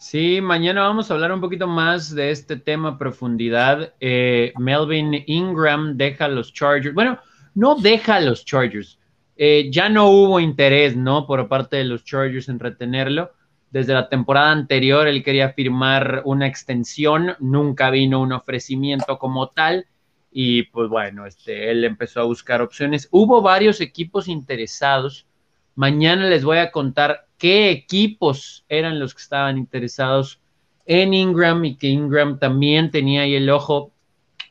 Sí, 0.00 0.40
mañana 0.40 0.82
vamos 0.82 1.10
a 1.10 1.14
hablar 1.14 1.32
un 1.32 1.40
poquito 1.40 1.66
más 1.66 2.14
de 2.14 2.30
este 2.30 2.56
tema 2.56 2.90
a 2.90 2.98
profundidad. 2.98 3.94
Eh, 4.00 4.52
Melvin 4.58 5.22
Ingram 5.28 5.96
deja 5.96 6.28
los 6.28 6.52
Chargers. 6.52 6.94
Bueno, 6.94 7.18
no 7.54 7.76
deja 7.76 8.20
los 8.20 8.44
Chargers. 8.44 8.98
Eh, 9.36 9.70
ya 9.72 9.88
no 9.88 10.10
hubo 10.10 10.40
interés, 10.40 10.96
¿no? 10.96 11.26
Por 11.26 11.48
parte 11.48 11.76
de 11.76 11.84
los 11.84 12.04
Chargers 12.04 12.48
en 12.48 12.58
retenerlo. 12.58 13.32
Desde 13.74 13.92
la 13.92 14.08
temporada 14.08 14.52
anterior 14.52 15.08
él 15.08 15.24
quería 15.24 15.48
firmar 15.48 16.22
una 16.26 16.46
extensión, 16.46 17.34
nunca 17.40 17.90
vino 17.90 18.20
un 18.20 18.30
ofrecimiento 18.30 19.18
como 19.18 19.48
tal 19.48 19.88
y 20.30 20.62
pues 20.70 20.88
bueno, 20.88 21.26
este, 21.26 21.72
él 21.72 21.82
empezó 21.82 22.20
a 22.20 22.24
buscar 22.24 22.62
opciones. 22.62 23.08
Hubo 23.10 23.42
varios 23.42 23.80
equipos 23.80 24.28
interesados. 24.28 25.26
Mañana 25.74 26.28
les 26.28 26.44
voy 26.44 26.58
a 26.58 26.70
contar 26.70 27.26
qué 27.36 27.70
equipos 27.70 28.64
eran 28.68 29.00
los 29.00 29.12
que 29.12 29.22
estaban 29.22 29.58
interesados 29.58 30.40
en 30.86 31.12
Ingram 31.12 31.64
y 31.64 31.74
que 31.74 31.88
Ingram 31.88 32.38
también 32.38 32.92
tenía 32.92 33.22
ahí 33.22 33.34
el 33.34 33.50
ojo 33.50 33.90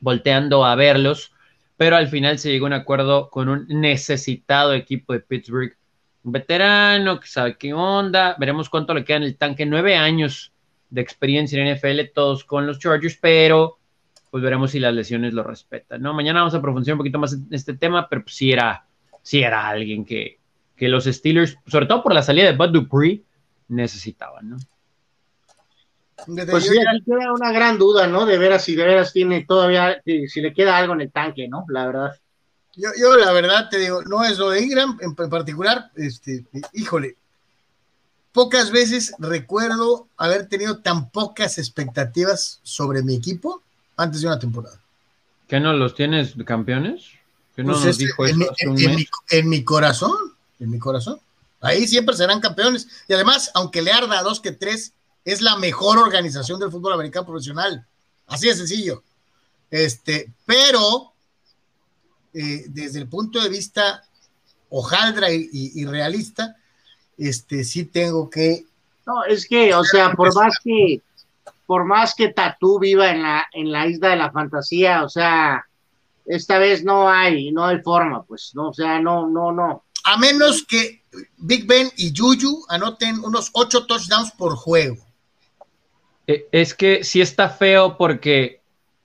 volteando 0.02 0.66
a 0.66 0.74
verlos, 0.74 1.32
pero 1.78 1.96
al 1.96 2.08
final 2.08 2.38
se 2.38 2.50
llegó 2.50 2.66
a 2.66 2.68
un 2.68 2.72
acuerdo 2.74 3.30
con 3.30 3.48
un 3.48 3.66
necesitado 3.68 4.74
equipo 4.74 5.14
de 5.14 5.20
Pittsburgh, 5.20 5.78
un 6.24 6.32
veterano 6.32 7.20
que 7.20 7.28
sabe 7.28 7.56
qué 7.56 7.72
onda, 7.74 8.34
veremos 8.38 8.70
cuánto 8.70 8.94
le 8.94 9.04
queda 9.04 9.18
en 9.18 9.22
el 9.24 9.36
tanque, 9.36 9.66
nueve 9.66 9.96
años 9.96 10.52
de 10.90 11.00
experiencia 11.00 11.62
en 11.62 11.76
NFL, 11.76 12.12
todos 12.14 12.44
con 12.44 12.66
los 12.66 12.78
Chargers, 12.78 13.18
pero 13.20 13.78
pues 14.30 14.42
veremos 14.42 14.72
si 14.72 14.80
las 14.80 14.94
lesiones 14.94 15.34
lo 15.34 15.44
respetan, 15.44 16.02
¿no? 16.02 16.12
Mañana 16.14 16.40
vamos 16.40 16.54
a 16.54 16.62
profundizar 16.62 16.94
un 16.94 16.98
poquito 16.98 17.18
más 17.18 17.34
en 17.34 17.46
este 17.50 17.74
tema, 17.74 18.08
pero 18.08 18.22
pues 18.22 18.34
sí 18.34 18.50
era, 18.50 18.86
sí 19.22 19.42
era 19.42 19.68
alguien 19.68 20.04
que, 20.04 20.38
que 20.76 20.88
los 20.88 21.04
Steelers, 21.04 21.56
sobre 21.66 21.86
todo 21.86 22.02
por 22.02 22.14
la 22.14 22.22
salida 22.22 22.50
de 22.50 22.56
Bud 22.56 22.70
Dupree, 22.70 23.22
necesitaban, 23.68 24.50
¿no? 24.50 24.56
Pues 26.26 26.64
sí, 26.64 26.78
aquí 26.78 27.04
queda 27.04 27.32
una 27.32 27.52
gran 27.52 27.78
duda, 27.78 28.06
¿no? 28.06 28.24
De 28.24 28.38
veras 28.38 28.64
si 28.64 28.74
de 28.74 28.84
veras 28.84 29.12
tiene 29.12 29.44
todavía, 29.44 30.00
si 30.04 30.40
le 30.40 30.54
queda 30.54 30.76
algo 30.78 30.94
en 30.94 31.02
el 31.02 31.12
tanque, 31.12 31.48
¿no? 31.48 31.64
La 31.68 31.86
verdad. 31.86 32.16
Yo, 32.76 32.90
yo 32.98 33.16
la 33.16 33.32
verdad 33.32 33.68
te 33.68 33.78
digo, 33.78 34.02
no 34.02 34.24
es 34.24 34.38
lo 34.38 34.50
de 34.50 34.62
Ingram 34.62 34.98
en 35.00 35.14
particular, 35.14 35.90
este, 35.94 36.44
híjole, 36.72 37.16
pocas 38.32 38.70
veces 38.72 39.14
recuerdo 39.18 40.08
haber 40.16 40.48
tenido 40.48 40.78
tan 40.78 41.08
pocas 41.10 41.56
expectativas 41.58 42.60
sobre 42.64 43.02
mi 43.02 43.14
equipo 43.14 43.62
antes 43.96 44.20
de 44.20 44.26
una 44.26 44.38
temporada. 44.38 44.78
¿Qué 45.48 45.60
no 45.60 45.72
los 45.72 45.94
tienes 45.94 46.34
campeones? 46.44 47.04
¿Qué 47.54 47.62
no 47.62 47.74
pues 47.74 47.84
nos 47.84 47.98
dijo 47.98 48.26
en, 48.26 48.42
eso 48.42 48.72
mi, 48.72 49.06
en 49.30 49.48
mi 49.48 49.62
corazón, 49.62 50.16
en 50.58 50.70
mi 50.70 50.78
corazón. 50.80 51.20
Ahí 51.60 51.86
siempre 51.86 52.16
serán 52.16 52.40
campeones. 52.40 52.88
Y 53.08 53.14
además, 53.14 53.50
aunque 53.54 53.82
le 53.82 53.92
arda 53.92 54.18
a 54.18 54.22
dos 54.22 54.40
que 54.40 54.50
tres, 54.50 54.92
es 55.24 55.40
la 55.40 55.56
mejor 55.56 55.98
organización 55.98 56.58
del 56.58 56.70
fútbol 56.70 56.92
americano 56.92 57.26
profesional. 57.26 57.86
Así 58.26 58.48
de 58.48 58.54
sencillo. 58.54 59.02
Este, 59.70 60.30
pero 60.44 61.13
eh, 62.34 62.64
desde 62.68 62.98
el 62.98 63.08
punto 63.08 63.40
de 63.40 63.48
vista 63.48 64.02
hojaldra 64.68 65.28
y, 65.30 65.84
realista, 65.84 66.56
este, 67.16 67.62
sí 67.62 67.84
tengo 67.84 68.28
que. 68.28 68.64
No, 69.06 69.24
es 69.24 69.46
que, 69.46 69.72
o 69.74 69.84
sea, 69.84 70.12
por 70.12 70.34
más 70.34 70.54
que, 70.62 71.00
por 71.66 71.84
más 71.84 72.14
que 72.14 72.28
Tatú 72.28 72.80
viva 72.80 73.10
en 73.10 73.22
la, 73.22 73.46
en 73.52 73.70
la 73.70 73.86
isla 73.86 74.08
de 74.08 74.16
la 74.16 74.32
fantasía, 74.32 75.04
o 75.04 75.08
sea, 75.08 75.64
esta 76.26 76.58
vez 76.58 76.82
no 76.82 77.08
hay, 77.08 77.52
no 77.52 77.64
hay 77.64 77.80
forma, 77.82 78.24
pues, 78.24 78.50
no, 78.54 78.70
o 78.70 78.74
sea, 78.74 78.98
no, 78.98 79.28
no, 79.28 79.52
no. 79.52 79.84
A 80.04 80.16
menos 80.16 80.64
que 80.64 81.02
Big 81.36 81.66
Ben 81.66 81.90
y 81.96 82.12
Juju 82.14 82.64
anoten 82.68 83.22
unos 83.24 83.50
ocho 83.52 83.86
touchdowns 83.86 84.32
por 84.32 84.56
juego. 84.56 84.96
Eh, 86.26 86.48
es 86.50 86.74
que 86.74 87.04
sí 87.04 87.20
está 87.20 87.48
feo 87.48 87.96
porque 87.96 88.60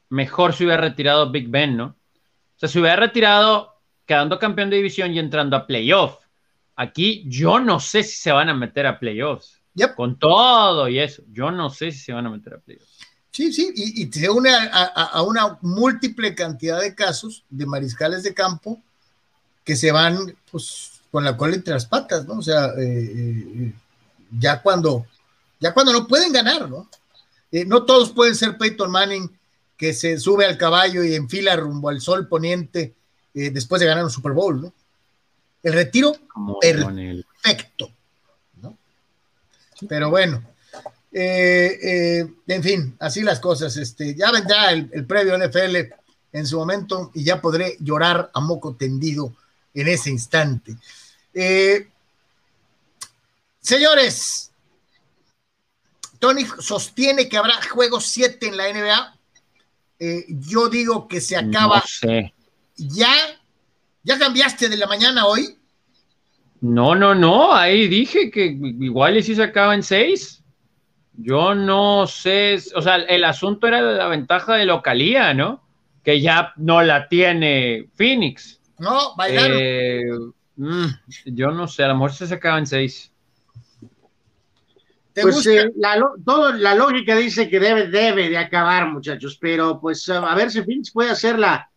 mejor 0.09 0.53
se 0.53 0.65
hubiera 0.65 0.81
retirado 0.81 1.29
Big 1.31 1.49
Ben, 1.49 1.77
¿no? 1.77 1.95
O 2.59 2.61
sea, 2.61 2.67
se 2.67 2.77
hubiera 2.77 2.97
retirado 2.97 3.73
quedando 4.05 4.37
campeón 4.37 4.69
de 4.69 4.75
división 4.75 5.13
y 5.13 5.19
entrando 5.19 5.55
a 5.55 5.65
playoff. 5.65 6.17
Aquí 6.75 7.23
yo 7.25 7.57
no 7.61 7.79
sé 7.79 8.03
si 8.03 8.17
se 8.17 8.33
van 8.33 8.49
a 8.49 8.53
meter 8.53 8.85
a 8.85 8.99
playoffs. 8.99 9.61
Con 9.95 10.19
todo 10.19 10.89
y 10.89 10.99
eso, 10.99 11.23
yo 11.31 11.51
no 11.51 11.69
sé 11.69 11.93
si 11.93 11.99
se 11.99 12.11
van 12.11 12.25
a 12.25 12.29
meter 12.29 12.55
a 12.55 12.57
playoffs. 12.57 12.97
Sí, 13.31 13.53
sí, 13.53 13.71
y, 13.73 14.03
y 14.03 14.11
se 14.11 14.29
une 14.29 14.49
a, 14.51 15.21
una 15.21 15.57
múltiple 15.61 16.35
cantidad 16.35 16.81
de 16.81 16.93
casos 16.93 17.45
de 17.49 17.65
mariscales 17.65 18.23
de 18.23 18.33
campo 18.33 18.81
que 19.63 19.77
se 19.77 19.93
van 19.93 20.35
pues, 20.51 20.99
con 21.09 21.23
la 21.23 21.37
cola 21.37 21.55
entre 21.55 21.75
las 21.75 21.85
patas, 21.85 22.25
¿no? 22.25 22.39
O 22.39 22.41
sea, 22.41 22.73
eh, 22.77 23.13
eh, 23.15 23.73
ya 24.37 24.61
cuando 24.61 25.05
ya 25.61 25.73
cuando 25.73 25.93
no 25.93 26.07
pueden 26.07 26.33
ganar, 26.33 26.69
¿no? 26.69 26.89
Eh, 27.51 27.63
no 27.63 27.83
todos 27.83 28.11
pueden 28.11 28.35
ser 28.35 28.57
Peyton 28.57 28.91
Manning, 28.91 29.38
que 29.79 29.93
se 29.93 30.19
sube 30.19 30.45
al 30.45 30.57
caballo 30.57 31.05
y 31.05 31.15
enfila 31.15 31.55
rumbo 31.55 31.87
al 31.87 32.01
sol 32.01 32.27
poniente 32.27 32.93
eh, 33.33 33.49
después 33.49 33.79
de 33.79 33.87
ganar 33.87 34.03
un 34.03 34.11
Super 34.11 34.33
Bowl, 34.33 34.61
¿no? 34.61 34.73
El 35.63 35.71
retiro 35.71 36.13
perfecto, 36.59 37.89
¿no? 38.61 38.77
Pero 39.87 40.09
bueno, 40.09 40.43
eh, 41.13 42.27
en 42.45 42.63
fin, 42.63 42.97
así 42.99 43.21
las 43.21 43.39
cosas. 43.39 43.77
Este, 43.77 44.13
ya 44.15 44.31
vendrá 44.33 44.73
el, 44.73 44.89
el 44.91 45.05
previo 45.05 45.37
NFL 45.37 45.77
en 46.33 46.45
su 46.45 46.57
momento 46.57 47.11
y 47.13 47.23
ya 47.23 47.39
podré 47.39 47.77
llorar 47.79 48.29
a 48.33 48.41
moco 48.41 48.75
tendido 48.75 49.33
en 49.73 49.87
ese 49.87 50.09
instante. 50.09 50.75
señores, 53.61 54.51
Tony 56.19 56.45
sostiene 56.59 57.29
que 57.29 57.37
habrá 57.37 57.61
juego 57.69 58.01
7 58.01 58.45
en 58.45 58.57
la 58.57 58.73
NBA. 58.73 59.18
Eh, 59.99 60.25
yo 60.29 60.69
digo 60.69 61.07
que 61.07 61.19
se 61.19 61.35
acaba. 61.35 61.83
¿Ya? 62.77 63.11
¿Ya 64.03 64.17
cambiaste 64.17 64.69
de 64.69 64.77
la 64.77 64.87
mañana 64.87 65.25
hoy? 65.25 65.57
No, 66.61 66.95
no, 66.95 67.13
no. 67.13 67.53
Ahí 67.53 67.87
dije 67.87 68.31
que 68.31 68.45
igual 68.45 69.17
y 69.17 69.23
si 69.23 69.35
se 69.35 69.43
acaba 69.43 69.75
en 69.75 69.83
6. 69.83 70.43
Yo 71.13 71.53
no 71.53 72.07
sé. 72.07 72.57
O 72.75 72.81
sea, 72.81 72.95
el 72.95 73.25
asunto 73.25 73.67
era 73.67 73.81
la 73.81 74.07
ventaja 74.07 74.55
de 74.55 74.65
localía, 74.65 75.33
¿no? 75.33 75.61
Que 76.03 76.21
ya 76.21 76.53
no 76.55 76.81
la 76.81 77.09
tiene 77.09 77.89
Phoenix. 77.95 78.61
No, 78.77 79.15
bailaron. 79.17 79.57
Eh, 79.61 80.03
mm, 80.55 80.85
yo 81.25 81.51
no 81.51 81.67
sé, 81.67 81.83
a 81.83 81.89
lo 81.89 81.95
mejor 81.95 82.13
se 82.13 82.33
acaba 82.33 82.57
en 82.57 82.67
6 85.21 85.33
pues 85.33 85.47
eh, 85.47 85.71
la, 85.77 85.99
todo, 86.25 86.53
la 86.53 86.75
lógica 86.75 87.15
dice 87.15 87.49
que 87.49 87.59
debe, 87.59 87.87
debe 87.87 88.29
de 88.29 88.37
acabar, 88.37 88.87
muchachos, 88.87 89.37
pero 89.39 89.79
pues 89.79 90.07
a 90.09 90.35
ver 90.35 90.51
si 90.51 90.61
Phoenix 90.61 90.91
puede 90.91 91.11
hacer 91.11 91.39
la, 91.39 91.69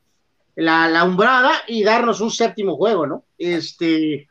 la, 0.57 1.05
umbrada 1.05 1.62
y 1.66 1.82
darnos 1.82 2.20
un 2.20 2.30
séptimo 2.30 2.76
juego, 2.76 3.07
¿no? 3.07 3.24
Este 3.38 4.28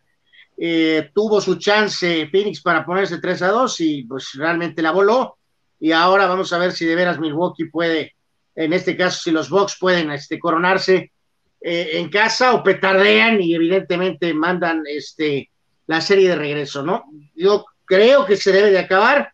eh, 0.58 1.10
tuvo 1.14 1.42
su 1.42 1.56
chance 1.56 2.28
Phoenix 2.32 2.62
para 2.62 2.86
ponerse 2.86 3.20
3 3.20 3.42
a 3.42 3.48
2 3.48 3.82
y 3.82 4.04
pues 4.04 4.34
realmente 4.36 4.82
la 4.82 4.92
voló. 4.92 5.38
Y 5.80 5.92
ahora 5.92 6.28
vamos 6.28 6.54
a 6.54 6.60
ver 6.60 6.74
si 6.74 6.86
de 6.86 6.96
veras 6.96 7.20
Milwaukee 7.20 7.66
puede, 7.66 8.16
en 8.56 8.72
este 8.74 8.96
caso, 8.96 9.22
si 9.24 9.32
los 9.32 9.50
Bucks 9.50 9.78
pueden 9.80 10.12
este, 10.12 10.38
coronarse 10.38 11.12
eh, 11.60 11.92
en 11.94 12.10
casa 12.10 12.54
o 12.54 12.64
petardean 12.64 13.42
y 13.42 13.56
evidentemente 13.56 14.34
mandan 14.34 14.84
este, 14.86 15.50
la 15.88 16.00
serie 16.02 16.30
de 16.30 16.36
regreso, 16.36 16.84
¿no? 16.84 17.06
Yo 17.36 17.66
creo 17.92 18.26
que 18.26 18.38
se 18.38 18.54
debe 18.54 18.72
de 18.72 18.80
acabar, 18.80 19.34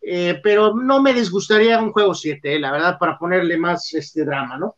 eh, 0.00 0.40
pero 0.42 0.74
no 0.74 1.00
me 1.00 1.14
disgustaría 1.14 1.78
un 1.78 1.92
juego 1.92 2.16
7, 2.16 2.56
eh, 2.56 2.58
la 2.58 2.72
verdad, 2.72 2.98
para 2.98 3.16
ponerle 3.16 3.56
más 3.56 3.94
este 3.94 4.24
drama, 4.24 4.58
¿no? 4.58 4.74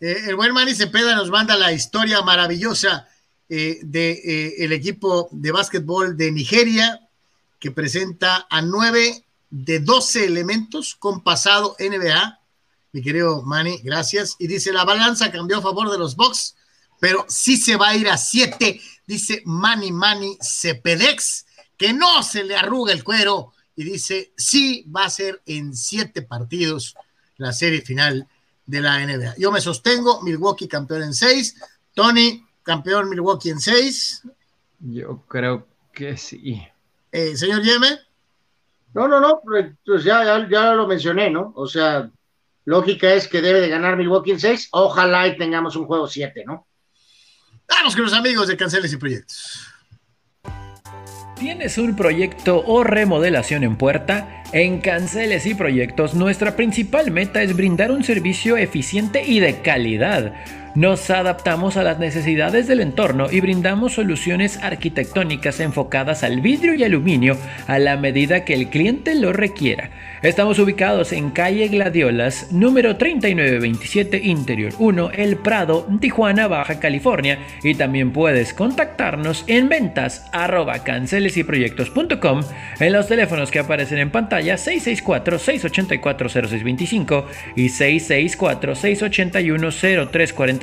Eh, 0.00 0.16
el 0.28 0.36
buen 0.36 0.54
Manny 0.54 0.74
Cepeda 0.74 1.14
nos 1.14 1.28
manda 1.28 1.54
la 1.58 1.70
historia 1.70 2.22
maravillosa 2.22 3.06
del 3.46 3.78
de, 3.82 4.54
el 4.60 4.72
equipo 4.72 5.28
de 5.30 5.52
básquetbol 5.52 6.16
de 6.16 6.32
Nigeria, 6.32 7.06
que 7.60 7.70
presenta 7.70 8.46
a 8.48 8.62
nueve 8.62 9.26
de 9.50 9.80
12 9.80 10.24
elementos 10.24 10.94
con 10.94 11.22
pasado 11.22 11.76
NBA. 11.78 12.40
Mi 12.92 13.02
querido 13.02 13.42
Manny, 13.42 13.76
gracias. 13.84 14.36
Y 14.38 14.46
dice, 14.46 14.72
la 14.72 14.86
balanza 14.86 15.30
cambió 15.30 15.58
a 15.58 15.62
favor 15.62 15.90
de 15.90 15.98
los 15.98 16.16
Bucks, 16.16 16.56
pero 16.98 17.26
sí 17.28 17.58
se 17.58 17.76
va 17.76 17.90
a 17.90 17.96
ir 17.96 18.08
a 18.08 18.16
siete 18.16 18.80
dice 19.06 19.42
Manny 19.44 19.92
Manny 19.92 20.36
Cepedex, 20.40 21.46
que 21.76 21.92
no 21.92 22.22
se 22.22 22.44
le 22.44 22.56
arruga 22.56 22.92
el 22.92 23.04
cuero 23.04 23.52
y 23.74 23.84
dice, 23.84 24.32
sí 24.36 24.84
va 24.94 25.04
a 25.04 25.10
ser 25.10 25.42
en 25.46 25.74
siete 25.74 26.22
partidos 26.22 26.94
la 27.36 27.52
serie 27.52 27.80
final 27.80 28.28
de 28.66 28.80
la 28.80 29.04
NBA. 29.04 29.34
Yo 29.38 29.50
me 29.50 29.60
sostengo, 29.60 30.22
Milwaukee 30.22 30.68
campeón 30.68 31.02
en 31.02 31.14
seis, 31.14 31.60
Tony 31.94 32.46
campeón 32.62 33.08
Milwaukee 33.08 33.50
en 33.50 33.60
seis. 33.60 34.22
Yo 34.78 35.22
creo 35.28 35.66
que 35.92 36.16
sí. 36.16 36.62
Eh, 37.10 37.36
señor 37.36 37.62
Yeme. 37.62 37.98
No, 38.94 39.08
no, 39.08 39.20
no, 39.20 39.40
pues, 39.42 39.72
pues 39.84 40.04
ya, 40.04 40.22
ya, 40.24 40.48
ya, 40.48 40.74
lo 40.74 40.86
mencioné, 40.86 41.30
¿no? 41.30 41.52
O 41.56 41.66
sea, 41.66 42.10
lógica 42.64 43.12
es 43.12 43.26
que 43.26 43.40
debe 43.40 43.60
de 43.60 43.68
ganar 43.68 43.96
Milwaukee 43.96 44.32
en 44.32 44.40
seis, 44.40 44.68
ojalá 44.72 45.26
y 45.28 45.38
tengamos 45.38 45.76
un 45.76 45.86
juego 45.86 46.06
siete, 46.06 46.44
¿no? 46.46 46.66
Vamos 47.74 47.96
con 47.96 48.04
los 48.04 48.12
amigos 48.12 48.48
de 48.48 48.56
Canceles 48.56 48.92
y 48.92 48.96
Proyectos. 48.98 49.66
¿Tienes 51.38 51.78
un 51.78 51.96
proyecto 51.96 52.62
o 52.66 52.84
remodelación 52.84 53.64
en 53.64 53.76
puerta? 53.76 54.44
En 54.52 54.80
Canceles 54.80 55.46
y 55.46 55.54
Proyectos 55.54 56.14
nuestra 56.14 56.54
principal 56.54 57.10
meta 57.10 57.42
es 57.42 57.56
brindar 57.56 57.90
un 57.90 58.04
servicio 58.04 58.58
eficiente 58.58 59.24
y 59.24 59.40
de 59.40 59.62
calidad 59.62 60.34
Nos 60.74 61.10
adaptamos 61.10 61.76
a 61.76 61.82
las 61.82 61.98
necesidades 61.98 62.66
del 62.66 62.80
entorno 62.80 63.30
y 63.30 63.42
brindamos 63.42 63.92
soluciones 63.92 64.58
arquitectónicas 64.62 65.60
enfocadas 65.60 66.24
al 66.24 66.40
vidrio 66.40 66.72
y 66.72 66.82
aluminio 66.82 67.36
a 67.66 67.78
la 67.78 67.98
medida 67.98 68.46
que 68.46 68.54
el 68.54 68.70
cliente 68.70 69.14
lo 69.14 69.34
requiera. 69.34 69.90
Estamos 70.22 70.58
ubicados 70.58 71.12
en 71.12 71.28
calle 71.30 71.68
Gladiolas, 71.68 72.52
número 72.52 72.96
3927, 72.96 74.22
Interior 74.24 74.72
1, 74.78 75.10
El 75.10 75.36
Prado, 75.36 75.86
Tijuana, 76.00 76.48
Baja 76.48 76.80
California. 76.80 77.40
Y 77.62 77.74
también 77.74 78.10
puedes 78.12 78.54
contactarnos 78.54 79.44
en 79.48 79.68
ventas 79.68 80.26
arroba 80.32 80.84
cancelesyproyectos.com 80.84 82.40
en 82.80 82.92
los 82.94 83.08
teléfonos 83.08 83.50
que 83.50 83.58
aparecen 83.58 83.98
en 83.98 84.10
pantalla 84.10 84.54
664-684-0625 84.54 87.24
y 87.56 87.66
664-681-0345 87.66 90.61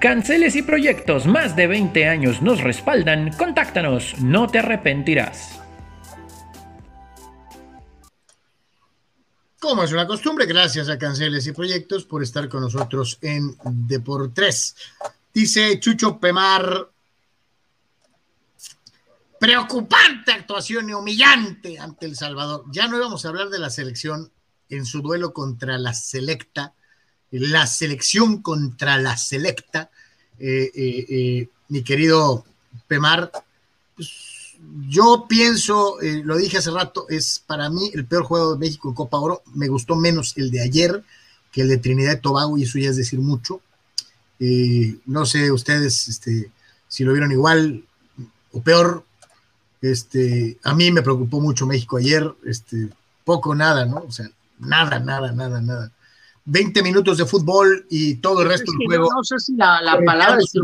Canceles 0.00 0.56
y 0.56 0.62
proyectos, 0.62 1.26
más 1.26 1.56
de 1.56 1.66
20 1.66 2.08
años 2.08 2.40
nos 2.40 2.62
respaldan. 2.62 3.32
Contáctanos, 3.36 4.18
no 4.20 4.46
te 4.46 4.60
arrepentirás. 4.60 5.60
Como 9.58 9.82
es 9.82 9.92
una 9.92 10.06
costumbre, 10.06 10.46
gracias 10.46 10.88
a 10.88 10.98
Canceles 10.98 11.46
y 11.46 11.52
Proyectos 11.52 12.04
por 12.04 12.22
estar 12.22 12.48
con 12.48 12.62
nosotros 12.62 13.18
en 13.20 13.56
Deportes. 13.64 14.76
Dice 15.34 15.78
Chucho 15.80 16.18
Pemar, 16.18 16.88
preocupante 19.38 20.32
actuación 20.32 20.90
y 20.90 20.94
humillante 20.94 21.78
ante 21.78 22.06
El 22.06 22.16
Salvador. 22.16 22.64
Ya 22.72 22.88
no 22.88 22.96
íbamos 22.96 23.24
a 23.24 23.28
hablar 23.28 23.48
de 23.48 23.58
la 23.58 23.70
selección 23.70 24.30
en 24.68 24.84
su 24.84 25.02
duelo 25.02 25.32
contra 25.32 25.78
la 25.78 25.94
selecta 25.94 26.74
la 27.30 27.66
selección 27.66 28.42
contra 28.42 28.98
la 28.98 29.16
selecta, 29.16 29.90
eh, 30.38 30.70
eh, 30.74 31.06
eh, 31.08 31.48
mi 31.68 31.82
querido 31.82 32.44
Pemar, 32.86 33.30
pues, 33.94 34.56
yo 34.88 35.26
pienso, 35.28 35.96
lo 36.00 36.36
dije 36.36 36.58
hace 36.58 36.70
rato, 36.70 37.06
es 37.08 37.42
para 37.46 37.70
mí 37.70 37.90
el 37.94 38.04
peor 38.04 38.24
juego 38.24 38.54
de 38.54 38.58
México 38.58 38.88
en 38.88 38.94
Copa 38.94 39.18
Oro. 39.18 39.42
Me 39.54 39.68
gustó 39.68 39.96
menos 39.96 40.34
el 40.36 40.50
de 40.50 40.60
ayer 40.60 41.04
que 41.52 41.60
el 41.60 41.68
de 41.68 41.76
Trinidad 41.76 42.16
y 42.16 42.20
Tobago, 42.20 42.58
y 42.58 42.64
eso 42.64 42.78
ya 42.78 42.90
es 42.90 42.96
decir 42.96 43.20
mucho. 43.20 43.60
no 44.38 45.24
sé 45.24 45.52
ustedes 45.52 46.08
este, 46.08 46.50
si 46.88 47.04
lo 47.04 47.12
vieron 47.12 47.32
igual 47.32 47.84
o 48.52 48.60
peor. 48.60 49.04
Este, 49.80 50.58
a 50.64 50.74
mí 50.74 50.90
me 50.90 51.02
preocupó 51.02 51.40
mucho 51.40 51.66
México 51.66 51.96
ayer, 51.96 52.32
este, 52.44 52.88
poco, 53.24 53.54
nada, 53.54 53.84
¿no? 53.84 53.98
O 53.98 54.10
sea, 54.10 54.26
nada, 54.58 54.98
nada, 54.98 55.32
nada, 55.32 55.60
nada. 55.60 55.90
20 56.46 56.82
minutos 56.82 57.18
de 57.18 57.26
fútbol 57.26 57.86
y 57.90 58.16
todo 58.16 58.42
el 58.42 58.48
resto 58.48 58.72
del 58.72 58.86
juego. 58.86 59.08
No, 59.12 59.24
sé 59.24 59.38
si 59.38 59.54
la, 59.56 59.80
palabra 60.04 60.38
es 60.38 60.54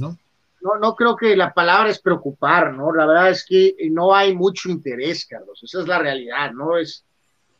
¿no? 0.00 0.16
¿no? 0.60 0.78
No, 0.78 0.94
creo 0.94 1.16
que 1.16 1.34
la 1.36 1.54
palabra 1.54 1.90
es 1.90 1.98
preocupar, 1.98 2.74
¿no? 2.74 2.92
La 2.92 3.06
verdad 3.06 3.30
es 3.30 3.44
que 3.46 3.74
no 3.90 4.14
hay 4.14 4.34
mucho 4.34 4.68
interés, 4.68 5.24
Carlos. 5.24 5.60
Esa 5.62 5.80
es 5.80 5.88
la 5.88 5.98
realidad, 5.98 6.52
¿no? 6.52 6.76
Es, 6.76 7.04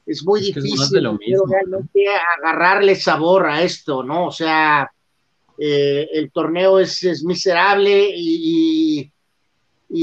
es 0.05 0.25
muy 0.25 0.41
difícil 0.41 1.09
realmente 1.49 2.07
agarrarle 2.39 2.95
sabor 2.95 3.47
a 3.47 3.63
esto, 3.63 4.03
¿no? 4.03 4.27
O 4.27 4.33
sea, 4.33 4.91
eh, 5.59 6.09
el 6.13 6.31
torneo 6.31 6.79
es, 6.79 7.03
es 7.03 7.25
miserable 7.25 8.11
y, 8.15 9.01
y, 9.01 9.13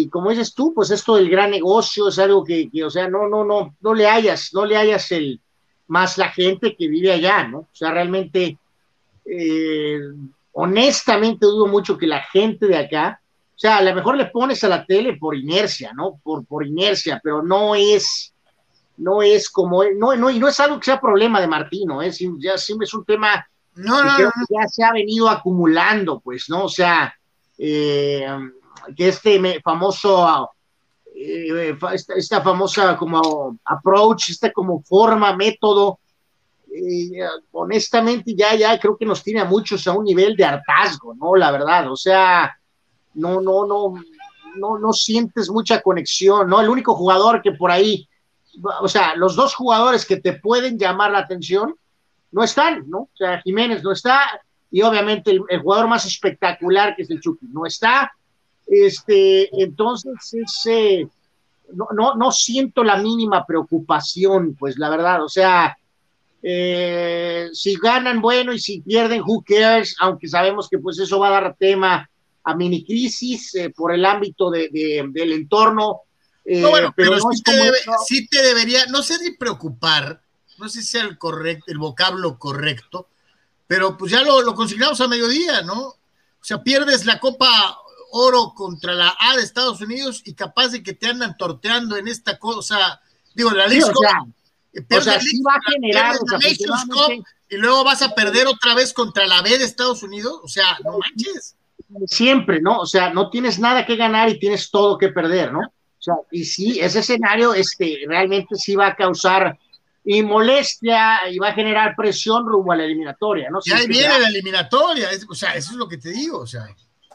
como 0.09 0.29
dices 0.29 0.53
tú, 0.53 0.73
pues 0.73 0.91
esto 0.91 1.15
del 1.15 1.29
gran 1.29 1.51
negocio 1.51 2.07
es 2.07 2.17
algo 2.19 2.43
que, 2.43 2.69
que, 2.69 2.84
o 2.84 2.89
sea, 2.89 3.07
no, 3.07 3.27
no, 3.27 3.43
no, 3.43 3.75
no 3.81 3.93
le 3.93 4.07
hayas, 4.07 4.53
no 4.53 4.65
le 4.65 4.77
hayas 4.77 5.11
el, 5.11 5.41
más 5.88 6.17
la 6.17 6.29
gente 6.29 6.75
que 6.75 6.88
vive 6.88 7.11
allá, 7.11 7.47
¿no? 7.47 7.59
O 7.59 7.69
sea, 7.71 7.91
realmente, 7.91 8.57
eh, 9.25 9.99
honestamente 10.53 11.45
dudo 11.45 11.67
mucho 11.67 11.97
que 11.97 12.07
la 12.07 12.21
gente 12.23 12.67
de 12.67 12.77
acá, 12.77 13.19
o 13.55 13.59
sea, 13.59 13.77
a 13.77 13.81
lo 13.81 13.93
mejor 13.93 14.17
le 14.17 14.25
pones 14.25 14.63
a 14.63 14.69
la 14.69 14.86
tele 14.86 15.17
por 15.17 15.36
inercia, 15.36 15.91
¿no? 15.93 16.19
Por, 16.23 16.45
por 16.45 16.65
inercia, 16.65 17.19
pero 17.23 17.43
no 17.43 17.75
es, 17.75 18.34
no 18.97 19.21
es 19.21 19.49
como, 19.49 19.84
no, 19.84 20.15
no, 20.15 20.29
y 20.29 20.39
no 20.39 20.47
es 20.47 20.59
algo 20.59 20.79
que 20.79 20.86
sea 20.86 20.99
problema 20.99 21.39
de 21.41 21.47
Martino, 21.47 22.01
¿eh? 22.01 22.11
ya 22.39 22.57
siempre 22.57 22.86
es 22.86 22.93
un 22.93 23.05
tema 23.05 23.45
no, 23.75 24.01
que 24.17 24.23
ya 24.49 24.67
se 24.67 24.84
ha 24.84 24.93
venido 24.93 25.29
acumulando, 25.29 26.19
pues, 26.19 26.45
¿no? 26.47 26.65
O 26.65 26.69
sea, 26.69 27.13
eh, 27.57 28.27
que 28.95 29.09
este 29.09 29.61
famoso 29.61 30.53
eh, 31.15 31.77
esta, 32.15 32.41
famosa 32.41 32.97
como 32.97 33.57
approach, 33.65 34.29
esta 34.29 34.51
como 34.51 34.81
forma, 34.81 35.36
método, 35.36 35.99
eh, 36.73 37.21
honestamente 37.51 38.34
ya, 38.36 38.55
ya 38.55 38.79
creo 38.79 38.97
que 38.97 39.05
nos 39.05 39.21
tiene 39.21 39.41
a 39.41 39.45
muchos 39.45 39.86
a 39.86 39.93
un 39.93 40.05
nivel 40.05 40.36
de 40.36 40.45
hartazgo, 40.45 41.13
¿no? 41.13 41.36
La 41.36 41.51
verdad, 41.51 41.91
o 41.91 41.95
sea, 41.95 42.57
no, 43.13 43.41
no, 43.41 43.67
no, 43.67 43.93
no, 44.55 44.79
no 44.79 44.93
sientes 44.93 45.51
mucha 45.51 45.81
conexión, 45.81 46.49
¿no? 46.49 46.59
El 46.61 46.69
único 46.69 46.95
jugador 46.95 47.43
que 47.43 47.51
por 47.51 47.69
ahí, 47.69 48.09
o 48.81 48.88
sea, 48.88 49.15
los 49.15 49.36
dos 49.36 49.53
jugadores 49.53 50.07
que 50.07 50.17
te 50.17 50.34
pueden 50.34 50.79
llamar 50.79 51.11
la 51.11 51.19
atención 51.19 51.75
no 52.31 52.43
están, 52.43 52.89
¿no? 52.89 53.01
O 53.01 53.11
sea, 53.13 53.39
Jiménez 53.41 53.84
no 53.84 53.91
está, 53.91 54.41
y 54.71 54.81
obviamente 54.81 55.29
el, 55.29 55.41
el 55.47 55.61
jugador 55.61 55.88
más 55.88 56.07
espectacular 56.07 56.95
que 56.95 57.03
es 57.03 57.11
el 57.11 57.21
Chucky 57.21 57.45
no 57.49 57.67
está, 57.67 58.11
este, 58.68 59.49
entonces, 59.61 60.14
ese, 60.34 61.07
no, 61.74 61.88
no, 61.93 62.16
no 62.16 62.32
siento 62.32 62.84
la 62.84 62.97
mínima 62.97 63.45
preocupación, 63.45 64.55
pues 64.55 64.78
la 64.78 64.89
verdad, 64.89 65.24
o 65.24 65.30
sea, 65.30 65.78
eh, 66.41 67.49
si 67.53 67.76
ganan, 67.76 68.22
bueno, 68.22 68.53
y 68.53 68.59
si 68.59 68.82
pierden, 68.82 69.22
who 69.26 69.43
cares, 69.47 69.95
aunque 69.99 70.28
sabemos 70.28 70.68
que 70.70 70.78
pues 70.78 70.99
eso 70.99 71.20
va 71.20 71.30
a 71.30 71.41
dar 71.41 71.55
tema 71.57 72.09
a 72.43 72.55
mini 72.55 72.86
crisis 72.86 73.55
eh, 73.55 73.70
por 73.70 73.93
el 73.93 74.05
ámbito 74.05 74.51
de, 74.51 74.70
del 75.09 75.32
entorno. 75.32 76.01
Eh, 76.43 76.59
no, 76.61 76.72
bueno, 76.72 76.93
pero, 76.95 77.18
sí, 77.18 77.41
te 77.41 77.72
sí, 78.05 78.28
te 78.28 78.41
debería, 78.41 78.86
no 78.88 79.01
sé 79.01 79.18
si 79.20 79.32
preocupar, 79.38 80.22
no 80.57 80.68
sé 80.68 80.82
si 80.82 80.88
sea 80.88 81.03
el 81.03 81.18
correcto, 81.18 81.66
el 81.68 81.78
vocablo 81.78 82.38
correcto, 82.38 83.07
pero 83.66 83.97
pues 83.97 84.11
ya 84.11 84.22
lo, 84.22 84.41
lo 84.41 84.53
consignamos 84.53 84.99
a 84.99 85.07
mediodía, 85.07 85.61
¿no? 85.61 85.80
O 85.80 86.45
sea, 86.45 86.61
pierdes 86.61 87.05
la 87.05 87.22
Copa 87.22 87.78
oro 88.16 88.53
contra 88.55 88.93
la 88.93 89.16
A 89.20 89.36
de 89.36 89.43
Estados 89.43 89.82
Unidos 89.82 90.22
y 90.24 90.36
capaz 90.36 90.70
de 90.70 90.84
que 90.84 90.93
te 90.93 91.07
andan 91.07 91.36
torteando 91.36 91.97
en 91.97 92.07
esta 92.07 92.38
cosa. 92.38 93.01
Digo, 93.34 93.49
la 93.51 93.68
Liga. 93.68 93.88
o 93.88 95.01
sea, 95.01 95.20
sí 95.20 95.41
va 95.41 95.55
a 95.55 95.72
generar. 95.72 96.16
y 97.49 97.57
luego 97.57 97.84
vas 97.84 98.03
a 98.03 98.14
perder 98.14 98.45
otra 98.47 98.76
vez 98.76 98.93
contra 98.93 99.26
la 99.26 99.41
B 99.41 99.57
de 99.57 99.66
Estados 99.66 100.03
Unidos. 100.03 100.39
O 100.43 100.47
sea, 100.47 100.78
no 100.84 100.99
manches. 100.99 101.55
Siempre, 102.05 102.61
¿no? 102.61 102.80
O 102.80 102.86
sea, 102.86 103.11
no 103.11 103.30
tienes 103.32 103.57
nada 103.57 103.86
que 103.86 103.95
ganar 103.95 104.30
y 104.30 104.39
tienes 104.39 104.70
todo 104.70 104.97
que 104.97 105.09
perder, 105.09 105.51
¿no? 105.51 105.59
O 105.61 106.01
sea, 106.03 106.16
y 106.32 106.43
sí, 106.43 106.80
ese 106.80 106.99
escenario 106.99 107.53
este, 107.53 107.99
realmente 108.07 108.55
sí 108.55 108.76
va 108.76 108.88
a 108.88 108.95
causar 108.95 109.57
y 110.05 110.22
molestia 110.22 111.30
y 111.32 111.39
va 111.39 111.49
a 111.49 111.53
generar 111.53 111.95
presión 111.95 112.45
rumbo 112.45 112.74
a 112.74 112.76
la 112.76 112.84
eliminatoria, 112.84 113.49
¿no? 113.49 113.59
Y 113.64 113.72
ahí 113.72 113.88
viene 113.88 114.20
la 114.20 114.28
eliminatoria, 114.28 115.09
o 115.30 115.36
sea, 115.36 115.55
eso 115.55 115.72
es 115.72 115.78
lo 115.78 115.88
que 115.88 115.97
te 115.97 116.11
digo, 116.11 116.39
o 116.39 116.47
sea. 116.47 116.68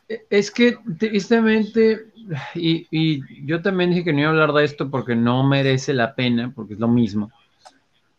Es 0.08 0.50
que 0.50 0.78
tristemente, 0.98 2.06
y, 2.54 2.86
y, 2.90 3.46
yo 3.46 3.60
también 3.60 3.90
dije 3.90 4.04
que 4.04 4.12
no 4.12 4.20
iba 4.20 4.28
a 4.28 4.32
hablar 4.32 4.52
de 4.52 4.64
esto 4.64 4.90
porque 4.90 5.14
no 5.14 5.46
merece 5.46 5.92
la 5.92 6.14
pena, 6.14 6.50
porque 6.54 6.74
es 6.74 6.80
lo 6.80 6.88
mismo. 6.88 7.30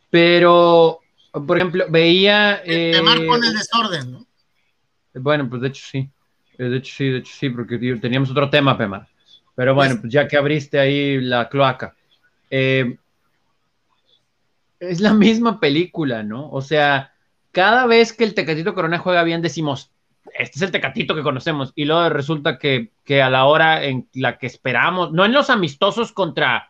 Pero, 0.09 0.99
por 1.31 1.57
ejemplo, 1.57 1.85
veía. 1.89 2.61
Eh, 2.63 2.91
Te 2.93 3.01
marco 3.01 3.37
en 3.37 3.43
el 3.43 3.53
desorden, 3.53 4.11
¿no? 4.11 4.27
Bueno, 5.15 5.49
pues 5.49 5.61
de 5.61 5.67
hecho 5.69 5.85
sí. 5.89 6.09
De 6.57 6.77
hecho 6.77 6.93
sí, 6.95 7.09
de 7.09 7.17
hecho 7.19 7.33
sí, 7.35 7.49
porque 7.49 7.77
teníamos 8.01 8.29
otro 8.29 8.49
tema, 8.49 8.77
Pemar. 8.77 9.07
Pero 9.55 9.73
bueno, 9.73 9.97
pues 9.99 10.11
ya 10.11 10.27
que 10.27 10.37
abriste 10.37 10.79
ahí 10.79 11.19
la 11.21 11.49
cloaca. 11.49 11.95
Eh, 12.49 12.97
es 14.79 15.01
la 15.01 15.13
misma 15.13 15.59
película, 15.59 16.23
¿no? 16.23 16.49
O 16.49 16.61
sea, 16.61 17.13
cada 17.51 17.85
vez 17.85 18.13
que 18.13 18.23
el 18.23 18.33
Tecatito 18.33 18.73
Corona 18.73 18.99
juega 18.99 19.23
bien, 19.23 19.41
decimos, 19.41 19.91
este 20.37 20.57
es 20.57 20.61
el 20.61 20.71
Tecatito 20.71 21.15
que 21.15 21.23
conocemos. 21.23 21.71
Y 21.75 21.85
luego 21.85 22.09
resulta 22.09 22.57
que, 22.57 22.91
a 23.21 23.29
la 23.29 23.45
hora 23.45 23.83
en 23.83 24.09
la 24.13 24.37
que 24.37 24.47
esperamos, 24.47 25.11
no 25.11 25.25
en 25.25 25.33
los 25.33 25.49
amistosos 25.49 26.11
contra 26.11 26.69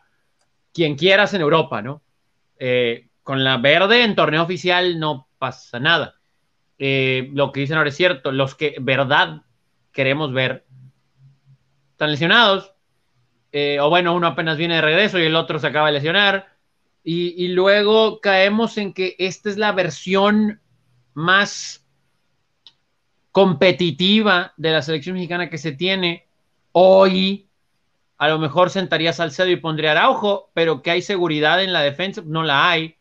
quien 0.72 0.96
quieras 0.96 1.34
en 1.34 1.40
Europa, 1.40 1.82
¿no? 1.82 2.02
Eh, 2.58 3.08
con 3.22 3.44
la 3.44 3.58
verde 3.58 4.04
en 4.04 4.14
torneo 4.14 4.42
oficial 4.42 4.98
no 4.98 5.28
pasa 5.38 5.80
nada. 5.80 6.14
Eh, 6.78 7.30
lo 7.32 7.52
que 7.52 7.60
dicen 7.60 7.76
ahora 7.76 7.90
es 7.90 7.96
cierto, 7.96 8.32
los 8.32 8.54
que 8.54 8.76
verdad 8.80 9.42
queremos 9.92 10.32
ver 10.32 10.64
están 11.92 12.10
lesionados, 12.10 12.72
eh, 13.52 13.78
o 13.80 13.90
bueno, 13.90 14.14
uno 14.14 14.28
apenas 14.28 14.56
viene 14.56 14.76
de 14.76 14.80
regreso 14.80 15.18
y 15.18 15.24
el 15.24 15.36
otro 15.36 15.58
se 15.58 15.66
acaba 15.66 15.88
de 15.88 15.92
lesionar, 15.94 16.48
y 17.02 17.48
luego 17.48 18.20
caemos 18.20 18.76
en 18.76 18.92
que 18.92 19.16
esta 19.18 19.48
es 19.48 19.56
la 19.56 19.72
versión 19.72 20.60
más 21.14 21.79
competitiva 23.40 24.52
de 24.58 24.70
la 24.70 24.82
selección 24.82 25.14
mexicana 25.14 25.48
que 25.48 25.56
se 25.56 25.72
tiene 25.72 26.26
hoy 26.72 27.48
a 28.18 28.28
lo 28.28 28.38
mejor 28.38 28.68
sentaría 28.68 29.14
Salcedo 29.14 29.48
y 29.48 29.56
pondría 29.56 29.92
Araujo, 29.92 30.50
pero 30.52 30.82
que 30.82 30.90
hay 30.90 31.00
seguridad 31.00 31.62
en 31.62 31.72
la 31.72 31.80
defensa, 31.80 32.20
no 32.22 32.42
la 32.42 32.68
hay. 32.68 32.96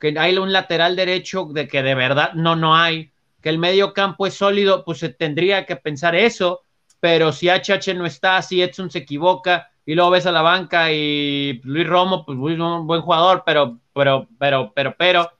Que 0.00 0.16
hay 0.18 0.36
un 0.36 0.52
lateral 0.52 0.96
derecho 0.96 1.44
de 1.44 1.68
que 1.68 1.84
de 1.84 1.94
verdad 1.94 2.32
no, 2.32 2.56
no 2.56 2.74
hay. 2.74 3.12
Que 3.40 3.50
el 3.50 3.58
medio 3.58 3.94
campo 3.94 4.26
es 4.26 4.34
sólido, 4.34 4.84
pues 4.84 4.98
se 4.98 5.10
tendría 5.10 5.64
que 5.64 5.76
pensar 5.76 6.16
eso. 6.16 6.62
Pero 6.98 7.30
si 7.30 7.46
HH 7.48 7.94
no 7.94 8.04
está, 8.04 8.42
si 8.42 8.62
Edson 8.62 8.90
se 8.90 8.98
equivoca 8.98 9.70
y 9.86 9.94
luego 9.94 10.10
ves 10.10 10.26
a 10.26 10.32
la 10.32 10.42
banca 10.42 10.90
y 10.90 11.60
Luis 11.62 11.86
Romo, 11.86 12.26
pues 12.26 12.36
Luis 12.36 12.58
un 12.58 12.88
buen 12.88 13.02
jugador, 13.02 13.44
pero, 13.46 13.78
pero, 13.92 14.26
pero, 14.40 14.72
pero, 14.74 14.96
pero, 14.98 15.30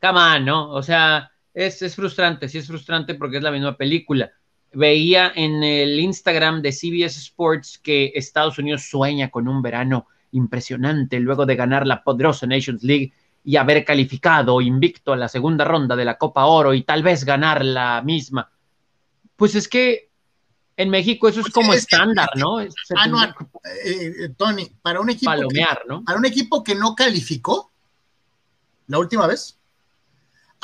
come 0.00 0.38
¿no? 0.38 0.70
O 0.70 0.84
sea, 0.84 1.32
es, 1.54 1.80
es 1.80 1.94
frustrante, 1.96 2.48
sí 2.48 2.58
es 2.58 2.66
frustrante 2.66 3.14
porque 3.14 3.38
es 3.38 3.42
la 3.42 3.50
misma 3.50 3.76
película 3.76 4.32
veía 4.74 5.32
en 5.34 5.62
el 5.62 5.98
Instagram 6.00 6.60
de 6.60 6.72
CBS 6.72 7.18
Sports 7.18 7.78
que 7.78 8.12
Estados 8.14 8.58
Unidos 8.58 8.88
sueña 8.88 9.30
con 9.30 9.48
un 9.48 9.62
verano 9.62 10.08
impresionante 10.32 11.20
luego 11.20 11.46
de 11.46 11.56
ganar 11.56 11.86
la 11.86 12.02
poderosa 12.02 12.46
Nations 12.46 12.82
League 12.82 13.12
y 13.44 13.56
haber 13.56 13.84
calificado 13.84 14.60
invicto 14.60 15.12
a 15.12 15.16
la 15.16 15.28
segunda 15.28 15.64
ronda 15.64 15.94
de 15.96 16.04
la 16.04 16.18
Copa 16.18 16.46
Oro 16.46 16.74
y 16.74 16.82
tal 16.82 17.02
vez 17.02 17.24
ganar 17.24 17.64
la 17.64 18.02
misma. 18.02 18.50
Pues 19.36 19.54
es 19.54 19.68
que 19.68 20.10
en 20.76 20.90
México 20.90 21.28
eso 21.28 21.40
es 21.40 21.46
pues 21.46 21.54
como 21.54 21.74
estándar, 21.74 22.30
¿no? 22.36 22.58
Ah, 22.96 23.06
no, 23.06 23.22
eh, 23.22 23.32
eh, 23.84 24.28
Tony, 24.36 24.68
para 24.82 25.00
un 25.00 25.10
equipo 25.10 25.30
palomear, 25.30 25.82
¿no? 25.86 26.02
Para 26.02 26.18
un 26.18 26.24
equipo 26.24 26.64
que 26.64 26.74
no 26.74 26.94
calificó 26.94 27.70
la 28.88 28.98
última 28.98 29.26
vez, 29.26 29.58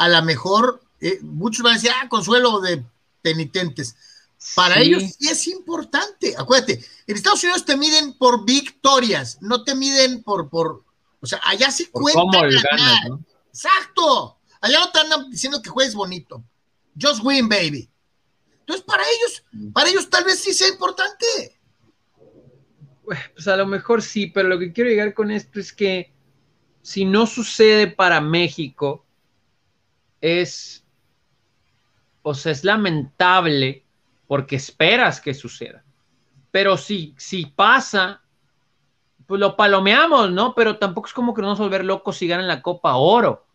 a 0.00 0.08
lo 0.08 0.22
mejor 0.22 0.80
eh, 0.98 1.18
muchos 1.20 1.62
van 1.62 1.72
a 1.72 1.76
decir, 1.76 1.90
ah, 1.94 2.08
consuelo 2.08 2.58
de 2.60 2.82
penitentes. 3.20 3.94
Para 4.54 4.80
ellos 4.80 5.02
sí 5.18 5.28
es 5.28 5.46
importante. 5.46 6.34
Acuérdate, 6.38 6.82
en 7.06 7.16
Estados 7.16 7.44
Unidos 7.44 7.66
te 7.66 7.76
miden 7.76 8.16
por 8.16 8.46
victorias, 8.46 9.36
no 9.42 9.62
te 9.62 9.74
miden 9.74 10.22
por, 10.22 10.48
por 10.48 10.84
o 11.20 11.26
sea, 11.26 11.38
allá 11.44 11.70
sí 11.70 11.90
cuenta. 11.92 12.48
Exacto. 13.52 14.38
Allá 14.62 14.80
no 14.80 14.90
te 14.90 15.00
andan 15.00 15.30
diciendo 15.30 15.60
que 15.60 15.68
juegues 15.68 15.94
bonito. 15.94 16.42
Just 16.98 17.22
win, 17.22 17.46
baby. 17.46 17.86
Entonces, 18.60 18.82
para 18.86 19.02
ellos, 19.02 19.44
mm. 19.52 19.72
para 19.72 19.90
ellos 19.90 20.08
tal 20.08 20.24
vez 20.24 20.38
sí 20.38 20.54
sea 20.54 20.68
importante. 20.68 21.60
Pues 23.04 23.46
a 23.48 23.56
lo 23.56 23.66
mejor 23.66 24.00
sí, 24.00 24.28
pero 24.28 24.48
lo 24.48 24.58
que 24.58 24.72
quiero 24.72 24.88
llegar 24.88 25.12
con 25.12 25.30
esto 25.30 25.60
es 25.60 25.74
que 25.74 26.10
si 26.80 27.04
no 27.04 27.26
sucede 27.26 27.86
para 27.86 28.22
México, 28.22 29.04
es 30.20 30.84
o 32.22 32.34
sea, 32.34 32.52
es 32.52 32.64
lamentable 32.64 33.84
porque 34.26 34.56
esperas 34.56 35.20
que 35.20 35.34
suceda. 35.34 35.84
Pero 36.50 36.76
si, 36.76 37.14
si 37.16 37.46
pasa, 37.46 38.22
pues 39.26 39.40
lo 39.40 39.56
palomeamos, 39.56 40.30
¿no? 40.30 40.54
Pero 40.54 40.78
tampoco 40.78 41.08
es 41.08 41.12
como 41.12 41.34
que 41.34 41.42
nos 41.42 41.48
vamos 41.48 41.60
a 41.60 41.64
volver 41.64 41.84
locos 41.84 42.16
si 42.16 42.26
ganan 42.26 42.48
la 42.48 42.62
Copa 42.62 42.96
Oro. 42.96 43.46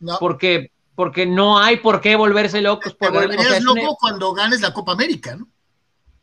No. 0.00 0.16
Porque, 0.18 0.72
porque 0.94 1.26
no 1.26 1.58
hay 1.58 1.78
por 1.78 2.00
qué 2.00 2.16
volverse 2.16 2.60
locos. 2.60 2.96
Te 2.98 3.08
volverías 3.08 3.62
loco 3.62 3.96
cuando 3.98 4.32
ganes 4.32 4.60
la 4.60 4.72
Copa 4.72 4.92
América, 4.92 5.36
¿no? 5.36 5.48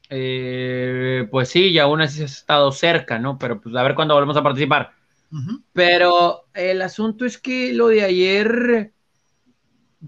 Eh, 0.10 1.28
pues 1.32 1.50
sí, 1.50 1.70
y 1.70 1.80
aún 1.80 2.02
así 2.02 2.24
has 2.24 2.32
estado 2.32 2.72
cerca, 2.72 3.18
¿no? 3.18 3.40
Pero 3.40 3.60
pues 3.60 3.76
a 3.76 3.84
ver 3.84 3.96
cuándo 3.96 4.14
volvemos 4.14 4.38
a 4.38 4.44
participar. 4.44 4.94
Pero 5.74 6.46
el 6.54 6.82
asunto 6.82 7.26
es 7.26 7.38
que 7.38 7.74
lo 7.74 7.88
de 7.88 8.04
ayer 8.04 8.94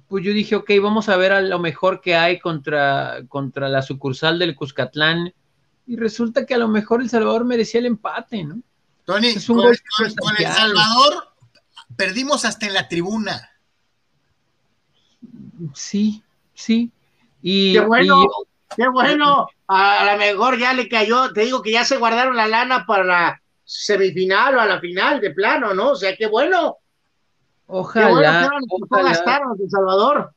pues 0.07 0.23
yo 0.23 0.33
dije, 0.33 0.55
ok, 0.55 0.69
vamos 0.81 1.09
a 1.09 1.17
ver 1.17 1.31
a 1.31 1.41
lo 1.41 1.59
mejor 1.59 2.01
que 2.01 2.15
hay 2.15 2.39
contra, 2.39 3.21
contra 3.27 3.69
la 3.69 3.81
sucursal 3.81 4.39
del 4.39 4.55
Cuscatlán. 4.55 5.33
Y 5.85 5.95
resulta 5.95 6.45
que 6.45 6.53
a 6.53 6.57
lo 6.57 6.67
mejor 6.67 7.01
El 7.01 7.09
Salvador 7.09 7.45
merecía 7.45 7.79
el 7.79 7.85
empate, 7.85 8.43
¿no? 8.43 8.61
Tony, 9.05 9.33
con, 9.45 9.65
El 9.67 10.45
Salvador 10.45 11.29
perdimos 11.95 12.43
hasta 12.43 12.65
en 12.65 12.73
la 12.73 12.88
tribuna. 12.89 13.49
Sí, 15.73 16.21
sí. 16.53 16.91
Y, 17.41 17.73
qué 17.73 17.79
bueno, 17.79 18.25
qué 18.75 18.88
bueno. 18.89 19.47
A 19.67 20.11
lo 20.11 20.17
mejor 20.17 20.59
ya 20.59 20.73
le 20.73 20.89
cayó, 20.89 21.31
te 21.31 21.41
digo 21.41 21.61
que 21.61 21.71
ya 21.71 21.85
se 21.85 21.97
guardaron 21.97 22.35
la 22.35 22.47
lana 22.47 22.85
para 22.85 23.03
la 23.03 23.41
semifinal 23.63 24.55
o 24.55 24.61
a 24.61 24.65
la 24.65 24.79
final 24.79 25.21
de 25.21 25.31
plano, 25.31 25.73
¿no? 25.73 25.91
O 25.91 25.95
sea, 25.95 26.15
qué 26.15 26.27
bueno. 26.27 26.77
Ojalá. 27.68 28.49
ojalá. 28.70 29.15
Salvador. 29.70 30.34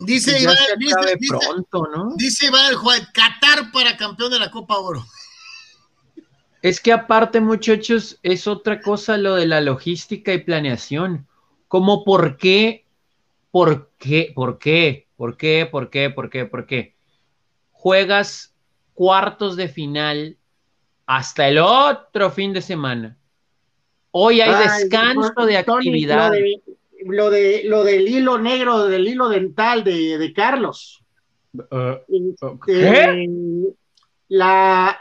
Dice 0.00 0.40
Iván, 0.40 0.54
dice, 0.78 1.18
pronto, 1.28 1.88
¿no? 1.88 2.14
dice 2.16 2.46
Iván 2.46 2.74
Qatar 3.12 3.72
para 3.72 3.96
campeón 3.96 4.30
de 4.30 4.38
la 4.38 4.50
Copa 4.50 4.78
Oro. 4.78 5.04
Es 6.62 6.80
que 6.80 6.92
aparte, 6.92 7.40
muchachos, 7.40 8.18
es 8.22 8.46
otra 8.46 8.80
cosa 8.80 9.16
lo 9.16 9.34
de 9.34 9.46
la 9.46 9.60
logística 9.60 10.32
y 10.32 10.38
planeación. 10.38 11.26
Como 11.66 12.04
por 12.04 12.36
qué, 12.36 12.86
por 13.50 13.90
qué, 13.98 14.32
por 14.34 14.58
qué, 14.58 15.08
por 15.16 15.36
qué, 15.36 15.68
por 15.70 15.90
qué, 15.90 16.10
por 16.10 16.30
qué, 16.30 16.44
por 16.44 16.66
qué. 16.66 16.94
Juegas 17.72 18.54
cuartos 18.94 19.56
de 19.56 19.68
final 19.68 20.36
hasta 21.06 21.48
el 21.48 21.58
otro 21.58 22.30
fin 22.30 22.52
de 22.52 22.62
semana 22.62 23.18
Hoy 24.10 24.40
hay 24.40 24.62
descanso 24.62 25.44
de 25.44 25.56
actividad. 25.56 26.32
Lo, 27.04 27.30
de, 27.30 27.62
lo, 27.64 27.84
del 27.84 28.08
hilo 28.08 28.38
negro, 28.38 28.86
del 28.86 29.06
hilo 29.06 29.28
dental 29.28 29.84
de, 29.84 30.32
Carlos. 30.34 31.04
Uh, 31.52 31.96
la, 34.28 34.98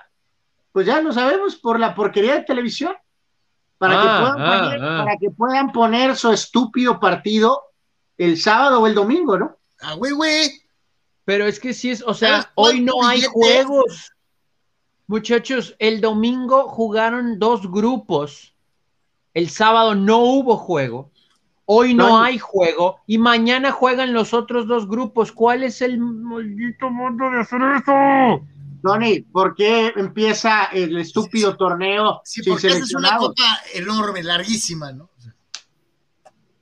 pues 0.71 0.87
ya 0.87 1.01
lo 1.01 1.11
sabemos, 1.11 1.55
por 1.57 1.79
la 1.79 1.95
porquería 1.95 2.35
de 2.35 2.43
televisión. 2.43 2.93
Para, 3.77 3.93
que 3.93 4.07
ah, 4.09 4.19
puedan 4.21 4.41
ah, 4.41 4.63
poner, 4.63 4.83
ah. 4.83 5.03
para 5.03 5.17
que 5.17 5.29
puedan 5.29 5.71
poner 5.71 6.15
su 6.15 6.31
estúpido 6.31 6.99
partido 6.99 7.61
el 8.17 8.37
sábado 8.37 8.81
o 8.81 8.87
el 8.87 8.95
domingo, 8.95 9.37
¿no? 9.37 9.57
Ah, 9.81 9.93
güey, 9.93 10.13
güey. 10.13 10.61
Pero 11.25 11.45
es 11.45 11.59
que 11.59 11.73
sí 11.73 11.91
es, 11.91 12.01
o 12.01 12.13
sea, 12.13 12.51
hoy 12.55 12.81
no 12.81 13.05
hay 13.05 13.21
juegos. 13.21 14.11
Muchachos, 15.05 15.75
el 15.77 16.01
domingo 16.01 16.69
jugaron 16.69 17.37
dos 17.37 17.69
grupos 17.69 18.55
el 19.37 19.51
sábado 19.51 19.93
no 19.93 20.17
hubo 20.17 20.57
juego, 20.57 21.11
hoy 21.65 21.93
no 21.93 22.19
hay 22.19 22.39
juego 22.39 23.01
y 23.05 23.19
mañana 23.19 23.71
juegan 23.71 24.11
los 24.11 24.33
otros 24.33 24.65
dos 24.65 24.87
grupos. 24.87 25.31
¿Cuál 25.31 25.61
es 25.61 25.83
el 25.83 25.99
maldito 25.99 26.89
modo 26.89 27.29
de 27.29 27.41
hacer 27.41 27.61
eso? 27.61 28.43
Tony, 28.81 29.19
¿por 29.19 29.53
qué 29.53 29.93
empieza 29.95 30.65
el 30.73 30.97
estúpido 30.97 31.55
torneo? 31.55 32.19
Sí, 32.23 32.41
porque 32.49 32.65
es 32.65 32.95
una 32.95 33.15
copa 33.17 33.43
enorme, 33.75 34.23
larguísima, 34.23 34.91
¿no? 34.91 35.11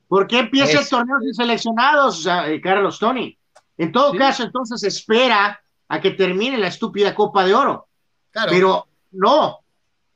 ¿Por 0.09 0.27
qué 0.27 0.39
empieza 0.39 0.81
el 0.81 0.89
torneo 0.89 1.21
sin 1.21 1.33
seleccionados, 1.33 2.19
o 2.19 2.21
sea, 2.23 2.49
eh, 2.49 2.59
Carlos 2.59 2.99
Tony? 2.99 3.37
En 3.77 3.93
todo 3.93 4.11
caso, 4.15 4.43
entonces 4.43 4.83
espera 4.83 5.61
a 5.87 6.01
que 6.01 6.11
termine 6.11 6.57
la 6.57 6.67
estúpida 6.67 7.15
Copa 7.15 7.45
de 7.45 7.55
Oro. 7.55 7.87
Claro. 8.31 8.51
Pero 8.51 8.87
no, 9.13 9.59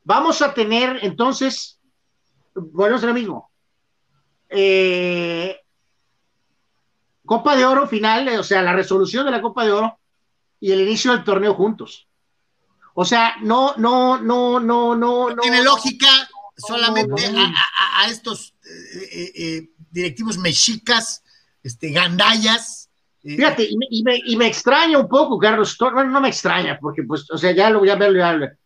vamos 0.03 0.41
a 0.41 0.53
tener 0.53 0.99
entonces 1.03 1.79
bueno, 2.56 2.95
es 2.95 3.04
lo 3.04 3.14
mismo. 3.14 3.52
Eh, 4.50 5.60
Copa 7.26 7.56
de 7.56 7.66
Oro 7.66 7.88
final, 7.88 8.28
o 8.39 8.43
sea, 8.43 8.62
la 8.62 8.74
resolución 8.74 9.26
de 9.26 9.32
la 9.32 9.41
Copa 9.41 9.64
de 9.64 9.72
Oro 9.72 10.00
y 10.60 10.72
el 10.72 10.82
inicio 10.82 11.12
del 11.12 11.24
torneo 11.24 11.54
juntos. 11.54 12.08
O 12.95 13.06
sea, 13.06 13.36
no, 13.41 13.76
no, 13.78 14.20
no, 14.20 14.60
no, 14.60 14.95
no. 14.95 15.30
no 15.30 15.41
tiene 15.41 15.64
lógica 15.64 16.08
solamente 16.58 17.26
a, 17.26 18.08
estos 18.10 18.56
eh, 19.12 19.32
eh, 19.36 19.70
directivos 19.91 20.38
mexicas, 20.38 21.24
este, 21.64 21.91
gandayas. 21.91 22.89
Fíjate, 23.22 23.68
y 23.70 23.78
me, 24.04 24.18
y, 24.26 24.36
me, 24.36 24.47
extraña 24.47 24.97
un 24.97 25.08
poco, 25.08 25.38
Carlos. 25.38 25.78
Bueno, 25.78 26.10
no 26.10 26.22
me 26.22 26.30
extraña, 26.30 26.80
porque, 26.80 27.04
pues, 27.04 27.30
o 27.32 27.38
sea, 27.38 27.52
ya 27.52 27.70
lo 27.70 27.80
voy 27.80 27.89
a 27.89 27.95
ver, 27.95 28.58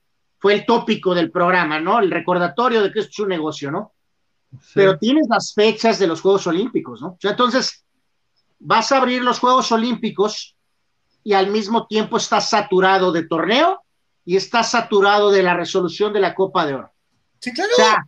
fue 0.43 0.55
el 0.55 0.65
tópico 0.65 1.15
del 1.15 1.31
programa, 1.31 1.79
¿no? 1.79 1.99
El 1.99 2.11
recordatorio 2.11 2.83
de 2.83 2.91
que 2.91 2.99
esto 2.99 3.11
es 3.11 3.19
un 3.19 3.29
negocio, 3.29 3.71
¿no? 3.71 3.93
Pero 4.73 4.97
tienes 4.99 5.25
las 5.29 5.53
fechas 5.53 5.99
de 5.99 6.05
los 6.05 6.19
Juegos 6.19 6.45
Olímpicos, 6.47 7.01
¿no? 7.01 7.11
O 7.11 7.17
sea, 7.17 7.31
entonces, 7.31 7.85
vas 8.59 8.91
a 8.91 8.97
abrir 8.97 9.21
los 9.21 9.39
Juegos 9.39 9.71
Olímpicos 9.71 10.57
y 11.23 11.31
al 11.31 11.47
mismo 11.49 11.87
tiempo 11.87 12.17
estás 12.17 12.49
saturado 12.49 13.13
de 13.13 13.25
torneo 13.25 13.85
y 14.25 14.35
estás 14.35 14.71
saturado 14.71 15.31
de 15.31 15.43
la 15.43 15.53
resolución 15.53 16.11
de 16.11 16.19
la 16.19 16.35
Copa 16.35 16.65
de 16.65 16.73
Oro. 16.73 16.91
Sí, 17.39 17.53
claro. 17.53 18.03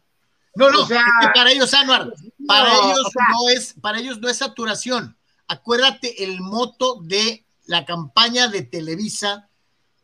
no, 0.55 0.71
no, 0.71 0.86
para 1.33 1.51
ellos, 1.53 1.73
Anuar, 1.73 2.11
para 2.45 2.69
ellos 2.69 3.11
no 3.15 3.49
es, 3.55 3.75
para 3.79 3.99
ellos 3.99 4.19
no 4.19 4.27
es 4.27 4.39
saturación. 4.39 5.17
Acuérdate 5.47 6.25
el 6.25 6.41
moto 6.41 6.99
de 7.01 7.45
la 7.65 7.86
campaña 7.86 8.49
de 8.49 8.63
Televisa 8.63 9.47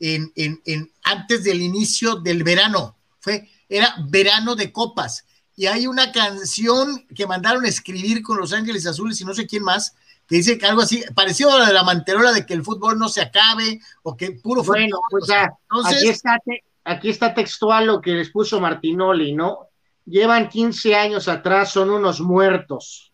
en, 0.01 0.61
en, 0.65 0.91
antes 1.03 1.43
del 1.43 1.61
inicio 1.61 2.15
del 2.15 2.43
verano. 2.43 2.97
Fue, 3.19 3.47
era 3.69 3.95
verano 4.09 4.55
de 4.55 4.71
copas. 4.71 5.25
Y 5.55 5.67
hay 5.67 5.85
una 5.85 6.11
canción 6.11 7.05
que 7.15 7.27
mandaron 7.27 7.65
a 7.65 7.69
escribir 7.69 8.23
con 8.23 8.37
Los 8.37 8.51
Ángeles 8.51 8.87
Azules 8.87 9.21
y 9.21 9.25
no 9.25 9.33
sé 9.33 9.45
quién 9.45 9.63
más, 9.63 9.95
que 10.27 10.37
dice 10.37 10.57
que 10.57 10.65
algo 10.65 10.81
así, 10.81 11.03
parecido 11.13 11.53
a 11.53 11.59
la 11.59 11.67
de 11.67 11.73
la 11.73 11.83
manterola 11.83 12.31
de 12.31 12.45
que 12.45 12.53
el 12.53 12.63
fútbol 12.63 12.97
no 12.97 13.09
se 13.09 13.21
acabe 13.21 13.79
o 14.01 14.17
que 14.17 14.31
puro 14.31 14.63
bueno, 14.63 14.99
Pues, 15.09 15.29
entonces, 15.29 15.97
aquí 15.97 16.09
está, 16.09 16.37
aquí 16.83 17.09
está 17.09 17.33
textual 17.33 17.85
lo 17.85 18.01
que 18.01 18.11
les 18.13 18.31
puso 18.31 18.59
Martinoli, 18.59 19.33
¿no? 19.33 19.67
Llevan 20.05 20.49
15 20.49 20.95
años 20.95 21.27
atrás, 21.27 21.71
son 21.71 21.91
unos 21.91 22.21
muertos. 22.21 23.11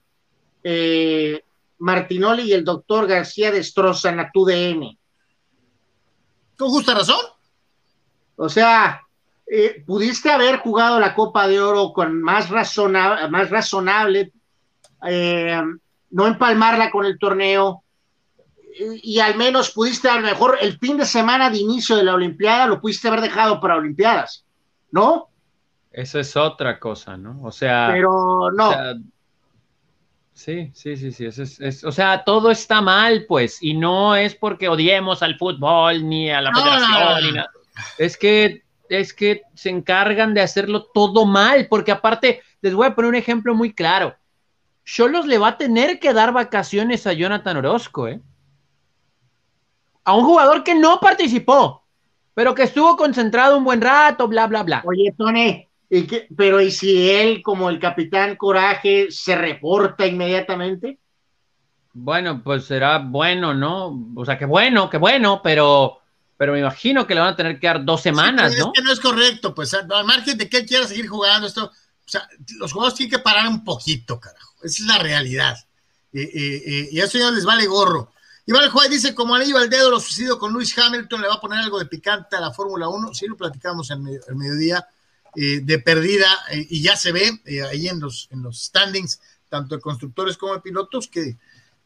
Eh, 0.64 1.44
Martinoli 1.80 2.44
y 2.44 2.54
el 2.54 2.64
doctor 2.64 3.08
García 3.08 3.52
destrozan 3.52 4.20
a 4.20 4.32
tu 4.32 4.46
DN. 4.46 4.98
¿Con 6.58 6.70
justa 6.70 6.94
razón? 6.94 7.24
O 8.36 8.50
sea, 8.50 9.02
eh, 9.46 9.84
pudiste 9.86 10.30
haber 10.30 10.58
jugado 10.58 11.00
la 11.00 11.16
Copa 11.16 11.48
de 11.48 11.62
Oro 11.62 11.94
con 11.94 12.22
más, 12.22 12.50
razona 12.50 13.28
más 13.30 13.50
razonable, 13.50 14.32
eh, 15.08 15.62
no 16.12 16.28
empalmarla 16.28 16.92
con 16.92 17.06
el 17.06 17.18
torneo, 17.18 17.84
y, 18.80 19.20
al 19.20 19.36
menos 19.36 19.72
pudiste, 19.72 20.08
a 20.10 20.16
lo 20.16 20.22
mejor 20.22 20.58
el 20.62 20.78
fin 20.78 20.98
de 20.98 21.06
semana 21.06 21.50
de 21.50 21.58
inicio 21.58 21.96
de 21.96 22.04
la 22.04 22.14
Olimpiada 22.14 22.68
lo 22.68 22.80
pudiste 22.80 23.08
haber 23.08 23.22
dejado 23.22 23.60
para 23.60 23.78
Olimpiadas, 23.78 24.46
¿no? 24.92 25.30
Eso 25.92 26.20
es 26.20 26.36
otra 26.36 26.80
cosa, 26.80 27.18
¿no? 27.18 27.42
O 27.44 27.52
sea. 27.52 27.90
Pero 27.92 28.52
no. 28.52 28.72
Sí, 30.38 30.72
sí, 30.96 31.12
sí, 31.12 31.32
sí. 31.32 31.64
es, 31.64 31.84
o 31.84 31.92
sea, 31.92 32.24
todo 32.24 32.52
está 32.52 32.82
mal, 32.82 33.26
pues, 33.28 33.62
y 33.62 33.74
no 33.74 34.16
es 34.16 34.36
porque 34.36 34.70
odiemos 34.70 35.24
al 35.24 35.38
fútbol 35.38 36.08
ni 36.08 36.30
a 36.30 36.42
la 36.42 36.54
federación 36.54 37.24
ni 37.24 37.32
nada. 37.34 37.50
Es 37.98 38.18
que, 38.18 38.64
es 38.90 39.14
que 39.14 39.42
se 39.54 39.70
encargan 39.70 40.34
de 40.34 40.42
hacerlo 40.42 40.86
todo 40.94 41.26
mal, 41.26 41.68
porque 41.70 41.92
aparte, 41.92 42.42
les 42.62 42.74
voy 42.74 42.88
a 42.88 42.96
poner 42.96 43.10
un 43.10 43.16
ejemplo 43.16 43.54
muy 43.54 43.74
claro. 43.74 44.16
Cholos 44.86 45.26
le 45.26 45.38
va 45.38 45.50
a 45.50 45.58
tener 45.58 46.00
que 46.00 46.14
dar 46.14 46.32
vacaciones 46.32 47.06
a 47.08 47.14
Jonathan 47.14 47.58
Orozco, 47.58 48.08
¿eh? 48.08 48.22
a 50.08 50.16
un 50.16 50.24
jugador 50.24 50.64
que 50.64 50.74
no 50.74 51.02
participó, 51.02 51.84
pero 52.34 52.56
que 52.56 52.64
estuvo 52.64 52.96
concentrado 52.96 53.58
un 53.58 53.66
buen 53.66 53.82
rato, 53.82 54.26
bla, 54.30 54.48
bla, 54.48 54.64
bla. 54.64 54.82
Oye, 54.86 55.14
Tony, 55.18 55.67
¿y 55.90 56.08
pero 56.36 56.62
¿y 56.62 56.72
si 56.72 57.10
él, 57.10 57.42
como 57.42 57.70
el 57.70 57.80
capitán 57.80 58.36
Coraje, 58.36 59.08
se 59.10 59.36
reporta 59.36 60.06
inmediatamente? 60.06 61.00
Bueno, 61.94 62.44
pues 62.44 62.66
será 62.66 63.00
bueno, 63.00 63.54
¿no? 63.54 64.12
O 64.16 64.26
sea, 64.26 64.38
que 64.38 64.46
bueno, 64.46 64.90
que 64.90 64.98
bueno, 64.98 65.42
pero, 65.44 66.00
pero 66.38 66.54
me 66.54 66.60
imagino 66.60 67.08
que 67.08 67.16
le 67.16 67.22
van 67.22 67.34
a 67.34 67.36
tener 67.36 67.60
que 67.60 67.68
dar 67.68 67.84
dos 67.84 68.02
semanas, 68.02 68.56
¿no? 68.58 68.68
Es 68.68 68.72
que 68.74 68.84
no 68.84 68.92
es 68.92 69.00
correcto, 69.00 69.56
pues 69.56 69.74
al 69.74 70.06
margen 70.06 70.38
de 70.38 70.48
que 70.48 70.58
él 70.58 70.66
quiera 70.66 70.86
seguir 70.86 71.08
jugando 71.08 71.48
esto, 71.48 71.66
o 71.66 72.10
sea, 72.10 72.28
los 72.60 72.72
jugadores 72.72 72.98
tienen 72.98 73.18
que 73.18 73.24
parar 73.24 73.48
un 73.48 73.64
poquito, 73.64 74.20
carajo. 74.20 74.54
Esa 74.64 74.84
es 74.84 74.88
la 74.88 75.00
realidad. 75.00 75.58
Eh, 76.14 76.22
eh, 76.22 76.64
eh, 76.66 76.90
y 76.92 77.02
a 77.02 77.06
eso 77.06 77.18
ya 77.18 77.32
les 77.32 77.46
vale 77.46 77.66
gorro. 77.66 78.12
Iván 78.46 78.70
Juárez 78.70 78.92
dice, 78.92 79.14
como 79.14 79.36
anillo 79.36 79.58
al 79.58 79.70
dedo 79.70 79.90
lo 79.90 80.00
sucedido 80.00 80.40
con 80.40 80.54
Luis 80.54 80.78
Hamilton, 80.78 81.22
le 81.22 81.28
va 81.28 81.34
a 81.34 81.42
poner 81.42 81.60
algo 81.60 81.80
de 81.80 81.86
picante 81.86 82.38
a 82.38 82.40
la 82.40 82.52
Fórmula 82.52 82.88
1. 82.88 83.14
Sí, 83.14 83.28
lo 83.28 83.36
platicamos 83.36 83.92
en 83.92 84.08
el 84.08 84.36
mediodía 84.36 84.88
eh, 85.40 85.60
de 85.62 85.78
perdida 85.78 86.26
eh, 86.50 86.66
y 86.68 86.82
ya 86.82 86.96
se 86.96 87.12
ve 87.12 87.30
eh, 87.46 87.62
ahí 87.62 87.88
en 87.88 88.00
los, 88.00 88.28
en 88.32 88.42
los 88.42 88.60
standings, 88.60 89.22
tanto 89.48 89.76
de 89.76 89.82
constructores 89.82 90.36
como 90.36 90.56
de 90.56 90.62
pilotos, 90.62 91.08
que, 91.08 91.38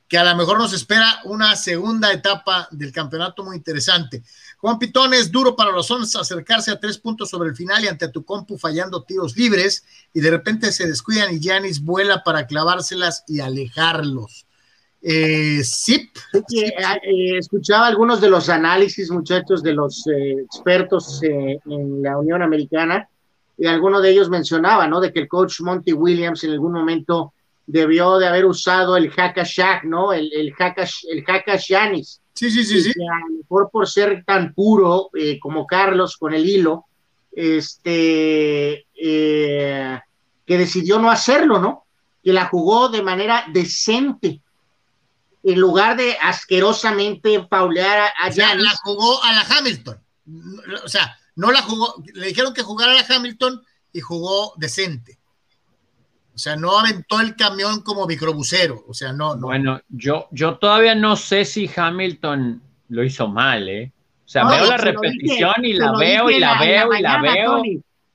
que 0.08 0.18
a 0.18 0.24
lo 0.24 0.34
mejor 0.38 0.58
nos 0.58 0.72
espera 0.72 1.20
una 1.26 1.58
segunda 1.58 2.14
etapa 2.14 2.70
del 2.72 2.94
campeonato 2.94 3.44
muy 3.44 3.58
interesante. 3.58 4.24
Juan 4.58 4.80
Pitón 4.80 5.14
es 5.14 5.30
duro 5.30 5.54
para 5.54 5.72
los 5.72 5.88
Sons 5.88 6.16
acercarse 6.16 6.72
a 6.72 6.80
tres 6.80 6.98
puntos 6.98 7.30
sobre 7.30 7.50
el 7.50 7.56
final 7.58 7.84
y 7.84 7.90
ante 7.90 8.08
tu 8.08 8.24
compu 8.24 8.58
fallando 8.58 9.04
tiros 9.04 9.36
libres 9.36 9.84
y 10.14 10.22
de 10.22 10.32
repente 10.32 10.72
se 10.72 10.88
descuidan 10.88 11.36
y 11.36 11.42
Yanis 11.42 11.84
vuela 11.84 12.24
para 12.24 12.48
clavárselas 12.48 13.26
y 13.28 13.42
alejarlos. 13.42 14.46
Eh, 15.02 15.62
sí, 15.66 16.10
eh, 16.34 17.38
escuchaba 17.38 17.88
algunos 17.88 18.22
de 18.22 18.30
los 18.30 18.48
análisis, 18.48 19.12
muchachos, 19.12 19.62
de 19.62 19.74
los 19.74 20.06
expertos 20.08 21.22
en 21.22 22.02
la 22.02 22.18
Unión 22.18 22.42
Americana, 22.42 23.10
y 23.62 23.68
alguno 23.68 24.02
de 24.02 24.10
ellos 24.10 24.28
mencionaba, 24.28 24.88
¿no? 24.88 25.00
De 25.00 25.14
que 25.14 25.20
el 25.20 25.28
coach 25.28 25.62
Monty 25.62 25.94
Williams 25.94 26.44
en 26.44 26.50
algún 26.50 26.74
momento 26.74 27.36
debió 27.68 28.18
de 28.18 28.28
haber 28.28 28.48
usado 28.48 28.98
el 28.98 29.14
Hakashak, 29.16 29.84
¿no? 29.84 30.14
El, 30.14 30.34
el, 30.34 30.52
Hakash, 30.58 31.06
el 31.08 31.24
Hakashanis. 31.28 32.22
Sí, 32.34 32.50
sí, 32.50 32.66
sí, 32.66 32.82
sí. 32.82 32.90
a 32.90 33.20
lo 33.20 33.38
mejor 33.38 33.70
por 33.72 33.88
ser 33.88 34.24
tan 34.26 34.56
puro 34.56 35.12
como 35.40 35.68
Carlos 35.68 36.18
con 36.18 36.34
el 36.34 36.44
hilo, 36.50 36.86
este, 37.32 38.88
que 38.96 40.58
decidió 40.58 40.98
no 40.98 41.12
hacerlo, 41.12 41.60
¿no? 41.60 41.86
Que 42.24 42.34
la 42.34 42.48
jugó 42.48 42.90
de 42.90 43.04
manera 43.04 43.46
decente 43.54 44.42
en 45.44 45.60
lugar 45.60 45.98
de 45.98 46.18
asquerosamente 46.20 47.44
paulear 47.44 48.12
a, 48.20 48.26
a 48.26 48.56
la 48.56 48.72
jugó 48.84 49.24
a 49.24 49.34
la 49.34 49.46
Hamilton. 49.48 50.00
O 50.84 50.88
sea, 50.88 51.16
no 51.36 51.52
la 51.52 51.62
jugó, 51.62 52.04
le 52.14 52.28
dijeron 52.28 52.54
que 52.54 52.64
jugara 52.64 52.92
a 52.92 52.96
la 52.96 53.16
Hamilton 53.16 53.62
y 53.94 54.00
jugó 54.00 54.54
decente. 54.58 55.18
O 56.34 56.38
sea, 56.38 56.56
no 56.56 56.80
aventó 56.80 57.20
el 57.20 57.36
camión 57.36 57.82
como 57.82 58.08
microbusero. 58.08 58.84
O 58.88 58.94
sea, 58.94 59.12
no, 59.12 59.36
no. 59.36 59.48
Bueno, 59.48 59.82
yo, 59.90 60.28
yo 60.32 60.58
todavía 60.58 60.96
no 60.96 61.16
sé 61.16 61.46
si 61.46 61.70
Hamilton 61.74 62.62
lo 62.90 63.04
hizo 63.04 63.28
mal, 63.28 63.68
¿eh? 63.68 63.92
O 64.26 64.30
sea, 64.32 64.46
veo 64.48 64.66
la 64.66 64.78
repetición 64.78 65.54
y 65.64 65.74
la 65.74 65.92
veo 65.98 66.30
y 66.30 66.40
la, 66.40 66.58
veo 66.58 66.94
y 66.94 67.02
la 67.02 67.22
veo. 67.22 67.62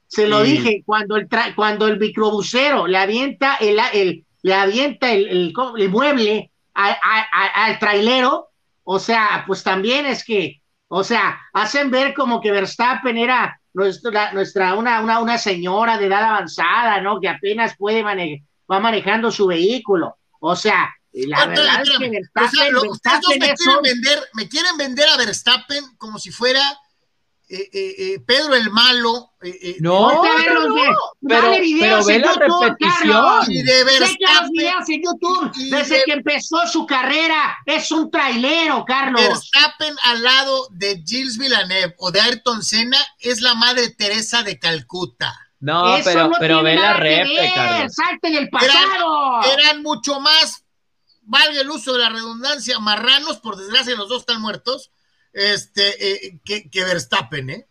Se 0.07 0.27
lo 0.27 0.43
dije, 0.43 0.83
cuando 0.87 1.17
el, 1.17 1.29
cuando 1.55 1.89
el 1.89 1.99
microbusero 1.99 2.87
le 2.87 2.97
avienta 2.97 3.57
el, 3.57 3.79
el 3.93 4.25
le 4.43 4.55
avienta 4.55 5.13
el, 5.13 5.29
el, 5.29 5.55
el 5.77 5.89
mueble 5.91 6.53
al 6.73 7.79
trailero, 7.81 8.49
o 8.85 8.99
sea, 9.01 9.43
pues 9.47 9.65
también 9.65 10.07
es 10.07 10.25
que, 10.25 10.63
o 10.89 11.03
sea, 11.03 11.41
hacen 11.53 11.91
ver 11.91 12.15
como 12.15 12.41
que 12.41 12.53
Verstappen 12.53 13.17
era 13.19 13.61
nuestra, 13.75 14.33
nuestra 14.33 14.75
una, 14.75 15.01
una, 15.01 15.21
una 15.21 15.39
señora 15.39 15.99
de 15.99 16.07
edad 16.07 16.23
avanzada, 16.23 17.01
¿no? 17.01 17.21
Que 17.21 17.29
apenas 17.29 17.77
puede 17.77 18.03
manejar, 18.03 18.47
va 18.71 18.81
manejando 18.81 19.31
su 19.31 19.47
vehículo. 19.47 20.17
O 20.41 20.55
sea, 20.55 20.95
la 21.13 21.47
verdad 21.47 21.83
es 21.83 21.91
que 21.99 22.09
Verstappen, 22.09 23.39
me, 23.39 23.55
quieren 23.55 23.83
vender, 23.83 24.29
me 24.35 24.49
quieren 24.49 24.77
vender 24.77 25.09
a 25.09 25.17
Verstappen 25.17 25.97
como 25.97 26.19
si 26.19 26.31
fuera 26.31 26.61
eh, 27.49 27.71
eh, 27.73 27.95
eh, 27.99 28.21
Pedro 28.27 28.55
el 28.55 28.71
malo. 28.71 29.33
no, 29.81 30.13
no, 30.13 30.23
pero, 30.23 30.61
pero 31.21 32.05
ve 32.05 32.19
la 32.19 32.33
repetición. 32.33 33.45
Y 33.49 33.63
de 33.63 33.85
los 34.01 34.51
videos 34.51 34.89
en 34.89 35.03
YouTube. 35.03 35.53
Desde 35.71 36.03
que 36.05 36.13
empezó 36.13 36.67
su 36.67 36.85
carrera, 36.87 37.57
es 37.65 37.91
un 37.93 38.11
trailero, 38.11 38.85
Carlos. 38.85 39.21
Verstappen 39.21 39.95
al 40.03 40.23
lado 40.23 40.69
de 40.73 41.03
Gilles 41.07 41.39
Villeneuve 41.39 41.95
o 41.99 42.11
de 42.11 42.21
Ayrton 42.21 42.63
Senna 42.63 42.99
es 43.21 43.41
la 43.41 43.55
madre 43.55 43.91
Teresa 43.91 44.43
de 44.43 44.59
Calcuta. 44.59 45.33
No, 45.61 45.97
pero, 46.05 46.31
pero 46.39 46.63
ve 46.63 46.75
la 46.75 46.95
réplica. 46.95 47.89
Salten 47.89 48.35
el 48.35 48.51
pasado. 48.51 49.41
Eran, 49.53 49.83
mucho 49.83 50.21
más, 50.21 50.65
valga 51.23 51.61
el 51.61 51.71
uso 51.71 51.93
de 51.93 52.01
la 52.01 52.09
redundancia, 52.09 52.79
marranos, 52.81 53.39
por 53.39 53.57
desgracia 53.57 53.95
los 53.95 54.09
dos 54.09 54.21
están 54.21 54.41
muertos, 54.41 54.91
este, 55.37 56.27
eh, 56.29 56.41
que, 56.43 56.71
Verstappen, 56.83 57.51
¿eh? 57.51 57.67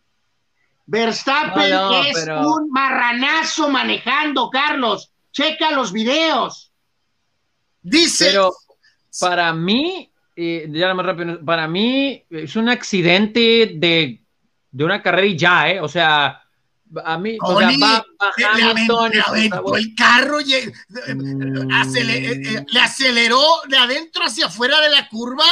Verstappen 0.85 1.73
es 2.05 2.27
un 2.27 2.69
marranazo 2.69 3.69
manejando, 3.69 4.51
Carlos. 4.51 5.11
Checa 5.31 5.71
los 5.71 5.91
videos. 5.91 6.71
Dice. 7.81 8.25
Pero 8.27 8.53
para 9.19 9.51
mí, 9.51 10.11
eh, 10.35 10.67
ya 10.69 10.93
más 10.93 11.07
rápido, 11.07 11.43
para 11.43 11.67
mí 11.67 12.23
es 12.29 12.55
un 12.55 12.69
accidente 12.69 13.71
de, 13.75 14.21
de 14.69 14.83
una 14.83 15.01
carrera 15.01 15.25
y 15.25 15.35
ya, 15.35 15.69
¿eh? 15.71 15.81
O 15.81 15.87
sea, 15.87 16.43
a 17.03 17.17
mí, 17.17 17.35
o 17.41 17.57
sea, 17.57 17.71
va 17.81 18.05
bajando 18.19 19.07
el 19.75 19.95
carro 19.95 20.39
y, 20.39 20.53
mm. 21.15 21.71
eh, 21.71 22.65
le 22.67 22.79
aceleró 22.79 23.43
de 23.67 23.77
adentro 23.77 24.23
hacia 24.23 24.45
afuera 24.45 24.79
de 24.81 24.89
la 24.89 25.09
curva 25.09 25.47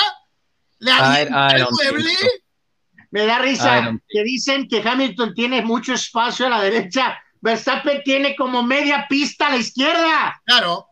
me 3.12 3.26
da 3.26 3.40
risa 3.40 3.96
que 4.10 4.24
dicen 4.24 4.68
que 4.68 4.82
Hamilton 4.88 5.34
tiene 5.34 5.62
mucho 5.62 5.94
espacio 5.94 6.48
a 6.48 6.50
la 6.50 6.62
derecha. 6.62 7.22
Verstappen 7.42 8.02
tiene 8.04 8.36
como 8.36 8.64
media 8.64 9.06
pista 9.08 9.48
a 9.48 9.52
la 9.52 9.58
izquierda. 9.58 10.42
Claro. 10.46 10.88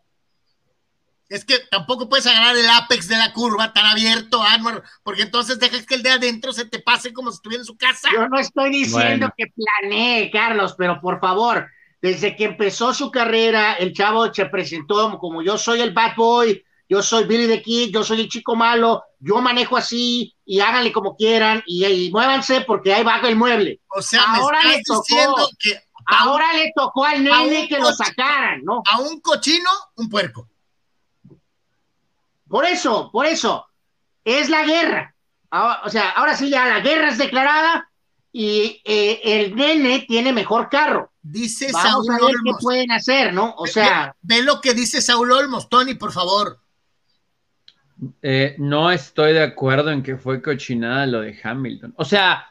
Es 1.28 1.46
que 1.46 1.60
tampoco 1.70 2.10
puedes 2.10 2.26
agarrar 2.26 2.54
el 2.54 2.68
apex 2.68 3.08
de 3.08 3.16
la 3.16 3.32
curva 3.32 3.72
tan 3.72 3.86
abierto, 3.86 4.42
Anwar, 4.42 4.82
porque 5.02 5.22
entonces 5.22 5.58
dejas 5.58 5.86
que 5.86 5.94
el 5.94 6.02
de 6.02 6.10
adentro 6.10 6.52
se 6.52 6.66
te 6.66 6.78
pase 6.78 7.14
como 7.14 7.30
si 7.30 7.36
estuviera 7.36 7.62
en 7.62 7.66
su 7.66 7.76
casa. 7.76 8.10
Yo 8.12 8.28
no 8.28 8.38
estoy 8.38 8.70
diciendo 8.70 9.32
que 9.34 9.46
planee, 9.46 10.30
Carlos, 10.30 10.74
pero 10.76 11.00
por 11.00 11.20
favor, 11.20 11.70
desde 12.02 12.36
que 12.36 12.44
empezó 12.44 12.92
su 12.92 13.10
carrera, 13.10 13.72
el 13.72 13.94
chavo 13.94 14.32
se 14.34 14.44
presentó 14.44 15.18
como 15.18 15.42
yo 15.42 15.56
soy 15.56 15.80
el 15.80 15.94
bad 15.94 16.14
boy, 16.16 16.62
yo 16.86 17.02
soy 17.02 17.24
Billy 17.24 17.46
the 17.46 17.62
Kid, 17.62 17.94
yo 17.94 18.04
soy 18.04 18.20
el 18.20 18.28
chico 18.28 18.54
malo, 18.54 19.02
yo 19.22 19.40
manejo 19.40 19.76
así 19.76 20.34
y 20.44 20.60
háganle 20.60 20.92
como 20.92 21.16
quieran 21.16 21.62
y, 21.64 22.10
muévanse 22.10 22.62
porque 22.62 22.92
ahí 22.92 23.04
va 23.04 23.20
el 23.20 23.36
mueble. 23.36 23.80
O 23.88 24.02
sea, 24.02 24.24
ahora 24.24 24.60
me 24.64 24.74
estás 24.74 25.00
le 25.08 25.24
tocó, 25.24 25.48
que 25.58 25.80
ahora 26.06 26.52
le 26.54 26.72
tocó 26.74 27.04
al 27.04 27.22
nene 27.22 27.68
que 27.68 27.78
lo 27.78 27.92
sacaran, 27.92 28.62
¿no? 28.64 28.82
A 28.90 28.98
un 28.98 29.20
cochino, 29.20 29.70
un 29.96 30.08
puerco. 30.08 30.48
Por 32.48 32.64
eso, 32.64 33.10
por 33.12 33.26
eso, 33.26 33.66
es 34.24 34.48
la 34.48 34.64
guerra. 34.64 35.14
o 35.84 35.88
sea, 35.88 36.10
ahora 36.10 36.36
sí 36.36 36.50
ya 36.50 36.66
la 36.66 36.80
guerra 36.80 37.10
es 37.10 37.18
declarada 37.18 37.88
y 38.32 38.82
eh, 38.84 39.20
el 39.22 39.54
nene 39.54 40.04
tiene 40.08 40.32
mejor 40.32 40.68
carro. 40.68 41.12
Dice 41.22 41.70
Vamos 41.72 42.06
Saúl 42.06 42.10
a 42.10 42.14
ver 42.14 42.34
qué 42.42 42.50
Olmos. 42.50 42.62
pueden 42.62 42.90
hacer, 42.90 43.32
¿no? 43.32 43.54
O 43.56 43.68
sea, 43.68 44.16
Ve, 44.20 44.38
ve 44.38 44.42
lo 44.42 44.60
que 44.60 44.74
dice 44.74 45.00
Saúl 45.00 45.30
Olmos, 45.30 45.68
Tony, 45.68 45.94
por 45.94 46.12
favor. 46.12 46.61
Eh, 48.22 48.56
no 48.58 48.90
estoy 48.90 49.32
de 49.32 49.42
acuerdo 49.42 49.90
en 49.90 50.02
que 50.02 50.16
fue 50.16 50.42
cochinada 50.42 51.06
lo 51.06 51.20
de 51.20 51.38
Hamilton. 51.42 51.94
O 51.96 52.04
sea, 52.04 52.46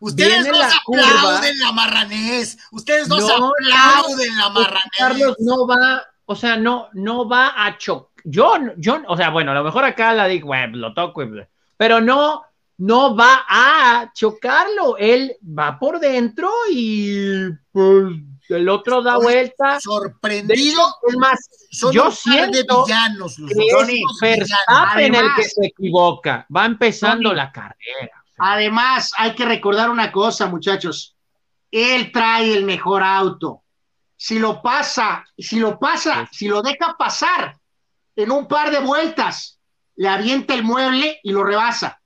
Ustedes 0.00 0.48
curva. 0.84 1.02
aplauden 1.02 1.58
la 1.58 1.72
marranés. 1.72 2.58
Ustedes 2.72 3.08
No, 3.08 3.16
aplauden 3.16 4.36
la 4.38 4.48
marranés. 4.48 4.90
Carlos 4.96 5.36
no 5.40 5.66
va, 5.66 6.02
o 6.24 6.34
sea, 6.34 6.56
no, 6.56 6.88
no 6.94 7.28
va 7.28 7.52
a 7.66 7.76
chocar. 7.76 8.08
Yo, 8.24 8.54
yo, 8.76 9.02
o 9.08 9.16
sea, 9.16 9.30
bueno, 9.30 9.50
a 9.52 9.54
lo 9.54 9.64
mejor 9.64 9.84
acá 9.84 10.12
la 10.12 10.26
digo, 10.26 10.48
bueno, 10.48 10.76
lo 10.76 10.94
toco, 10.94 11.22
pero 11.76 12.00
no, 12.00 12.42
no 12.78 13.14
va 13.16 13.44
a 13.48 14.10
chocarlo. 14.14 14.96
Él 14.98 15.36
va 15.42 15.78
por 15.78 16.00
dentro 16.00 16.50
y 16.70 17.48
pues, 17.72 18.06
el 18.56 18.68
otro 18.68 19.02
da 19.02 19.16
vuelta. 19.16 19.80
Sorprendido. 19.80 20.54
hecho, 20.54 20.94
es 21.08 21.16
más, 21.16 21.48
Son 21.70 21.92
yo 21.92 22.04
par 22.04 22.12
de 22.12 22.16
siento 22.16 22.84
villanos. 22.84 23.38
Los 23.38 23.50
que 23.50 24.02
Verstappen 24.20 25.14
el 25.14 25.34
que 25.36 25.44
se 25.44 25.66
equivoca. 25.66 26.46
Va 26.54 26.66
empezando 26.66 27.32
la 27.32 27.52
carrera. 27.52 28.24
además 28.38 29.12
hay 29.16 29.34
que 29.34 29.44
recordar 29.44 29.90
una 29.90 30.10
cosa, 30.10 30.46
muchachos. 30.46 31.16
Él 31.70 32.10
trae 32.12 32.54
el 32.54 32.64
mejor 32.64 33.02
auto. 33.02 33.62
Si 34.16 34.38
lo 34.38 34.60
pasa, 34.60 35.24
si 35.38 35.58
lo 35.58 35.78
pasa, 35.78 36.28
si 36.30 36.48
lo 36.48 36.60
deja 36.62 36.96
pasar 36.98 37.56
en 38.16 38.30
un 38.30 38.46
par 38.46 38.70
de 38.70 38.80
vueltas, 38.80 39.58
le 39.96 40.08
avienta 40.08 40.54
el 40.54 40.62
mueble 40.62 41.20
y 41.22 41.30
lo 41.30 41.44
rebasa. 41.44 42.00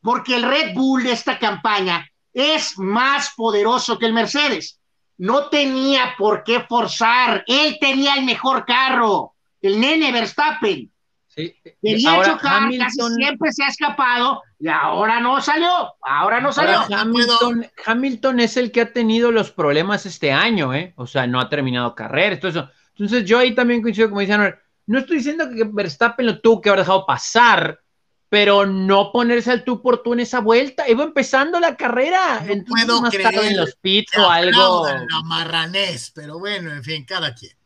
Porque 0.00 0.36
el 0.36 0.42
Red 0.42 0.74
Bull 0.74 1.02
de 1.04 1.12
esta 1.12 1.38
campaña 1.38 2.08
es 2.32 2.78
más 2.78 3.32
poderoso 3.36 3.98
que 3.98 4.06
el 4.06 4.12
Mercedes. 4.12 4.77
No 5.18 5.48
tenía 5.48 6.14
por 6.16 6.44
qué 6.44 6.60
forzar. 6.60 7.44
Él 7.46 7.76
tenía 7.80 8.14
el 8.14 8.24
mejor 8.24 8.64
carro. 8.64 9.34
El 9.60 9.80
nene 9.80 10.12
Verstappen. 10.12 10.90
Sí. 11.26 11.54
Quería 11.82 12.14
Ahora, 12.14 12.32
chocar, 12.32 12.62
casi 12.78 13.00
siempre 13.14 13.52
se 13.52 13.62
ha 13.62 13.68
escapado 13.68 14.42
y 14.58 14.68
ahora 14.68 15.20
no 15.20 15.40
salió. 15.40 15.94
Ahora 16.02 16.40
no 16.40 16.52
salió. 16.52 16.80
Ahora, 16.80 17.00
Hamilton, 17.02 17.66
Hamilton 17.86 18.40
es 18.40 18.56
el 18.56 18.72
que 18.72 18.80
ha 18.80 18.92
tenido 18.92 19.30
los 19.30 19.50
problemas 19.52 20.06
este 20.06 20.32
año, 20.32 20.74
¿eh? 20.74 20.94
O 20.96 21.06
sea, 21.06 21.26
no 21.26 21.40
ha 21.40 21.48
terminado 21.48 21.94
carrera, 21.94 22.38
todo 22.38 22.50
eso. 22.50 22.70
Entonces, 22.90 23.24
yo 23.24 23.38
ahí 23.38 23.54
también 23.54 23.82
coincido, 23.82 24.08
como 24.08 24.20
dice 24.20 24.32
Anuel, 24.32 24.56
no 24.86 24.98
estoy 24.98 25.18
diciendo 25.18 25.48
que 25.48 25.64
Verstappen 25.64 26.26
lo 26.26 26.40
tuvo 26.40 26.60
que 26.60 26.70
haber 26.70 26.80
dejado 26.80 27.06
pasar, 27.06 27.80
pero 28.28 28.66
no 28.66 29.10
ponerse 29.10 29.50
al 29.50 29.64
tú 29.64 29.80
por 29.80 30.02
tú 30.02 30.12
en 30.12 30.20
esa 30.20 30.40
vuelta. 30.40 30.88
Iba 30.88 31.04
empezando 31.04 31.58
la 31.60 31.76
carrera. 31.76 32.40
No 32.44 32.52
entonces, 32.52 32.86
puedo 32.86 33.00
más 33.00 33.12
tarde 33.12 33.28
creer 33.28 33.52
en 33.52 33.56
los 33.56 33.74
pits 33.76 34.16
o 34.18 34.28
algo. 34.28 34.86
la 34.86 35.22
marranés, 35.24 36.12
pero 36.14 36.38
bueno, 36.38 36.72
en 36.72 36.84
fin, 36.84 37.04
cada 37.04 37.34
quien. 37.34 37.56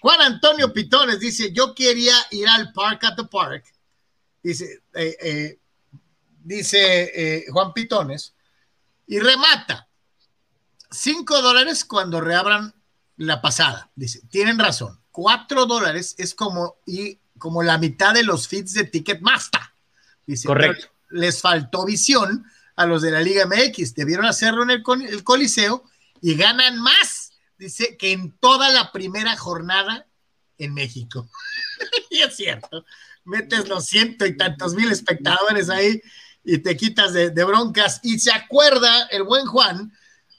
Juan 0.00 0.20
Antonio 0.20 0.72
Pitones 0.72 1.20
dice: 1.20 1.52
Yo 1.52 1.74
quería 1.74 2.14
ir 2.30 2.48
al 2.48 2.72
Park 2.72 3.04
at 3.04 3.16
the 3.16 3.24
Park. 3.24 3.64
Dice, 4.42 4.82
eh, 4.94 5.16
eh, 5.22 5.58
dice 6.40 7.12
eh, 7.14 7.44
Juan 7.50 7.72
Pitones, 7.72 8.34
y 9.06 9.18
remata. 9.18 9.88
Cinco 10.90 11.40
dólares 11.40 11.86
cuando 11.86 12.20
reabran 12.20 12.74
la 13.16 13.40
pasada. 13.40 13.90
Dice, 13.94 14.20
tienen 14.28 14.58
razón. 14.58 15.00
Cuatro 15.10 15.64
dólares 15.64 16.14
es 16.18 16.34
como, 16.34 16.76
y, 16.84 17.18
como 17.38 17.62
la 17.62 17.78
mitad 17.78 18.12
de 18.12 18.24
los 18.24 18.48
feeds 18.48 18.74
de 18.74 18.84
Ticketmaster. 18.84 19.60
Dice, 20.26 20.46
Correcto. 20.46 20.88
Les 21.10 21.40
faltó 21.40 21.84
visión 21.84 22.46
a 22.76 22.86
los 22.86 23.02
de 23.02 23.10
la 23.10 23.20
Liga 23.20 23.46
MX. 23.46 23.94
Debieron 23.94 24.24
hacerlo 24.24 24.62
en 24.62 24.70
el 24.70 25.24
Coliseo 25.24 25.84
y 26.20 26.34
ganan 26.34 26.80
más, 26.80 27.32
dice, 27.58 27.96
que 27.96 28.12
en 28.12 28.32
toda 28.38 28.70
la 28.70 28.92
primera 28.92 29.36
jornada 29.36 30.06
en 30.58 30.72
México. 30.72 31.28
y 32.10 32.20
es 32.20 32.36
cierto. 32.36 32.84
Metes 33.24 33.68
los 33.68 33.86
ciento 33.86 34.24
y 34.26 34.36
tantos 34.36 34.74
mil 34.74 34.90
espectadores 34.90 35.68
ahí 35.68 36.00
y 36.44 36.58
te 36.58 36.76
quitas 36.76 37.12
de, 37.12 37.30
de 37.30 37.44
broncas. 37.44 38.00
Y 38.02 38.18
se 38.18 38.32
acuerda 38.32 39.06
el 39.10 39.24
buen 39.24 39.46
Juan, 39.46 39.92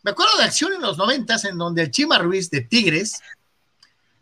me 0.04 0.12
acuerdo 0.12 0.38
de 0.38 0.44
acción 0.44 0.74
en 0.74 0.82
los 0.82 0.98
noventas 0.98 1.46
en 1.46 1.58
donde 1.58 1.84
el 1.84 1.92
Chima 1.92 2.18
Ruiz 2.18 2.50
de 2.50 2.62
Tigres 2.62 3.22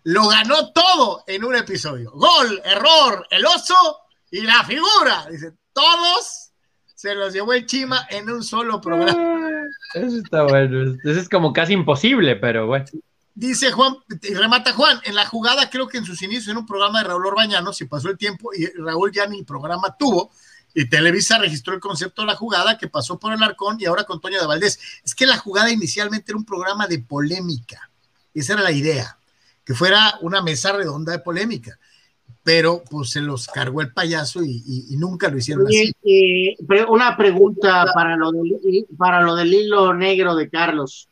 lo 0.04 0.28
ganó 0.28 0.72
todo 0.72 1.24
en 1.28 1.44
un 1.44 1.56
episodio. 1.56 2.12
Gol, 2.12 2.62
error, 2.64 3.28
el 3.32 3.46
oso 3.46 4.01
y 4.32 4.42
la 4.42 4.64
figura. 4.64 5.28
Dice, 5.30 5.54
todos 5.74 6.52
se 6.96 7.14
los 7.16 7.34
llevó 7.34 7.54
el 7.54 7.66
Chima 7.66 8.08
en 8.10 8.30
un 8.30 8.44
solo 8.44 8.80
programa. 8.80 9.68
Eso 9.94 10.18
está 10.18 10.44
bueno. 10.44 10.96
Eso 11.04 11.20
es 11.20 11.30
como 11.30 11.52
casi 11.52 11.74
imposible, 11.74 12.36
pero 12.38 12.68
bueno. 12.68 12.86
Dice 13.34 13.72
Juan, 13.72 13.96
y 14.22 14.34
remata 14.34 14.74
Juan, 14.74 15.00
en 15.06 15.16
la 15.16 15.26
jugada 15.26 15.70
creo 15.70 15.88
que 15.88 15.98
en 15.98 16.06
sus 16.06 16.22
inicios 16.22 16.50
en 16.50 16.58
un 16.58 16.66
programa 16.66 17.00
de 17.00 17.08
Raúl 17.08 17.26
Orbañanos, 17.26 17.80
y 17.82 17.86
pasó 17.86 18.10
el 18.10 18.18
tiempo 18.18 18.52
y 18.54 18.68
Raúl 18.78 19.12
ya 19.12 19.26
ni 19.26 19.44
programa 19.44 19.96
tuvo, 19.98 20.32
y 20.74 20.90
Televisa 20.90 21.38
registró 21.38 21.74
el 21.74 21.80
concepto 21.80 22.22
de 22.22 22.28
la 22.28 22.36
jugada 22.36 22.78
que 22.78 22.88
pasó 22.88 23.18
por 23.18 23.34
el 23.34 23.42
Arcón 23.42 23.78
y 23.80 23.86
ahora 23.86 24.04
con 24.04 24.22
Toño 24.22 24.40
de 24.40 24.48
Valdés. 24.48 24.80
Es 25.04 25.16
que 25.16 25.26
la 25.26 25.38
jugada 25.38 25.72
inicialmente 25.72 26.32
era 26.32 26.38
un 26.38 26.46
programa 26.46 26.88
de 26.88 27.00
polémica, 27.00 27.90
esa 28.34 28.54
era 28.54 28.62
la 28.62 28.72
idea, 28.72 29.18
que 29.66 29.74
fuera 29.74 30.18
una 30.22 30.42
mesa 30.42 30.74
redonda 30.74 31.14
de 31.14 31.20
polémica, 31.20 31.80
pero 32.44 32.84
pues 32.90 33.12
se 33.12 33.22
los 33.22 33.48
cargó 33.48 33.82
el 33.82 33.94
payaso 33.94 34.44
y, 34.44 34.64
y- 34.66 34.94
y 34.94 34.98
nunca 34.98 35.30
lo 35.30 35.38
hicieron 35.38 35.68
así. 35.68 35.94
Eh, 36.04 36.56
pre- 36.68 36.86
una 36.86 37.16
pregunta 37.16 37.86
para 37.94 38.16
lo, 38.18 38.32
del, 38.32 38.88
para 38.98 39.22
lo 39.22 39.36
del 39.36 39.54
hilo 39.54 39.94
negro 39.94 40.36
de 40.36 40.50
Carlos. 40.50 41.08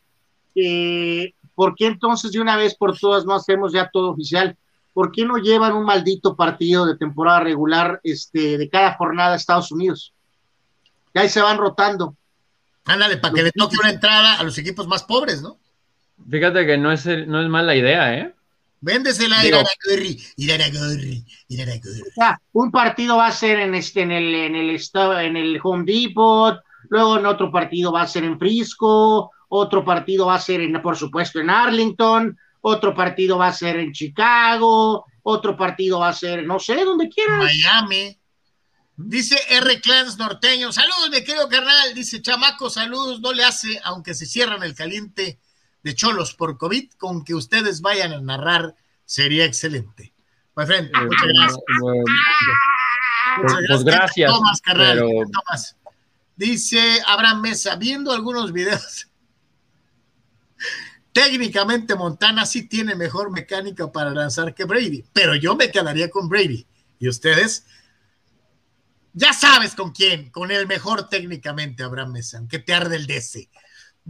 Eh, 0.54 1.34
¿Por 1.54 1.74
qué 1.76 1.86
entonces 1.86 2.32
de 2.32 2.40
una 2.40 2.56
vez 2.56 2.74
por 2.74 2.98
todas 2.98 3.24
no 3.24 3.34
hacemos 3.34 3.72
ya 3.72 3.88
todo 3.92 4.10
oficial? 4.10 4.56
¿Por 4.92 5.12
qué 5.12 5.24
no 5.24 5.36
llevan 5.36 5.72
un 5.74 5.84
maldito 5.84 6.34
partido 6.34 6.84
de 6.84 6.96
temporada 6.96 7.40
regular 7.40 8.00
este, 8.02 8.58
de 8.58 8.68
cada 8.68 8.94
jornada 8.94 9.34
a 9.34 9.36
Estados 9.36 9.70
Unidos? 9.70 10.12
Y 11.14 11.18
ahí 11.20 11.28
se 11.28 11.40
van 11.40 11.58
rotando. 11.58 12.16
Ándale, 12.86 13.18
para 13.18 13.34
que 13.34 13.42
le 13.44 13.52
toque 13.52 13.76
una 13.78 13.90
entrada 13.90 14.34
a 14.34 14.42
los 14.42 14.58
equipos 14.58 14.88
más 14.88 15.04
pobres, 15.04 15.42
¿no? 15.42 15.58
Fíjate 16.28 16.66
que 16.66 16.76
no 16.76 16.90
es, 16.90 17.06
no 17.06 17.40
es 17.40 17.48
mala 17.48 17.76
idea, 17.76 18.18
¿eh? 18.18 18.34
Véndesela 18.80 19.40
a 19.40 19.42
Digo- 19.42 19.58
sea, 22.14 22.40
un 22.52 22.70
partido 22.70 23.16
va 23.16 23.26
a 23.26 23.32
ser 23.32 23.58
en 23.58 23.74
este, 23.74 24.02
en 24.02 24.10
el, 24.12 24.34
en 24.34 24.56
el 24.56 24.80
en 25.20 25.36
el 25.36 25.60
Home 25.62 25.84
Depot, 25.84 26.58
luego 26.88 27.18
en 27.18 27.26
otro 27.26 27.52
partido 27.52 27.92
va 27.92 28.02
a 28.02 28.06
ser 28.08 28.24
en 28.24 28.38
Frisco, 28.38 29.30
otro 29.48 29.84
partido 29.84 30.26
va 30.26 30.36
a 30.36 30.40
ser 30.40 30.60
en, 30.62 30.80
por 30.80 30.96
supuesto, 30.96 31.40
en 31.40 31.50
Arlington, 31.50 32.38
otro 32.62 32.94
partido 32.94 33.36
va 33.36 33.48
a 33.48 33.52
ser 33.52 33.76
en 33.76 33.92
Chicago, 33.92 35.04
otro 35.22 35.56
partido 35.56 35.98
va 35.98 36.08
a 36.08 36.14
ser, 36.14 36.46
no 36.46 36.58
sé, 36.58 36.84
donde 36.84 37.08
quieras. 37.08 37.38
Miami. 37.38 38.16
Dice 38.96 39.36
R. 39.48 39.80
Clans 39.80 40.18
Norteño. 40.18 40.72
Saludos, 40.72 41.10
mi 41.10 41.24
querido 41.24 41.48
carnal. 41.48 41.94
Dice 41.94 42.20
Chamaco, 42.20 42.68
saludos. 42.68 43.20
No 43.20 43.32
le 43.32 43.44
hace, 43.44 43.80
aunque 43.84 44.14
se 44.14 44.26
cierran 44.26 44.62
el 44.62 44.74
caliente 44.74 45.38
de 45.82 45.94
Cholos 45.94 46.34
por 46.34 46.58
COVID, 46.58 46.90
con 46.98 47.24
que 47.24 47.34
ustedes 47.34 47.80
vayan 47.80 48.12
a 48.12 48.20
narrar 48.20 48.74
sería 49.04 49.44
excelente. 49.44 50.12
My 50.56 50.66
friend, 50.66 50.90
muchas 50.94 51.28
gracias. 51.34 51.58
Bueno, 51.80 52.04
Muchas 53.38 53.56
pues 53.68 53.78
¿Qué 53.78 53.84
te 53.84 53.90
gracias, 53.96 54.32
tomas, 54.32 54.60
carnal? 54.60 54.96
pero- 54.98 55.08
¿Qué 55.08 55.24
te 55.26 55.32
tomas? 55.32 55.76
Dice 56.36 56.98
Abraham 57.06 57.40
Mesa, 57.42 57.76
viendo 57.76 58.12
algunos 58.12 58.52
videos. 58.52 59.06
Técnicamente 61.12 61.96
Montana 61.96 62.46
sí 62.46 62.68
tiene 62.68 62.94
mejor 62.94 63.30
mecánica 63.30 63.90
para 63.90 64.10
lanzar 64.10 64.54
que 64.54 64.64
Brady, 64.64 65.04
pero 65.12 65.34
yo 65.34 65.56
me 65.56 65.70
quedaría 65.70 66.08
con 66.08 66.28
Brady. 66.28 66.66
¿Y 66.98 67.08
ustedes? 67.08 67.66
Ya 69.12 69.32
sabes 69.32 69.74
con 69.74 69.90
quién, 69.90 70.30
con 70.30 70.50
el 70.52 70.68
mejor 70.68 71.08
técnicamente, 71.08 71.82
Abraham 71.82 72.12
Mesa, 72.12 72.38
aunque 72.38 72.60
te 72.60 72.72
arde 72.72 72.96
el 72.96 73.06
DC. 73.06 73.48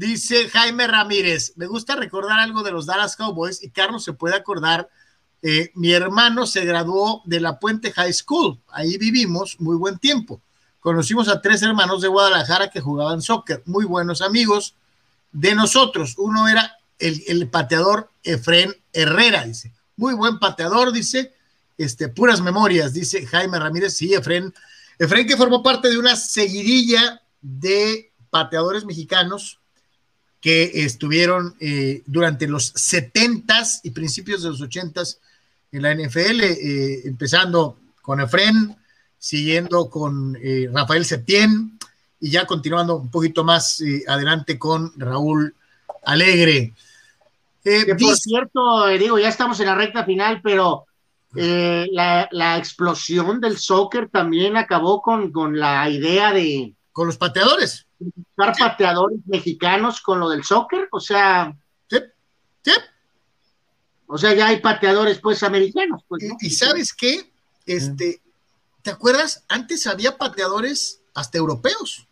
Dice 0.00 0.48
Jaime 0.48 0.86
Ramírez, 0.86 1.52
me 1.56 1.66
gusta 1.66 1.94
recordar 1.94 2.40
algo 2.40 2.62
de 2.62 2.72
los 2.72 2.86
Dallas 2.86 3.16
Cowboys 3.16 3.62
y 3.62 3.68
Carlos 3.68 4.02
se 4.02 4.14
puede 4.14 4.34
acordar, 4.34 4.88
eh, 5.42 5.72
mi 5.74 5.92
hermano 5.92 6.46
se 6.46 6.64
graduó 6.64 7.20
de 7.26 7.38
la 7.38 7.58
Puente 7.58 7.92
High 7.92 8.14
School, 8.14 8.58
ahí 8.68 8.96
vivimos 8.96 9.60
muy 9.60 9.76
buen 9.76 9.98
tiempo. 9.98 10.40
Conocimos 10.80 11.28
a 11.28 11.42
tres 11.42 11.60
hermanos 11.60 12.00
de 12.00 12.08
Guadalajara 12.08 12.70
que 12.70 12.80
jugaban 12.80 13.20
soccer, 13.20 13.62
muy 13.66 13.84
buenos 13.84 14.22
amigos 14.22 14.74
de 15.32 15.54
nosotros. 15.54 16.14
Uno 16.16 16.48
era 16.48 16.78
el, 16.98 17.22
el 17.26 17.50
pateador 17.50 18.10
Efren 18.22 18.74
Herrera, 18.94 19.44
dice, 19.44 19.70
muy 19.96 20.14
buen 20.14 20.38
pateador, 20.38 20.92
dice, 20.92 21.34
este, 21.76 22.08
puras 22.08 22.40
memorias, 22.40 22.94
dice 22.94 23.26
Jaime 23.26 23.58
Ramírez, 23.58 23.98
sí, 23.98 24.14
Efren, 24.14 24.54
Efren 24.98 25.26
que 25.26 25.36
formó 25.36 25.62
parte 25.62 25.90
de 25.90 25.98
una 25.98 26.16
seguidilla 26.16 27.20
de 27.42 28.14
pateadores 28.30 28.86
mexicanos 28.86 29.59
que 30.40 30.84
estuvieron 30.84 31.54
eh, 31.60 32.02
durante 32.06 32.48
los 32.48 32.74
70s 32.74 33.80
y 33.82 33.90
principios 33.90 34.42
de 34.42 34.48
los 34.50 34.60
80s 34.60 35.18
en 35.72 35.82
la 35.82 35.94
NFL, 35.94 36.40
eh, 36.40 37.00
empezando 37.04 37.76
con 38.00 38.20
Efren, 38.20 38.76
siguiendo 39.20 39.90
con 39.90 40.36
eh, 40.42 40.68
Rafael 40.72 41.04
Septién 41.04 41.78
y 42.18 42.30
ya 42.30 42.46
continuando 42.46 42.96
un 42.96 43.10
poquito 43.10 43.44
más 43.44 43.80
eh, 43.82 44.02
adelante 44.08 44.58
con 44.58 44.92
Raúl 44.96 45.54
Alegre. 46.04 46.72
Eh, 47.62 47.84
que 47.84 47.94
por 47.94 48.16
cierto, 48.16 48.86
digo, 48.88 49.18
ya 49.18 49.28
estamos 49.28 49.60
en 49.60 49.66
la 49.66 49.74
recta 49.74 50.04
final, 50.04 50.40
pero 50.42 50.86
la, 51.32 52.56
explosión 52.56 53.40
del 53.40 53.58
soccer 53.58 54.08
también 54.08 54.56
acabó 54.56 55.02
con, 55.02 55.30
con 55.30 55.58
la 55.58 55.88
idea 55.88 56.32
de... 56.32 56.72
Con 56.90 57.06
los 57.06 57.18
pateadores. 57.18 57.86
Buscar 58.00 58.54
pateadores 58.58 59.20
mexicanos 59.26 60.00
con 60.00 60.18
lo 60.20 60.28
del 60.30 60.44
soccer, 60.44 60.88
o 60.90 61.00
sea... 61.00 61.54
Sí, 61.88 61.98
sí. 62.62 62.72
O 64.06 64.18
sea, 64.18 64.34
ya 64.34 64.48
hay 64.48 64.60
pateadores 64.60 65.20
pues 65.20 65.42
americanos. 65.42 66.02
Pues, 66.08 66.24
¿Y, 66.40 66.50
sabes 66.50 66.92
qué? 66.92 67.30
Este, 67.66 68.20
¿te 68.82 68.90
acuerdas? 68.90 69.44
Antes 69.48 69.86
había 69.86 70.18
pateadores 70.18 71.00
hasta 71.14 71.38
europeos. 71.38 72.08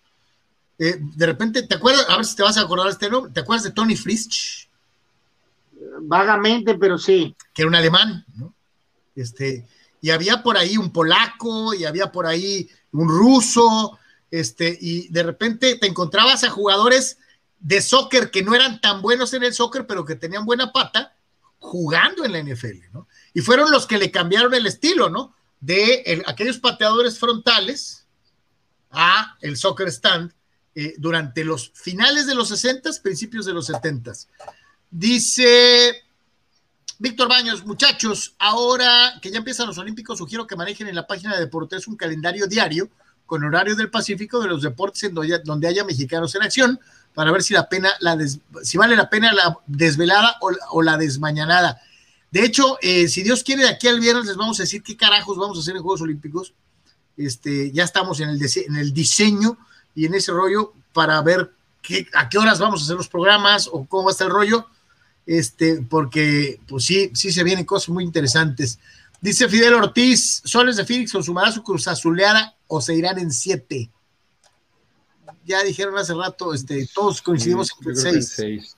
Eh, 0.79 0.97
de 1.01 1.27
repente, 1.27 1.63
¿te 1.65 1.75
acuerdas? 1.75 2.07
A 2.09 2.17
ver 2.17 2.25
si 2.25 2.37
te 2.37 2.45
vas 2.45 2.57
a 2.57 2.61
acordar 2.61 2.87
de 2.87 2.93
este 2.93 3.11
nombre. 3.11 3.33
¿Te 3.33 3.41
acuerdas 3.41 3.65
de 3.65 3.73
Tony 3.73 3.97
Frisch? 3.97 4.69
Vagamente, 6.03 6.77
pero 6.77 6.99
sí. 6.99 7.35
Que 7.53 7.63
era 7.63 7.69
un 7.69 7.75
alemán, 7.75 8.25
¿no? 8.37 8.55
Este, 9.17 9.67
y 10.01 10.11
había 10.11 10.43
por 10.43 10.57
ahí 10.57 10.77
un 10.77 10.93
polaco, 10.93 11.75
y 11.75 11.85
había 11.85 12.13
por 12.13 12.27
ahí 12.27 12.69
un 12.93 13.09
ruso, 13.09 13.99
este, 14.31 14.77
y 14.81 15.09
de 15.09 15.23
repente 15.23 15.77
te 15.77 15.87
encontrabas 15.87 16.45
a 16.45 16.51
jugadores 16.51 17.19
de 17.61 17.81
soccer 17.81 18.31
que 18.31 18.43
no 18.43 18.55
eran 18.55 18.81
tan 18.81 19.03
buenos 19.03 19.33
en 19.35 19.43
el 19.43 19.55
soccer, 19.55 19.87
pero 19.87 20.05
que 20.05 20.15
tenían 20.15 20.45
buena 20.45 20.73
pata, 20.73 21.17
jugando 21.59 22.25
en 22.25 22.33
la 22.33 22.43
NFL, 22.43 22.93
¿no? 22.93 23.09
Y 23.35 23.41
fueron 23.41 23.71
los 23.71 23.87
que 23.87 23.99
le 23.99 24.11
cambiaron 24.11 24.55
el 24.55 24.67
estilo, 24.67 25.11
¿no? 25.11 25.35
De 25.61 26.23
aquellos 26.27 26.59
pateadores 26.59 27.19
frontales 27.19 28.07
a 28.91 29.37
el 29.41 29.57
soccer 29.57 29.89
stand 29.89 30.33
eh, 30.75 30.95
durante 30.99 31.45
los 31.45 31.73
finales 31.75 32.27
de 32.27 32.35
los 32.35 32.49
60, 32.49 32.91
principios 33.03 33.45
de 33.45 33.53
los 33.53 33.67
70. 33.67 34.13
Dice 34.91 36.05
Víctor 37.01 37.29
Baños, 37.29 37.65
muchachos, 37.65 38.35
ahora 38.39 39.15
que 39.21 39.31
ya 39.31 39.39
empiezan 39.39 39.67
los 39.67 39.79
Olímpicos, 39.79 40.19
sugiero 40.19 40.47
que 40.47 40.57
manejen 40.57 40.89
en 40.89 40.95
la 40.95 41.07
página 41.07 41.35
de 41.35 41.41
Deportes 41.41 41.89
un 41.89 41.97
calendario 41.97 42.47
diario 42.47 42.89
con 43.29 43.45
horario 43.45 43.77
del 43.77 43.91
Pacífico 43.91 44.41
de 44.41 44.49
los 44.49 44.63
deportes 44.63 45.05
en 45.05 45.13
donde 45.13 45.69
haya, 45.69 45.85
mexicanos 45.85 46.35
en 46.35 46.43
acción 46.43 46.81
para 47.15 47.31
ver 47.31 47.43
si 47.43 47.53
la 47.53 47.69
pena 47.69 47.93
la 48.01 48.17
si 48.63 48.79
vale 48.79 48.97
la 48.97 49.11
pena 49.11 49.35
la 49.35 49.59
desvelada 49.67 50.39
o, 50.41 50.83
la 50.83 50.97
desmañanada. 50.97 51.79
De 52.31 52.43
hecho, 52.43 52.79
eh, 52.81 53.07
si 53.07 53.23
Dios 53.23 53.45
quiere, 53.45 53.65
de 53.65 53.69
aquí 53.69 53.87
al 53.87 54.01
viernes 54.01 54.25
les 54.25 54.37
vamos 54.37 54.59
a 54.59 54.63
decir 54.63 54.83
qué 54.83 54.97
carajos 54.97 55.37
vamos 55.37 55.59
a 55.59 55.61
hacer 55.61 55.77
en 55.77 55.83
Juegos 55.83 56.01
Olímpicos. 56.01 56.55
Este, 57.19 57.71
ya 57.71 57.85
estamos 57.85 58.19
en 58.21 58.31
el, 58.31 58.41
en 58.43 58.77
el 58.77 58.95
diseño 58.95 59.59
y 59.95 60.07
en 60.07 60.15
ese 60.15 60.33
rollo 60.33 60.73
para 60.95 61.21
ver 61.21 61.53
qué, 61.83 62.07
a 62.15 62.31
qué 62.31 62.39
horas 62.39 62.59
vamos 62.59 62.81
a 62.81 62.85
hacer 62.85 62.97
los 62.97 63.09
programas 63.09 63.69
o 63.71 63.85
cómo 63.85 64.05
va 64.05 64.11
a 64.11 64.13
estar 64.13 64.29
el 64.29 64.33
rollo, 64.33 64.67
este, 65.27 65.83
porque 65.83 66.61
pues 66.67 66.87
sí, 66.87 67.11
sí 67.13 67.31
se 67.31 67.45
vienen 67.45 67.67
cosas 67.67 67.91
muy 67.91 68.05
interesantes. 68.05 68.79
Dice 69.21 69.49
Fidel 69.49 69.75
Ortiz, 69.75 70.43
Soles 70.45 70.77
de 70.77 70.85
Phoenix 70.85 71.13
consumará 71.13 71.51
su 71.51 71.63
cruz 71.63 71.89
azuleada 71.89 72.55
o 72.69 72.81
se 72.81 72.95
irán 72.95 73.19
en 73.19 73.33
siete. 73.33 73.91
Ya 75.45 75.63
dijeron 75.63 75.97
hace 75.99 76.15
rato, 76.15 76.55
este, 76.55 76.89
todos 76.95 77.21
coincidimos 77.23 77.71
en 77.81 77.91
el 77.91 78.23
seis. 78.23 78.77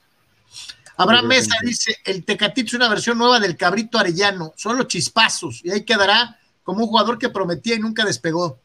Abraham 0.97 1.26
Mesa 1.26 1.55
dice, 1.62 1.97
el 2.05 2.24
Tecatito 2.24 2.68
es 2.68 2.74
una 2.74 2.88
versión 2.88 3.16
nueva 3.16 3.41
del 3.41 3.57
cabrito 3.57 3.99
arellano, 3.99 4.53
son 4.57 4.76
los 4.76 4.86
chispazos, 4.86 5.64
y 5.64 5.70
ahí 5.70 5.84
quedará 5.84 6.38
como 6.62 6.82
un 6.82 6.88
jugador 6.88 7.18
que 7.18 7.30
prometía 7.30 7.74
y 7.74 7.78
nunca 7.78 8.05
despegó. 8.05 8.61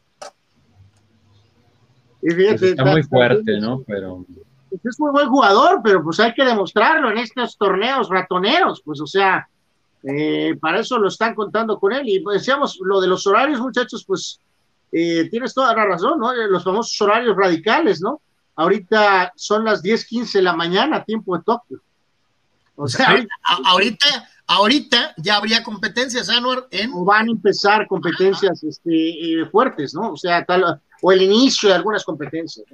Pues 2.20 2.62
está 2.62 2.84
muy 2.84 3.02
fuerte, 3.02 3.58
¿no? 3.58 3.82
Pero 3.86 4.26
pues 4.68 4.84
es 4.84 5.00
muy 5.00 5.12
buen 5.12 5.28
jugador, 5.28 5.80
pero 5.82 6.02
pues 6.02 6.20
hay 6.20 6.34
que 6.34 6.44
demostrarlo 6.44 7.10
en 7.10 7.18
estos 7.18 7.56
torneos 7.56 8.08
ratoneros, 8.08 8.82
pues 8.84 9.00
o 9.00 9.06
sea, 9.06 9.48
eh, 10.06 10.56
para 10.60 10.80
eso 10.80 10.98
lo 10.98 11.08
están 11.08 11.34
contando 11.34 11.78
con 11.78 11.92
él. 11.92 12.08
Y 12.08 12.20
pues, 12.20 12.38
decíamos, 12.38 12.78
lo 12.80 13.00
de 13.00 13.08
los 13.08 13.26
horarios, 13.26 13.60
muchachos, 13.60 14.04
pues 14.06 14.40
eh, 14.92 15.28
tienes 15.30 15.52
toda 15.52 15.74
la 15.74 15.84
razón, 15.84 16.18
¿no? 16.20 16.32
Los 16.32 16.62
famosos 16.62 17.00
horarios 17.00 17.36
radicales, 17.36 18.00
¿no? 18.00 18.20
Ahorita 18.54 19.32
son 19.36 19.64
las 19.64 19.82
10:15 19.82 20.32
de 20.38 20.42
la 20.42 20.54
mañana, 20.54 21.04
tiempo 21.04 21.36
de 21.36 21.42
Tokio. 21.42 21.82
O 22.76 22.86
sea, 22.86 23.16
ahorita, 23.64 24.28
ahorita 24.46 25.14
ya 25.16 25.36
habría 25.36 25.62
competencias, 25.62 26.28
Anuar, 26.28 26.66
en... 26.70 26.92
O 26.92 27.04
van 27.04 27.28
a 27.28 27.32
empezar 27.32 27.86
competencias 27.86 28.62
este, 28.62 29.40
eh, 29.40 29.46
fuertes, 29.46 29.94
¿no? 29.94 30.12
O 30.12 30.16
sea, 30.16 30.44
tal, 30.44 30.80
o 31.02 31.12
el 31.12 31.22
inicio 31.22 31.70
de 31.70 31.74
algunas 31.74 32.04
competencias. 32.04 32.66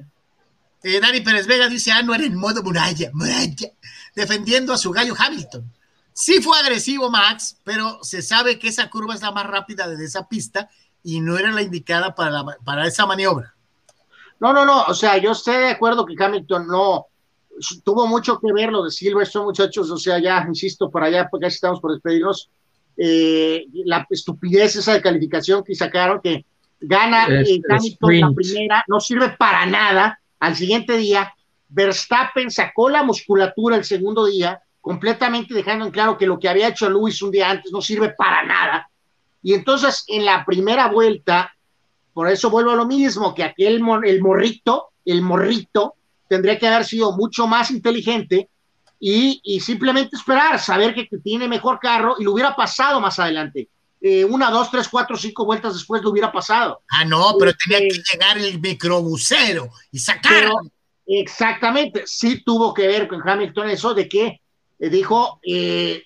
Eh, 0.82 1.00
Dani 1.00 1.20
Pérez 1.20 1.46
Vega 1.46 1.68
dice, 1.68 1.92
no 2.04 2.14
era 2.14 2.24
en 2.24 2.34
modo 2.34 2.62
muralla, 2.62 3.10
muralla, 3.14 3.70
defendiendo 4.14 4.72
a 4.72 4.76
su 4.76 4.90
gallo 4.90 5.14
Hamilton. 5.16 5.72
Sí 6.14 6.42
fue 6.42 6.58
agresivo 6.58 7.10
Max, 7.10 7.58
pero 7.64 7.98
se 8.02 8.22
sabe 8.22 8.58
que 8.58 8.68
esa 8.68 8.90
curva 8.90 9.14
es 9.14 9.22
la 9.22 9.30
más 9.30 9.46
rápida 9.46 9.88
de 9.88 10.04
esa 10.04 10.28
pista 10.28 10.68
y 11.02 11.20
no 11.20 11.38
era 11.38 11.50
la 11.52 11.62
indicada 11.62 12.14
para, 12.14 12.44
para 12.64 12.86
esa 12.86 13.06
maniobra. 13.06 13.54
No, 14.40 14.52
no, 14.52 14.64
no, 14.64 14.82
o 14.84 14.94
sea, 14.94 15.18
yo 15.18 15.32
estoy 15.32 15.56
de 15.56 15.70
acuerdo 15.70 16.04
que 16.04 16.16
Hamilton 16.18 16.66
no 16.66 17.06
tuvo 17.84 18.06
mucho 18.06 18.38
que 18.40 18.52
ver 18.52 18.70
lo 18.70 18.84
de 18.84 18.90
Silverstone, 18.90 19.44
muchachos, 19.44 19.90
o 19.90 19.96
sea, 19.96 20.18
ya, 20.18 20.44
insisto, 20.48 20.90
por 20.90 21.02
allá, 21.02 21.28
porque 21.30 21.44
ya 21.44 21.48
estamos 21.48 21.80
por 21.80 21.92
despedirnos, 21.92 22.50
eh, 22.96 23.66
la 23.84 24.06
estupidez 24.10 24.76
esa 24.76 24.94
de 24.94 25.02
calificación 25.02 25.64
que 25.64 25.74
sacaron, 25.74 26.20
que 26.20 26.44
gana 26.80 27.26
eh, 27.28 27.60
Hamilton 27.68 28.20
la 28.20 28.32
primera, 28.34 28.84
no 28.88 29.00
sirve 29.00 29.30
para 29.30 29.64
nada. 29.66 30.20
Al 30.40 30.56
siguiente 30.56 30.96
día, 30.96 31.32
Verstappen 31.68 32.50
sacó 32.50 32.88
la 32.88 33.02
musculatura 33.02 33.76
el 33.76 33.84
segundo 33.84 34.26
día, 34.26 34.60
completamente 34.82 35.54
dejando 35.54 35.86
en 35.86 35.92
claro 35.92 36.18
que 36.18 36.26
lo 36.26 36.38
que 36.38 36.48
había 36.48 36.68
hecho 36.68 36.90
Luis 36.90 37.22
un 37.22 37.30
día 37.30 37.48
antes 37.48 37.72
no 37.72 37.80
sirve 37.80 38.10
para 38.10 38.44
nada. 38.44 38.90
Y 39.42 39.54
entonces 39.54 40.04
en 40.08 40.24
la 40.24 40.44
primera 40.44 40.88
vuelta, 40.88 41.54
por 42.12 42.28
eso 42.28 42.50
vuelvo 42.50 42.72
a 42.72 42.76
lo 42.76 42.84
mismo, 42.84 43.34
que 43.34 43.44
aquel 43.44 43.80
el 44.04 44.20
morrito, 44.20 44.88
el 45.04 45.22
morrito, 45.22 45.94
tendría 46.28 46.58
que 46.58 46.66
haber 46.66 46.84
sido 46.84 47.12
mucho 47.12 47.46
más 47.46 47.70
inteligente 47.70 48.48
y, 48.98 49.40
y 49.44 49.60
simplemente 49.60 50.16
esperar, 50.16 50.58
saber 50.58 50.94
que 50.94 51.08
tiene 51.18 51.48
mejor 51.48 51.78
carro 51.78 52.16
y 52.18 52.24
lo 52.24 52.32
hubiera 52.32 52.54
pasado 52.54 53.00
más 53.00 53.18
adelante. 53.18 53.68
Eh, 54.00 54.24
una, 54.24 54.50
dos, 54.50 54.68
tres, 54.68 54.88
cuatro, 54.88 55.16
cinco 55.16 55.44
vueltas 55.44 55.74
después 55.74 56.02
lo 56.02 56.10
hubiera 56.10 56.32
pasado. 56.32 56.82
Ah, 56.90 57.04
no, 57.04 57.36
pero 57.38 57.52
tenía 57.54 57.78
que 57.78 57.86
este, 57.86 58.02
llegar 58.12 58.36
el 58.36 58.60
microbusero 58.60 59.70
y 59.92 60.00
sacar. 60.00 60.50
Exactamente, 61.06 62.02
sí 62.06 62.42
tuvo 62.44 62.74
que 62.74 62.88
ver 62.88 63.06
con 63.06 63.26
Hamilton 63.26 63.70
eso 63.70 63.94
de 63.94 64.08
que 64.08 64.40
dijo, 64.90 65.40
eh, 65.46 66.04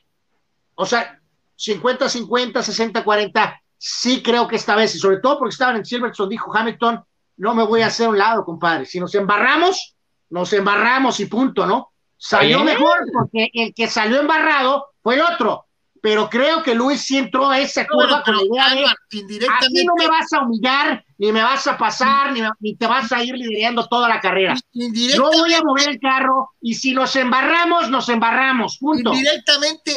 o 0.75 0.87
sea, 0.87 1.21
50-50, 1.59 2.53
60-40, 2.53 3.61
sí 3.79 4.23
creo 4.23 4.47
que 4.47 4.57
esta 4.57 4.77
vez, 4.77 4.95
y 4.95 4.99
sobre 4.99 5.19
todo 5.19 5.39
porque 5.39 5.53
estaban 5.53 5.77
en 5.77 5.85
Silverstone, 5.85 6.31
dijo 6.31 6.55
Hamilton, 6.55 7.05
no 7.39 7.55
me 7.55 7.65
voy 7.65 7.83
a 7.83 7.87
hacer 7.87 8.09
un 8.09 8.19
lado, 8.19 8.45
compadre, 8.45 8.87
si 8.87 9.01
nos 9.01 9.15
embarramos, 9.15 9.97
nos 10.31 10.53
embarramos 10.53 11.21
y 11.21 11.27
punto, 11.27 11.67
¿no? 11.67 11.93
Salió 12.17 12.65
mejor 12.65 12.99
porque 13.13 13.51
el 13.53 13.75
que 13.75 13.89
salió 13.89 14.21
embarrado 14.21 14.87
fue 15.03 15.17
el 15.17 15.23
otro 15.23 15.66
pero 16.07 16.31
creo 16.31 16.63
que 16.63 16.73
Luis 16.73 17.01
sí 17.01 17.19
entró 17.19 17.51
a 17.51 17.59
esa 17.59 17.85
curva 17.85 18.23
con 18.23 18.37
la 18.37 18.43
idea 18.45 18.75
de 18.77 18.85
aquí 18.87 19.85
no 19.85 19.95
me 19.99 20.07
vas 20.07 20.33
a 20.33 20.43
humillar, 20.43 21.05
ni 21.19 21.33
me 21.33 21.43
vas 21.43 21.67
a 21.67 21.77
pasar, 21.77 22.33
ni, 22.61 22.77
te 22.77 22.87
vas 22.87 23.11
a 23.11 23.25
ir 23.25 23.35
liderando 23.35 23.89
toda 23.89 24.09
la 24.09 24.21
carrera. 24.21 24.55
Yo 24.73 25.29
voy 25.33 25.53
a 25.53 25.63
mover 25.65 25.89
el 25.89 25.99
carro 25.99 26.51
y 26.61 26.75
si 26.75 26.95
nos 26.95 27.17
embarramos, 27.17 27.91
nos 27.91 28.09
embarramos, 28.09 28.79
punto. 28.79 29.11
Directamente 29.11 29.97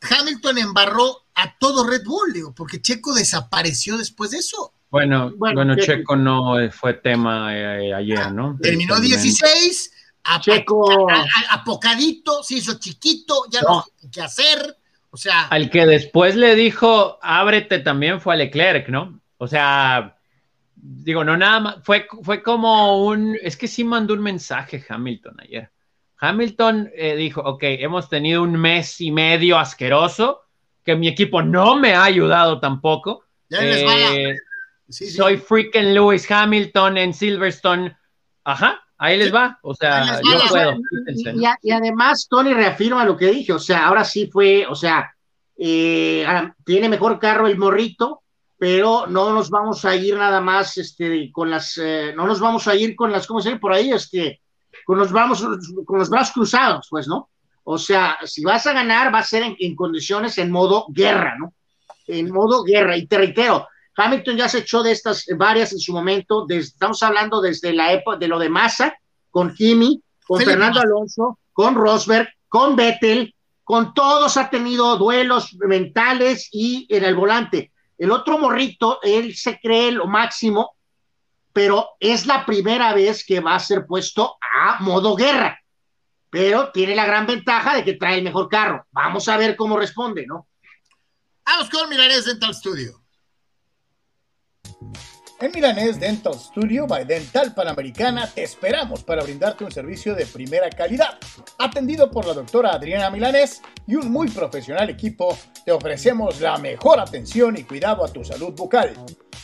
Hamilton 0.00 0.58
embarró 0.58 1.22
a 1.36 1.56
todo 1.56 1.86
Red 1.86 2.02
Bull, 2.04 2.32
digo, 2.32 2.52
porque 2.52 2.82
Checo 2.82 3.14
desapareció 3.14 3.96
después 3.96 4.32
de 4.32 4.38
eso. 4.38 4.72
Bueno, 4.90 5.34
bueno, 5.36 5.76
Checo 5.76 6.16
no 6.16 6.56
fue 6.72 6.94
tema 6.94 7.56
eh, 7.56 7.94
ayer, 7.94 8.32
¿no? 8.32 8.58
Terminó 8.60 8.98
16, 8.98 9.92
Checo 10.40 11.06
apocadito, 11.50 12.42
se 12.42 12.56
hizo 12.56 12.76
chiquito, 12.80 13.44
ya 13.48 13.60
no, 13.62 13.84
no 14.02 14.10
qué 14.10 14.20
hacer 14.20 14.78
o 15.14 15.16
sea. 15.16 15.46
Al 15.46 15.70
que 15.70 15.86
después 15.86 16.34
le 16.34 16.56
dijo, 16.56 17.20
ábrete 17.22 17.78
también 17.78 18.20
fue 18.20 18.34
a 18.34 18.36
Leclerc, 18.36 18.88
¿no? 18.88 19.20
O 19.36 19.46
sea, 19.46 20.18
digo, 20.74 21.22
no 21.22 21.36
nada 21.36 21.60
más, 21.60 21.76
fue, 21.84 22.08
fue 22.22 22.42
como 22.42 23.06
un, 23.06 23.38
es 23.40 23.56
que 23.56 23.68
sí 23.68 23.84
mandó 23.84 24.14
un 24.14 24.22
mensaje 24.22 24.84
Hamilton 24.88 25.36
ayer. 25.38 25.70
Hamilton 26.18 26.90
eh, 26.96 27.14
dijo, 27.14 27.42
ok, 27.42 27.62
hemos 27.62 28.08
tenido 28.08 28.42
un 28.42 28.60
mes 28.60 29.00
y 29.00 29.12
medio 29.12 29.56
asqueroso, 29.56 30.46
que 30.84 30.96
mi 30.96 31.06
equipo 31.06 31.42
no 31.42 31.76
me 31.76 31.94
ha 31.94 32.02
ayudado 32.02 32.58
tampoco. 32.58 33.24
Eh, 33.50 34.34
soy 34.88 35.36
freaking 35.36 35.94
Lewis 35.94 36.28
Hamilton 36.28 36.98
en 36.98 37.14
Silverstone. 37.14 37.96
Ajá, 38.42 38.83
Ahí 39.04 39.18
les 39.18 39.34
va, 39.34 39.58
o 39.60 39.74
sea, 39.74 40.18
yo 40.22 40.48
puedo. 40.48 40.78
Y, 41.62 41.70
además, 41.70 42.26
Tony 42.28 42.54
reafirma 42.54 43.04
lo 43.04 43.18
que 43.18 43.26
dije, 43.26 43.52
o 43.52 43.58
sea, 43.58 43.86
ahora 43.86 44.02
sí 44.02 44.30
fue, 44.32 44.66
o 44.66 44.74
sea, 44.74 45.14
eh, 45.58 46.24
ah, 46.26 46.54
tiene 46.64 46.88
mejor 46.88 47.18
carro 47.18 47.46
el 47.46 47.58
morrito, 47.58 48.22
pero 48.56 49.06
no 49.06 49.34
nos 49.34 49.50
vamos 49.50 49.84
a 49.84 49.94
ir 49.94 50.16
nada 50.16 50.40
más 50.40 50.78
este, 50.78 51.30
con 51.30 51.50
las, 51.50 51.76
eh, 51.76 52.14
no 52.16 52.26
nos 52.26 52.40
vamos 52.40 52.66
a 52.66 52.74
ir 52.74 52.96
con 52.96 53.12
las, 53.12 53.26
¿cómo 53.26 53.42
se 53.42 53.50
dice? 53.50 53.60
Por 53.60 53.74
ahí, 53.74 53.92
este, 53.92 54.40
con 54.86 54.96
los, 54.96 55.12
vamos, 55.12 55.46
con 55.84 55.98
los 55.98 56.08
brazos 56.08 56.32
cruzados, 56.32 56.86
pues, 56.88 57.06
¿no? 57.06 57.28
O 57.64 57.76
sea, 57.76 58.16
si 58.24 58.42
vas 58.42 58.66
a 58.66 58.72
ganar, 58.72 59.14
va 59.14 59.18
a 59.18 59.22
ser 59.22 59.42
en, 59.58 59.76
condiciones 59.76 60.38
en 60.38 60.50
modo 60.50 60.86
guerra, 60.88 61.36
¿no? 61.38 61.52
En 62.06 62.30
modo 62.32 62.62
guerra. 62.62 62.96
Y 62.96 63.06
te 63.06 63.18
reitero, 63.18 63.68
Hamilton 63.96 64.36
ya 64.36 64.48
se 64.48 64.58
echó 64.58 64.82
de 64.82 64.92
estas 64.92 65.24
varias 65.36 65.72
en 65.72 65.78
su 65.78 65.92
momento, 65.92 66.46
estamos 66.48 67.02
hablando 67.02 67.40
desde 67.40 67.72
la 67.72 67.92
época 67.92 68.16
de 68.16 68.28
lo 68.28 68.38
de 68.38 68.48
Massa, 68.48 68.96
con 69.30 69.54
Kimi, 69.54 70.02
con 70.26 70.40
Fernando 70.40 70.80
Alonso, 70.80 71.38
con 71.52 71.74
Rosberg, 71.74 72.28
con 72.48 72.76
Vettel, 72.76 73.34
con 73.62 73.94
todos 73.94 74.36
ha 74.36 74.50
tenido 74.50 74.96
duelos 74.96 75.54
mentales 75.54 76.48
y 76.52 76.86
en 76.90 77.04
el 77.04 77.14
volante. 77.14 77.72
El 77.96 78.10
otro 78.10 78.38
morrito, 78.38 78.98
él 79.02 79.34
se 79.34 79.58
cree 79.58 79.92
lo 79.92 80.06
máximo, 80.06 80.76
pero 81.52 81.90
es 82.00 82.26
la 82.26 82.44
primera 82.44 82.92
vez 82.92 83.24
que 83.24 83.40
va 83.40 83.54
a 83.54 83.60
ser 83.60 83.86
puesto 83.86 84.36
a 84.40 84.82
modo 84.82 85.14
guerra. 85.14 85.58
Pero 86.28 86.72
tiene 86.72 86.96
la 86.96 87.06
gran 87.06 87.26
ventaja 87.26 87.76
de 87.76 87.84
que 87.84 87.94
trae 87.94 88.18
el 88.18 88.24
mejor 88.24 88.48
carro. 88.48 88.86
Vamos 88.90 89.28
a 89.28 89.36
ver 89.36 89.56
cómo 89.56 89.76
responde, 89.76 90.26
¿no? 90.26 90.48
Vamos 91.46 91.70
con 91.70 91.88
Milanés 91.88 92.24
Dental 92.24 92.54
Studio. 92.54 93.03
En 95.40 95.50
Milanés 95.52 95.98
Dental 95.98 96.34
Studio 96.34 96.86
by 96.86 97.04
Dental 97.04 97.52
Panamericana 97.52 98.30
te 98.32 98.44
esperamos 98.44 99.02
para 99.02 99.22
brindarte 99.24 99.64
un 99.64 99.72
servicio 99.72 100.14
de 100.14 100.26
primera 100.26 100.70
calidad. 100.70 101.18
Atendido 101.58 102.10
por 102.10 102.24
la 102.24 102.32
doctora 102.32 102.70
Adriana 102.70 103.10
Milanés 103.10 103.60
y 103.86 103.96
un 103.96 104.10
muy 104.10 104.28
profesional 104.28 104.88
equipo, 104.88 105.36
te 105.64 105.72
ofrecemos 105.72 106.40
la 106.40 106.56
mejor 106.58 107.00
atención 107.00 107.58
y 107.58 107.64
cuidado 107.64 108.04
a 108.04 108.12
tu 108.12 108.24
salud 108.24 108.54
bucal. 108.54 108.94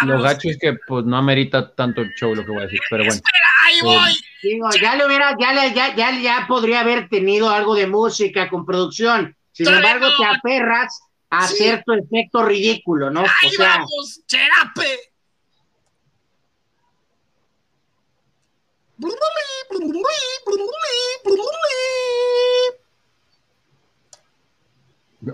lo 0.06 0.20
gacho 0.20 0.48
es 0.48 0.58
que 0.58 0.74
pues 0.86 1.04
no 1.04 1.16
amerita 1.16 1.74
tanto 1.74 2.02
el 2.02 2.12
show 2.14 2.34
lo 2.34 2.44
que 2.44 2.50
voy 2.50 2.60
a 2.60 2.64
decir, 2.64 2.80
pero 2.90 3.04
bueno. 3.04 3.14
Espera, 3.14 3.41
ahí 3.62 3.80
voy. 3.82 4.12
Digo, 4.42 4.68
ya 4.80 4.96
le 4.96 5.06
hubiera, 5.06 5.36
ya, 5.38 5.72
ya, 5.72 5.94
ya, 5.94 6.18
ya 6.20 6.46
podría 6.48 6.80
haber 6.80 7.08
tenido 7.08 7.50
algo 7.50 7.74
de 7.74 7.86
música 7.86 8.48
con 8.48 8.66
producción. 8.66 9.36
Sin 9.52 9.68
embargo, 9.68 10.08
te 10.18 10.24
aferras 10.24 11.00
a 11.30 11.44
hacer 11.44 11.82
tu 11.84 11.92
efecto 11.92 12.44
ridículo, 12.44 13.10
¿no? 13.10 13.20
Ahí 13.20 13.48
o 13.48 13.50
sea, 13.50 13.78
vamos, 13.78 14.20
cherape. 14.26 14.98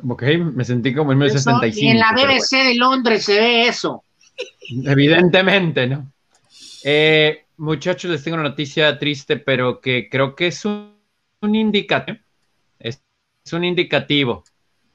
Ok, 0.09 0.23
me 0.55 0.65
sentí 0.65 0.95
como 0.95 1.13
en 1.13 1.19
1965. 1.19 1.91
en 1.91 1.99
la 1.99 2.13
BBC 2.13 2.57
de 2.57 2.75
Londres 2.75 3.25
se 3.25 3.41
ve 3.41 3.69
eso. 3.69 4.05
Evidentemente, 4.85 5.87
¿no? 5.87 6.13
Eh, 6.85 7.47
muchachos, 7.59 8.11
les 8.11 8.25
tengo 8.25 8.37
una 8.37 8.49
noticia 8.49 8.99
triste, 8.99 9.37
pero 9.37 9.81
que 9.81 10.09
creo 10.09 10.35
que 10.35 10.47
es 10.47 10.65
un, 10.65 10.95
indicativo. 11.43 12.19
Es, 12.79 13.03
un 13.53 13.65
indicativo. 13.65 14.45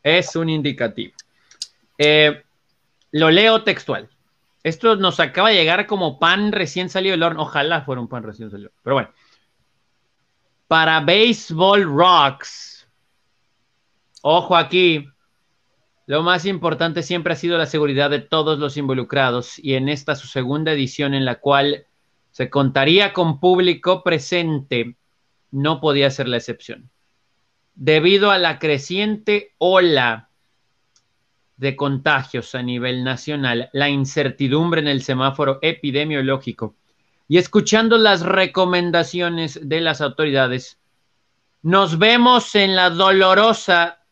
Es 0.02 0.36
un 0.36 0.50
indicativo. 0.50 1.14
Eh, 1.98 2.44
lo 3.12 3.30
leo 3.30 3.64
textual. 3.64 4.10
Esto 4.64 4.96
nos 4.96 5.20
acaba 5.20 5.50
de 5.50 5.56
llegar 5.56 5.86
como 5.86 6.20
pan 6.20 6.52
recién 6.52 6.90
salido 6.90 7.12
del 7.12 7.24
horno. 7.24 7.44
Ojalá 7.44 7.82
fuera 7.82 8.02
un 8.02 8.08
pan 8.08 8.24
recién 8.24 8.50
salido. 8.50 8.72
Pero 8.82 8.96
bueno. 8.96 9.12
Para 10.68 11.02
Baseball 11.02 11.84
Rocks. 11.84 12.88
Ojo 14.22 14.56
aquí. 14.56 15.08
Lo 16.06 16.24
más 16.24 16.46
importante 16.46 17.04
siempre 17.04 17.34
ha 17.34 17.38
sido 17.38 17.58
la 17.58 17.66
seguridad 17.66 18.10
de 18.10 18.20
todos 18.20 18.60
los 18.60 18.76
involucrados 18.76 19.58
y 19.60 19.76
en 19.76 19.88
esta 19.88 20.16
su 20.16 20.28
segunda 20.28 20.74
edición 20.74 21.14
en 21.14 21.24
la 21.24 21.36
cual 21.36 21.88
se 22.34 22.50
contaría 22.50 23.14
con 23.14 23.40
público 23.40 24.04
presente, 24.04 24.98
no 25.52 25.80
podía 25.80 26.10
ser 26.10 26.28
la 26.28 26.36
excepción. 26.36 26.90
Debido 27.76 28.32
a 28.32 28.38
la 28.38 28.60
creciente 28.60 29.54
ola 29.58 30.30
de 31.56 31.78
contagios 31.78 32.56
a 32.56 32.62
nivel 32.62 33.06
nacional, 33.06 33.70
la 33.72 33.90
incertidumbre 33.90 34.82
en 34.82 34.90
el 34.90 35.02
semáforo 35.02 35.60
epidemiológico 35.62 36.76
y 37.30 37.38
escuchando 37.38 37.98
las 37.98 38.22
recomendaciones 38.22 39.60
de 39.64 39.80
las 39.80 40.02
autoridades, 40.02 40.78
nos 41.62 41.98
vemos 41.98 42.56
en 42.56 42.76
la 42.76 42.90
dolorosa 42.90 44.04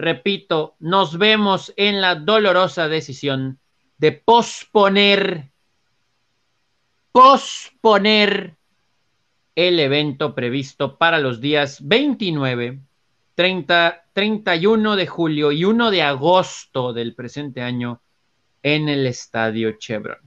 repito, 0.00 0.76
nos 0.80 1.18
vemos 1.18 1.72
en 1.76 2.00
la 2.00 2.14
dolorosa 2.14 2.88
decisión 2.88 3.58
de 3.98 4.12
posponer, 4.12 5.49
posponer 7.12 8.56
el 9.54 9.80
evento 9.80 10.34
previsto 10.34 10.96
para 10.96 11.18
los 11.18 11.40
días 11.40 11.86
29, 11.86 12.80
30, 13.34 14.04
31 14.12 14.96
de 14.96 15.06
julio 15.06 15.52
y 15.52 15.64
1 15.64 15.90
de 15.90 16.02
agosto 16.02 16.92
del 16.92 17.14
presente 17.14 17.62
año 17.62 18.00
en 18.62 18.88
el 18.88 19.06
Estadio 19.06 19.72
Chevron. 19.78 20.18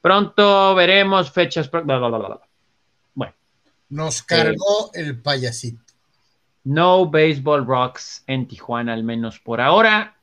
Pronto 0.00 0.74
veremos 0.74 1.30
fechas. 1.30 1.70
Bueno. 1.70 3.34
Nos 3.88 4.22
cargó 4.22 4.90
el 4.94 5.20
payasito. 5.20 5.82
No 6.64 7.06
Baseball 7.06 7.66
Rocks 7.66 8.22
en 8.26 8.46
Tijuana, 8.46 8.92
al 8.92 9.02
menos 9.02 9.38
por 9.38 9.60
ahora. 9.60 10.16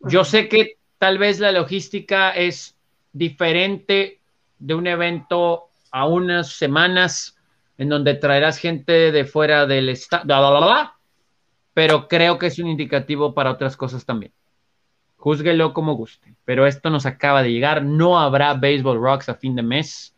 Yo 0.00 0.24
sé 0.24 0.48
que 0.48 0.78
tal 0.98 1.18
vez 1.18 1.40
la 1.40 1.50
logística 1.50 2.30
es 2.30 2.76
diferente 3.12 4.17
de 4.58 4.74
un 4.74 4.86
evento 4.86 5.68
a 5.90 6.06
unas 6.06 6.52
semanas 6.52 7.36
en 7.76 7.88
donde 7.88 8.14
traerás 8.14 8.58
gente 8.58 9.12
de 9.12 9.24
fuera 9.24 9.66
del 9.66 9.88
estado, 9.88 10.24
pero 11.74 12.08
creo 12.08 12.38
que 12.38 12.46
es 12.46 12.58
un 12.58 12.66
indicativo 12.66 13.34
para 13.34 13.52
otras 13.52 13.76
cosas 13.76 14.04
también. 14.04 14.32
Júzguelo 15.16 15.72
como 15.72 15.94
guste, 15.94 16.34
pero 16.44 16.66
esto 16.66 16.90
nos 16.90 17.06
acaba 17.06 17.42
de 17.42 17.52
llegar. 17.52 17.84
No 17.84 18.18
habrá 18.18 18.54
Baseball 18.54 19.00
Rocks 19.00 19.28
a 19.28 19.34
fin 19.34 19.54
de 19.54 19.62
mes 19.62 20.14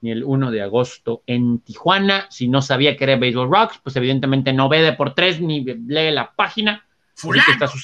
ni 0.00 0.10
el 0.10 0.22
1 0.22 0.50
de 0.50 0.62
agosto 0.62 1.22
en 1.26 1.60
Tijuana. 1.60 2.26
Si 2.30 2.48
no 2.48 2.62
sabía 2.62 2.96
que 2.96 3.04
era 3.04 3.16
Baseball 3.16 3.50
Rocks, 3.50 3.80
pues 3.82 3.96
evidentemente 3.96 4.52
no 4.52 4.68
ve 4.68 4.82
de 4.82 4.92
por 4.92 5.14
tres 5.14 5.40
ni 5.40 5.64
lee 5.64 6.10
la 6.10 6.32
página. 6.34 6.86
está 7.52 7.66
su 7.66 7.78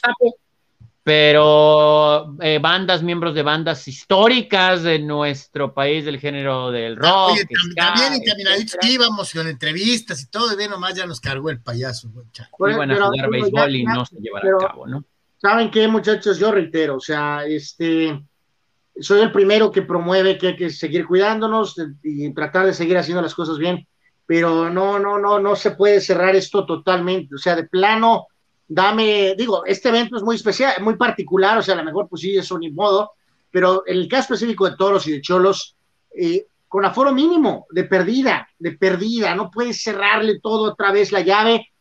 pero 1.02 2.36
eh, 2.40 2.59
bandas, 2.60 3.02
miembros 3.02 3.35
de 3.35 3.43
bandas 3.43 3.89
históricas 3.89 4.82
de 4.82 4.98
nuestro 4.98 5.72
país 5.72 6.05
del 6.05 6.18
género 6.18 6.70
del 6.70 6.97
rock. 6.97 7.32
Oye, 7.32 7.47
también 7.74 8.12
encaminaditos 8.12 8.77
íbamos 8.82 9.32
con 9.32 9.48
entrevistas 9.48 10.22
y 10.22 10.27
todo, 10.27 10.52
y 10.52 10.56
bien 10.56 10.70
nomás 10.70 10.94
ya 10.94 11.06
nos 11.06 11.20
cargó 11.20 11.51
el 11.51 11.60
payaso. 11.60 12.10
Iban 12.59 12.90
a 12.90 13.06
jugar 13.06 13.31
béisbol 13.31 13.77
y 13.77 13.85
no 13.85 14.05
se 14.05 14.16
llevará 14.16 14.48
a 14.48 14.66
cabo, 14.68 14.86
¿no? 14.86 15.05
¿Saben 15.39 15.70
qué, 15.70 15.89
muchachos? 15.89 16.39
Yo 16.39 16.52
reitero, 16.52 16.97
o 16.97 17.01
sea, 17.01 17.47
este, 17.47 18.22
soy 19.01 19.20
el 19.22 19.32
primero 19.32 19.72
que 19.72 19.81
promueve 19.81 20.36
que 20.36 20.48
hay 20.48 20.56
que 20.56 20.68
seguir 20.68 21.06
cuidándonos 21.06 21.77
y 22.02 22.31
tratar 22.35 22.66
de 22.66 22.74
seguir 22.74 22.98
haciendo 22.98 23.22
las 23.22 23.35
cosas 23.35 23.56
bien, 23.56 23.89
pero 24.27 24.68
no, 24.68 24.98
no, 24.98 25.18
no, 25.18 25.40
no 25.40 25.56
se 25.56 25.70
puede 25.70 26.02
cerrar 26.02 26.36
esto 26.36 26.66
totalmente, 26.66 27.35
o 27.35 27.39
sea, 27.39 27.56
de 27.56 27.64
plano, 27.64 28.27
dame, 28.71 29.35
digo, 29.37 29.65
este 29.67 29.89
evento 29.89 30.17
es 30.17 30.23
muy 30.23 30.37
especial, 30.37 30.75
muy 30.81 30.95
particular, 30.95 31.59
o 31.59 31.63
sea, 31.63 31.75
a 31.75 31.79
lo 31.79 31.85
mejor 31.85 32.09
pues 32.09 32.23
sí, 32.23 32.37
eso 32.37 32.57
ni 32.57 32.71
modo, 32.71 33.13
pero 33.51 33.83
en 33.85 33.97
el 33.97 34.09
caso 34.09 34.33
específico 34.33 34.71
de 34.71 34.77
toros 34.77 35.09
y 35.09 35.13
de 35.13 35.21
cholos, 35.21 35.77
eh, 36.17 36.47
con 36.69 36.85
aforo 36.85 37.13
mínimo, 37.13 37.67
de 37.71 37.83
perdida, 37.83 38.49
de 38.61 38.73
perdida, 38.73 39.35
no 39.35 39.51
puedes 39.51 39.83
cerrarle 39.83 40.39
todo 40.39 40.71
otra 40.71 40.93
vez 40.93 41.11
la 41.11 41.21
llave, 41.21 41.73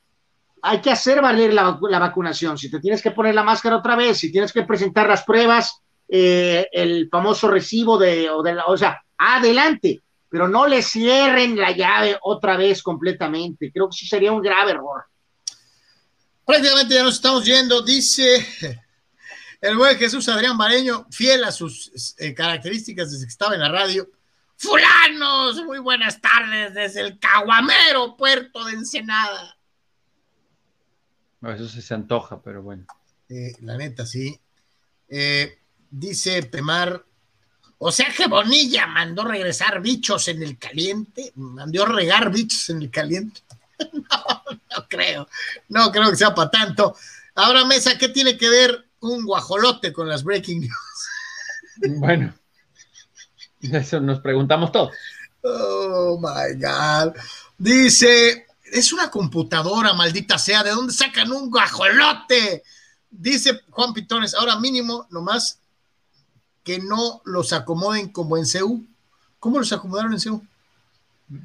hay 0.64 0.82
que 0.82 0.90
hacer 0.90 1.22
valer 1.22 1.54
la, 1.54 1.78
vacunación, 1.80 2.58
si 2.58 2.72
te 2.72 2.80
tienes 2.80 3.04
que 3.04 3.12
poner 3.12 3.36
la 3.36 3.44
máscara 3.44 3.78
otra 3.78 3.96
vez, 3.96 4.18
si 4.18 4.32
tienes 4.32 4.52
que 4.52 4.64
presentar 4.64 5.08
las 5.08 5.24
pruebas, 5.24 5.84
eh, 6.08 6.68
el 6.72 7.08
famoso 7.08 7.50
recibo 7.50 8.00
de, 8.00 8.32
o, 8.32 8.42
de 8.42 8.58
o 8.66 8.76
sea, 8.76 9.00
adelante, 9.16 10.02
pero 10.28 10.48
no 10.48 10.66
le 10.66 10.82
cierren 10.82 11.56
la 11.56 11.72
llave 11.72 12.18
otra 12.24 12.58
vez 12.58 12.82
completamente, 12.82 13.72
creo 13.72 13.90
que 13.90 13.96
sí 13.96 14.08
sería 14.08 14.32
un 14.32 14.42
grave 14.42 14.72
error 14.72 15.04
prácticamente 16.50 16.96
ya 16.96 17.04
nos 17.04 17.14
estamos 17.14 17.46
yendo, 17.46 17.84
dice 17.84 18.44
el 19.62 19.78
buen 19.78 19.96
Jesús 20.00 20.28
Adrián 20.30 20.58
Mareño, 20.58 21.06
fiel 21.12 21.44
a 21.44 21.52
sus 21.52 21.92
eh, 22.18 22.34
características 22.34 23.12
desde 23.12 23.26
que 23.26 23.32
estaba 23.32 23.54
en 23.54 23.60
la 23.60 23.70
radio. 23.70 24.10
Fulanos, 24.58 25.64
muy 25.64 25.78
buenas 25.78 26.20
tardes 26.20 26.74
desde 26.74 27.02
el 27.02 27.20
Caguamero, 27.20 28.18
puerto 28.18 28.66
de 28.66 28.74
Ensenada. 28.74 29.56
Eso 31.44 31.68
se 31.68 31.94
antoja, 31.94 32.42
pero 32.42 32.64
bueno. 32.64 32.88
Eh, 33.30 33.54
la 33.62 33.78
neta, 33.78 34.08
sí. 34.08 34.36
Eh, 35.08 35.60
dice 35.92 36.42
Pemar, 36.42 37.06
o 37.78 37.92
sea 37.92 38.12
que 38.12 38.28
Bonilla 38.28 38.88
mandó 38.88 39.24
regresar 39.24 39.84
bichos 39.84 40.28
en 40.30 40.42
el 40.42 40.58
caliente, 40.58 41.32
mandó 41.36 41.86
regar 41.86 42.32
bichos 42.32 42.72
en 42.72 42.82
el 42.82 42.90
caliente. 42.90 43.42
No, 43.94 44.44
no 44.50 44.88
creo, 44.88 45.28
no 45.70 45.92
creo 45.92 46.10
que 46.10 46.18
sea 46.18 46.34
para 46.34 46.52
tanto. 46.52 46.96
Ahora, 47.36 47.66
Mesa, 47.66 47.98
¿qué 47.98 48.10
tiene 48.10 48.38
que 48.38 48.50
ver 48.50 48.90
un 49.00 49.26
guajolote 49.26 49.94
con 49.94 50.08
las 50.08 50.24
breaking 50.24 50.62
news? 50.62 51.10
Bueno, 51.98 52.34
eso 53.62 54.00
nos 54.00 54.20
preguntamos 54.20 54.72
todos. 54.72 54.92
Oh 55.42 56.20
my 56.20 56.62
God. 56.62 57.16
Dice, 57.58 58.48
es 58.66 58.92
una 58.92 59.10
computadora, 59.10 59.94
maldita 59.94 60.38
sea, 60.38 60.64
¿de 60.64 60.72
dónde 60.72 60.94
sacan 60.94 61.32
un 61.32 61.50
guajolote? 61.50 62.64
Dice 63.10 63.62
Juan 63.70 63.94
Pitones, 63.94 64.34
ahora 64.34 64.60
mínimo, 64.60 65.08
nomás 65.10 65.60
que 66.64 66.80
no 66.80 67.22
los 67.26 67.54
acomoden 67.54 68.10
como 68.10 68.38
en 68.38 68.46
CEU. 68.46 68.86
¿Cómo 69.40 69.60
los 69.60 69.72
acomodaron 69.72 70.14
en 70.14 70.20
CEU? 70.20 70.46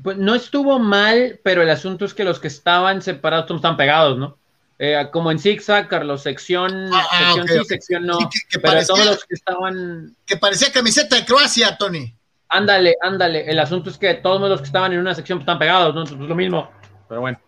Pues 0.03 0.17
no 0.17 0.35
estuvo 0.35 0.79
mal, 0.79 1.41
pero 1.43 1.63
el 1.63 1.69
asunto 1.69 2.05
es 2.05 2.15
que 2.15 2.25
los 2.25 2.41
que 2.41 2.49
estaban 2.49 3.03
separados 3.03 3.51
están 3.51 3.77
pegados, 3.77 4.19
¿no? 4.19 4.39
Eh, 4.79 5.09
como 5.13 5.31
en 5.31 5.39
zigzag, 5.39 5.89
Carlos, 5.89 6.23
sección, 6.23 6.89
ah, 6.93 7.07
ah, 7.11 7.33
sección 7.35 7.63
sí, 7.63 7.69
sección 7.69 8.07
no. 8.07 8.19
pero 8.61 8.87
todos 8.87 9.05
los 9.05 9.25
que 9.25 9.35
estaban. 9.35 10.17
Que 10.27 10.37
parecía 10.37 10.73
camiseta 10.73 11.17
de 11.17 11.25
Croacia, 11.25 11.77
Tony. 11.77 12.13
Ándale, 12.49 12.97
ándale. 13.01 13.49
El 13.49 13.59
asunto 13.59 13.91
es 13.91 13.99
que 13.99 14.15
todos 14.15 14.49
los 14.49 14.61
que 14.61 14.67
estaban 14.67 14.93
en 14.93 15.01
una 15.01 15.15
sección 15.15 15.41
están 15.41 15.59
pegados, 15.59 15.95
¿no? 15.95 16.01
Entonces 16.01 16.23
es 16.23 16.29
lo 16.29 16.35
mismo. 16.35 16.71
Pero 17.09 17.21
bueno. 17.21 17.39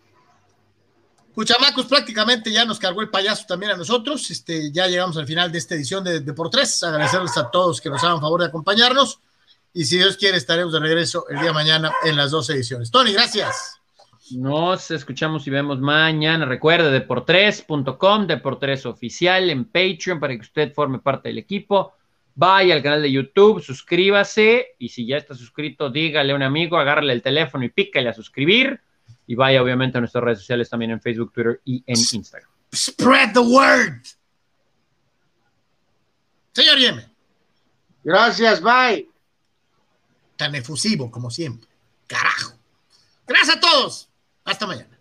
Cuchamacos 1.34 1.86
prácticamente 1.86 2.50
ya 2.50 2.64
nos 2.64 2.78
cargó 2.78 3.02
el 3.02 3.10
payaso 3.10 3.44
también 3.46 3.72
a 3.72 3.76
nosotros. 3.76 4.30
Este, 4.30 4.70
ya 4.72 4.86
llegamos 4.86 5.16
al 5.16 5.26
final 5.26 5.50
de 5.50 5.58
esta 5.58 5.74
edición 5.74 6.04
de, 6.04 6.20
de 6.20 6.32
Por 6.32 6.50
Tres. 6.50 6.82
Agradecerles 6.82 7.36
a 7.36 7.50
todos 7.50 7.80
que 7.80 7.90
nos 7.90 8.02
hagan 8.04 8.20
favor 8.20 8.40
de 8.40 8.46
acompañarnos 8.46 9.20
y 9.76 9.84
si 9.84 9.98
Dios 9.98 10.16
quiere 10.16 10.38
estaremos 10.38 10.72
de 10.72 10.80
regreso 10.80 11.28
el 11.28 11.36
día 11.36 11.48
de 11.48 11.52
mañana 11.52 11.92
en 12.02 12.16
las 12.16 12.30
dos 12.30 12.48
ediciones. 12.48 12.90
Tony, 12.90 13.12
gracias. 13.12 13.78
Nos 14.30 14.90
escuchamos 14.90 15.46
y 15.46 15.50
vemos 15.50 15.80
mañana. 15.80 16.46
Recuerde, 16.46 16.90
deportres.com, 16.90 18.26
Deportres 18.26 18.86
Oficial 18.86 19.50
en 19.50 19.66
Patreon 19.66 20.18
para 20.18 20.34
que 20.34 20.40
usted 20.40 20.72
forme 20.72 21.00
parte 21.00 21.28
del 21.28 21.36
equipo. 21.36 21.92
Vaya 22.34 22.74
al 22.74 22.82
canal 22.82 23.02
de 23.02 23.12
YouTube, 23.12 23.60
suscríbase 23.60 24.68
y 24.78 24.88
si 24.88 25.06
ya 25.06 25.18
está 25.18 25.34
suscrito, 25.34 25.90
dígale 25.90 26.32
a 26.32 26.36
un 26.36 26.42
amigo, 26.42 26.78
agárrale 26.78 27.12
el 27.12 27.20
teléfono 27.20 27.62
y 27.62 27.68
pícale 27.68 28.08
a 28.08 28.14
suscribir. 28.14 28.80
Y 29.26 29.34
vaya 29.34 29.62
obviamente 29.62 29.98
a 29.98 30.00
nuestras 30.00 30.24
redes 30.24 30.38
sociales 30.38 30.70
también 30.70 30.92
en 30.92 31.02
Facebook, 31.02 31.32
Twitter 31.34 31.60
y 31.66 31.84
en 31.86 31.98
Instagram. 31.98 32.48
Spread 32.74 33.34
the 33.34 33.40
word. 33.40 34.00
Señor 36.54 36.78
Yeme. 36.78 37.04
Gracias, 38.02 38.62
bye 38.62 39.15
tan 40.36 40.54
efusivo 40.54 41.10
como 41.10 41.30
siempre. 41.30 41.68
Carajo. 42.06 42.54
Gracias 43.26 43.56
a 43.56 43.60
todos. 43.60 44.08
Hasta 44.44 44.66
mañana. 44.66 44.95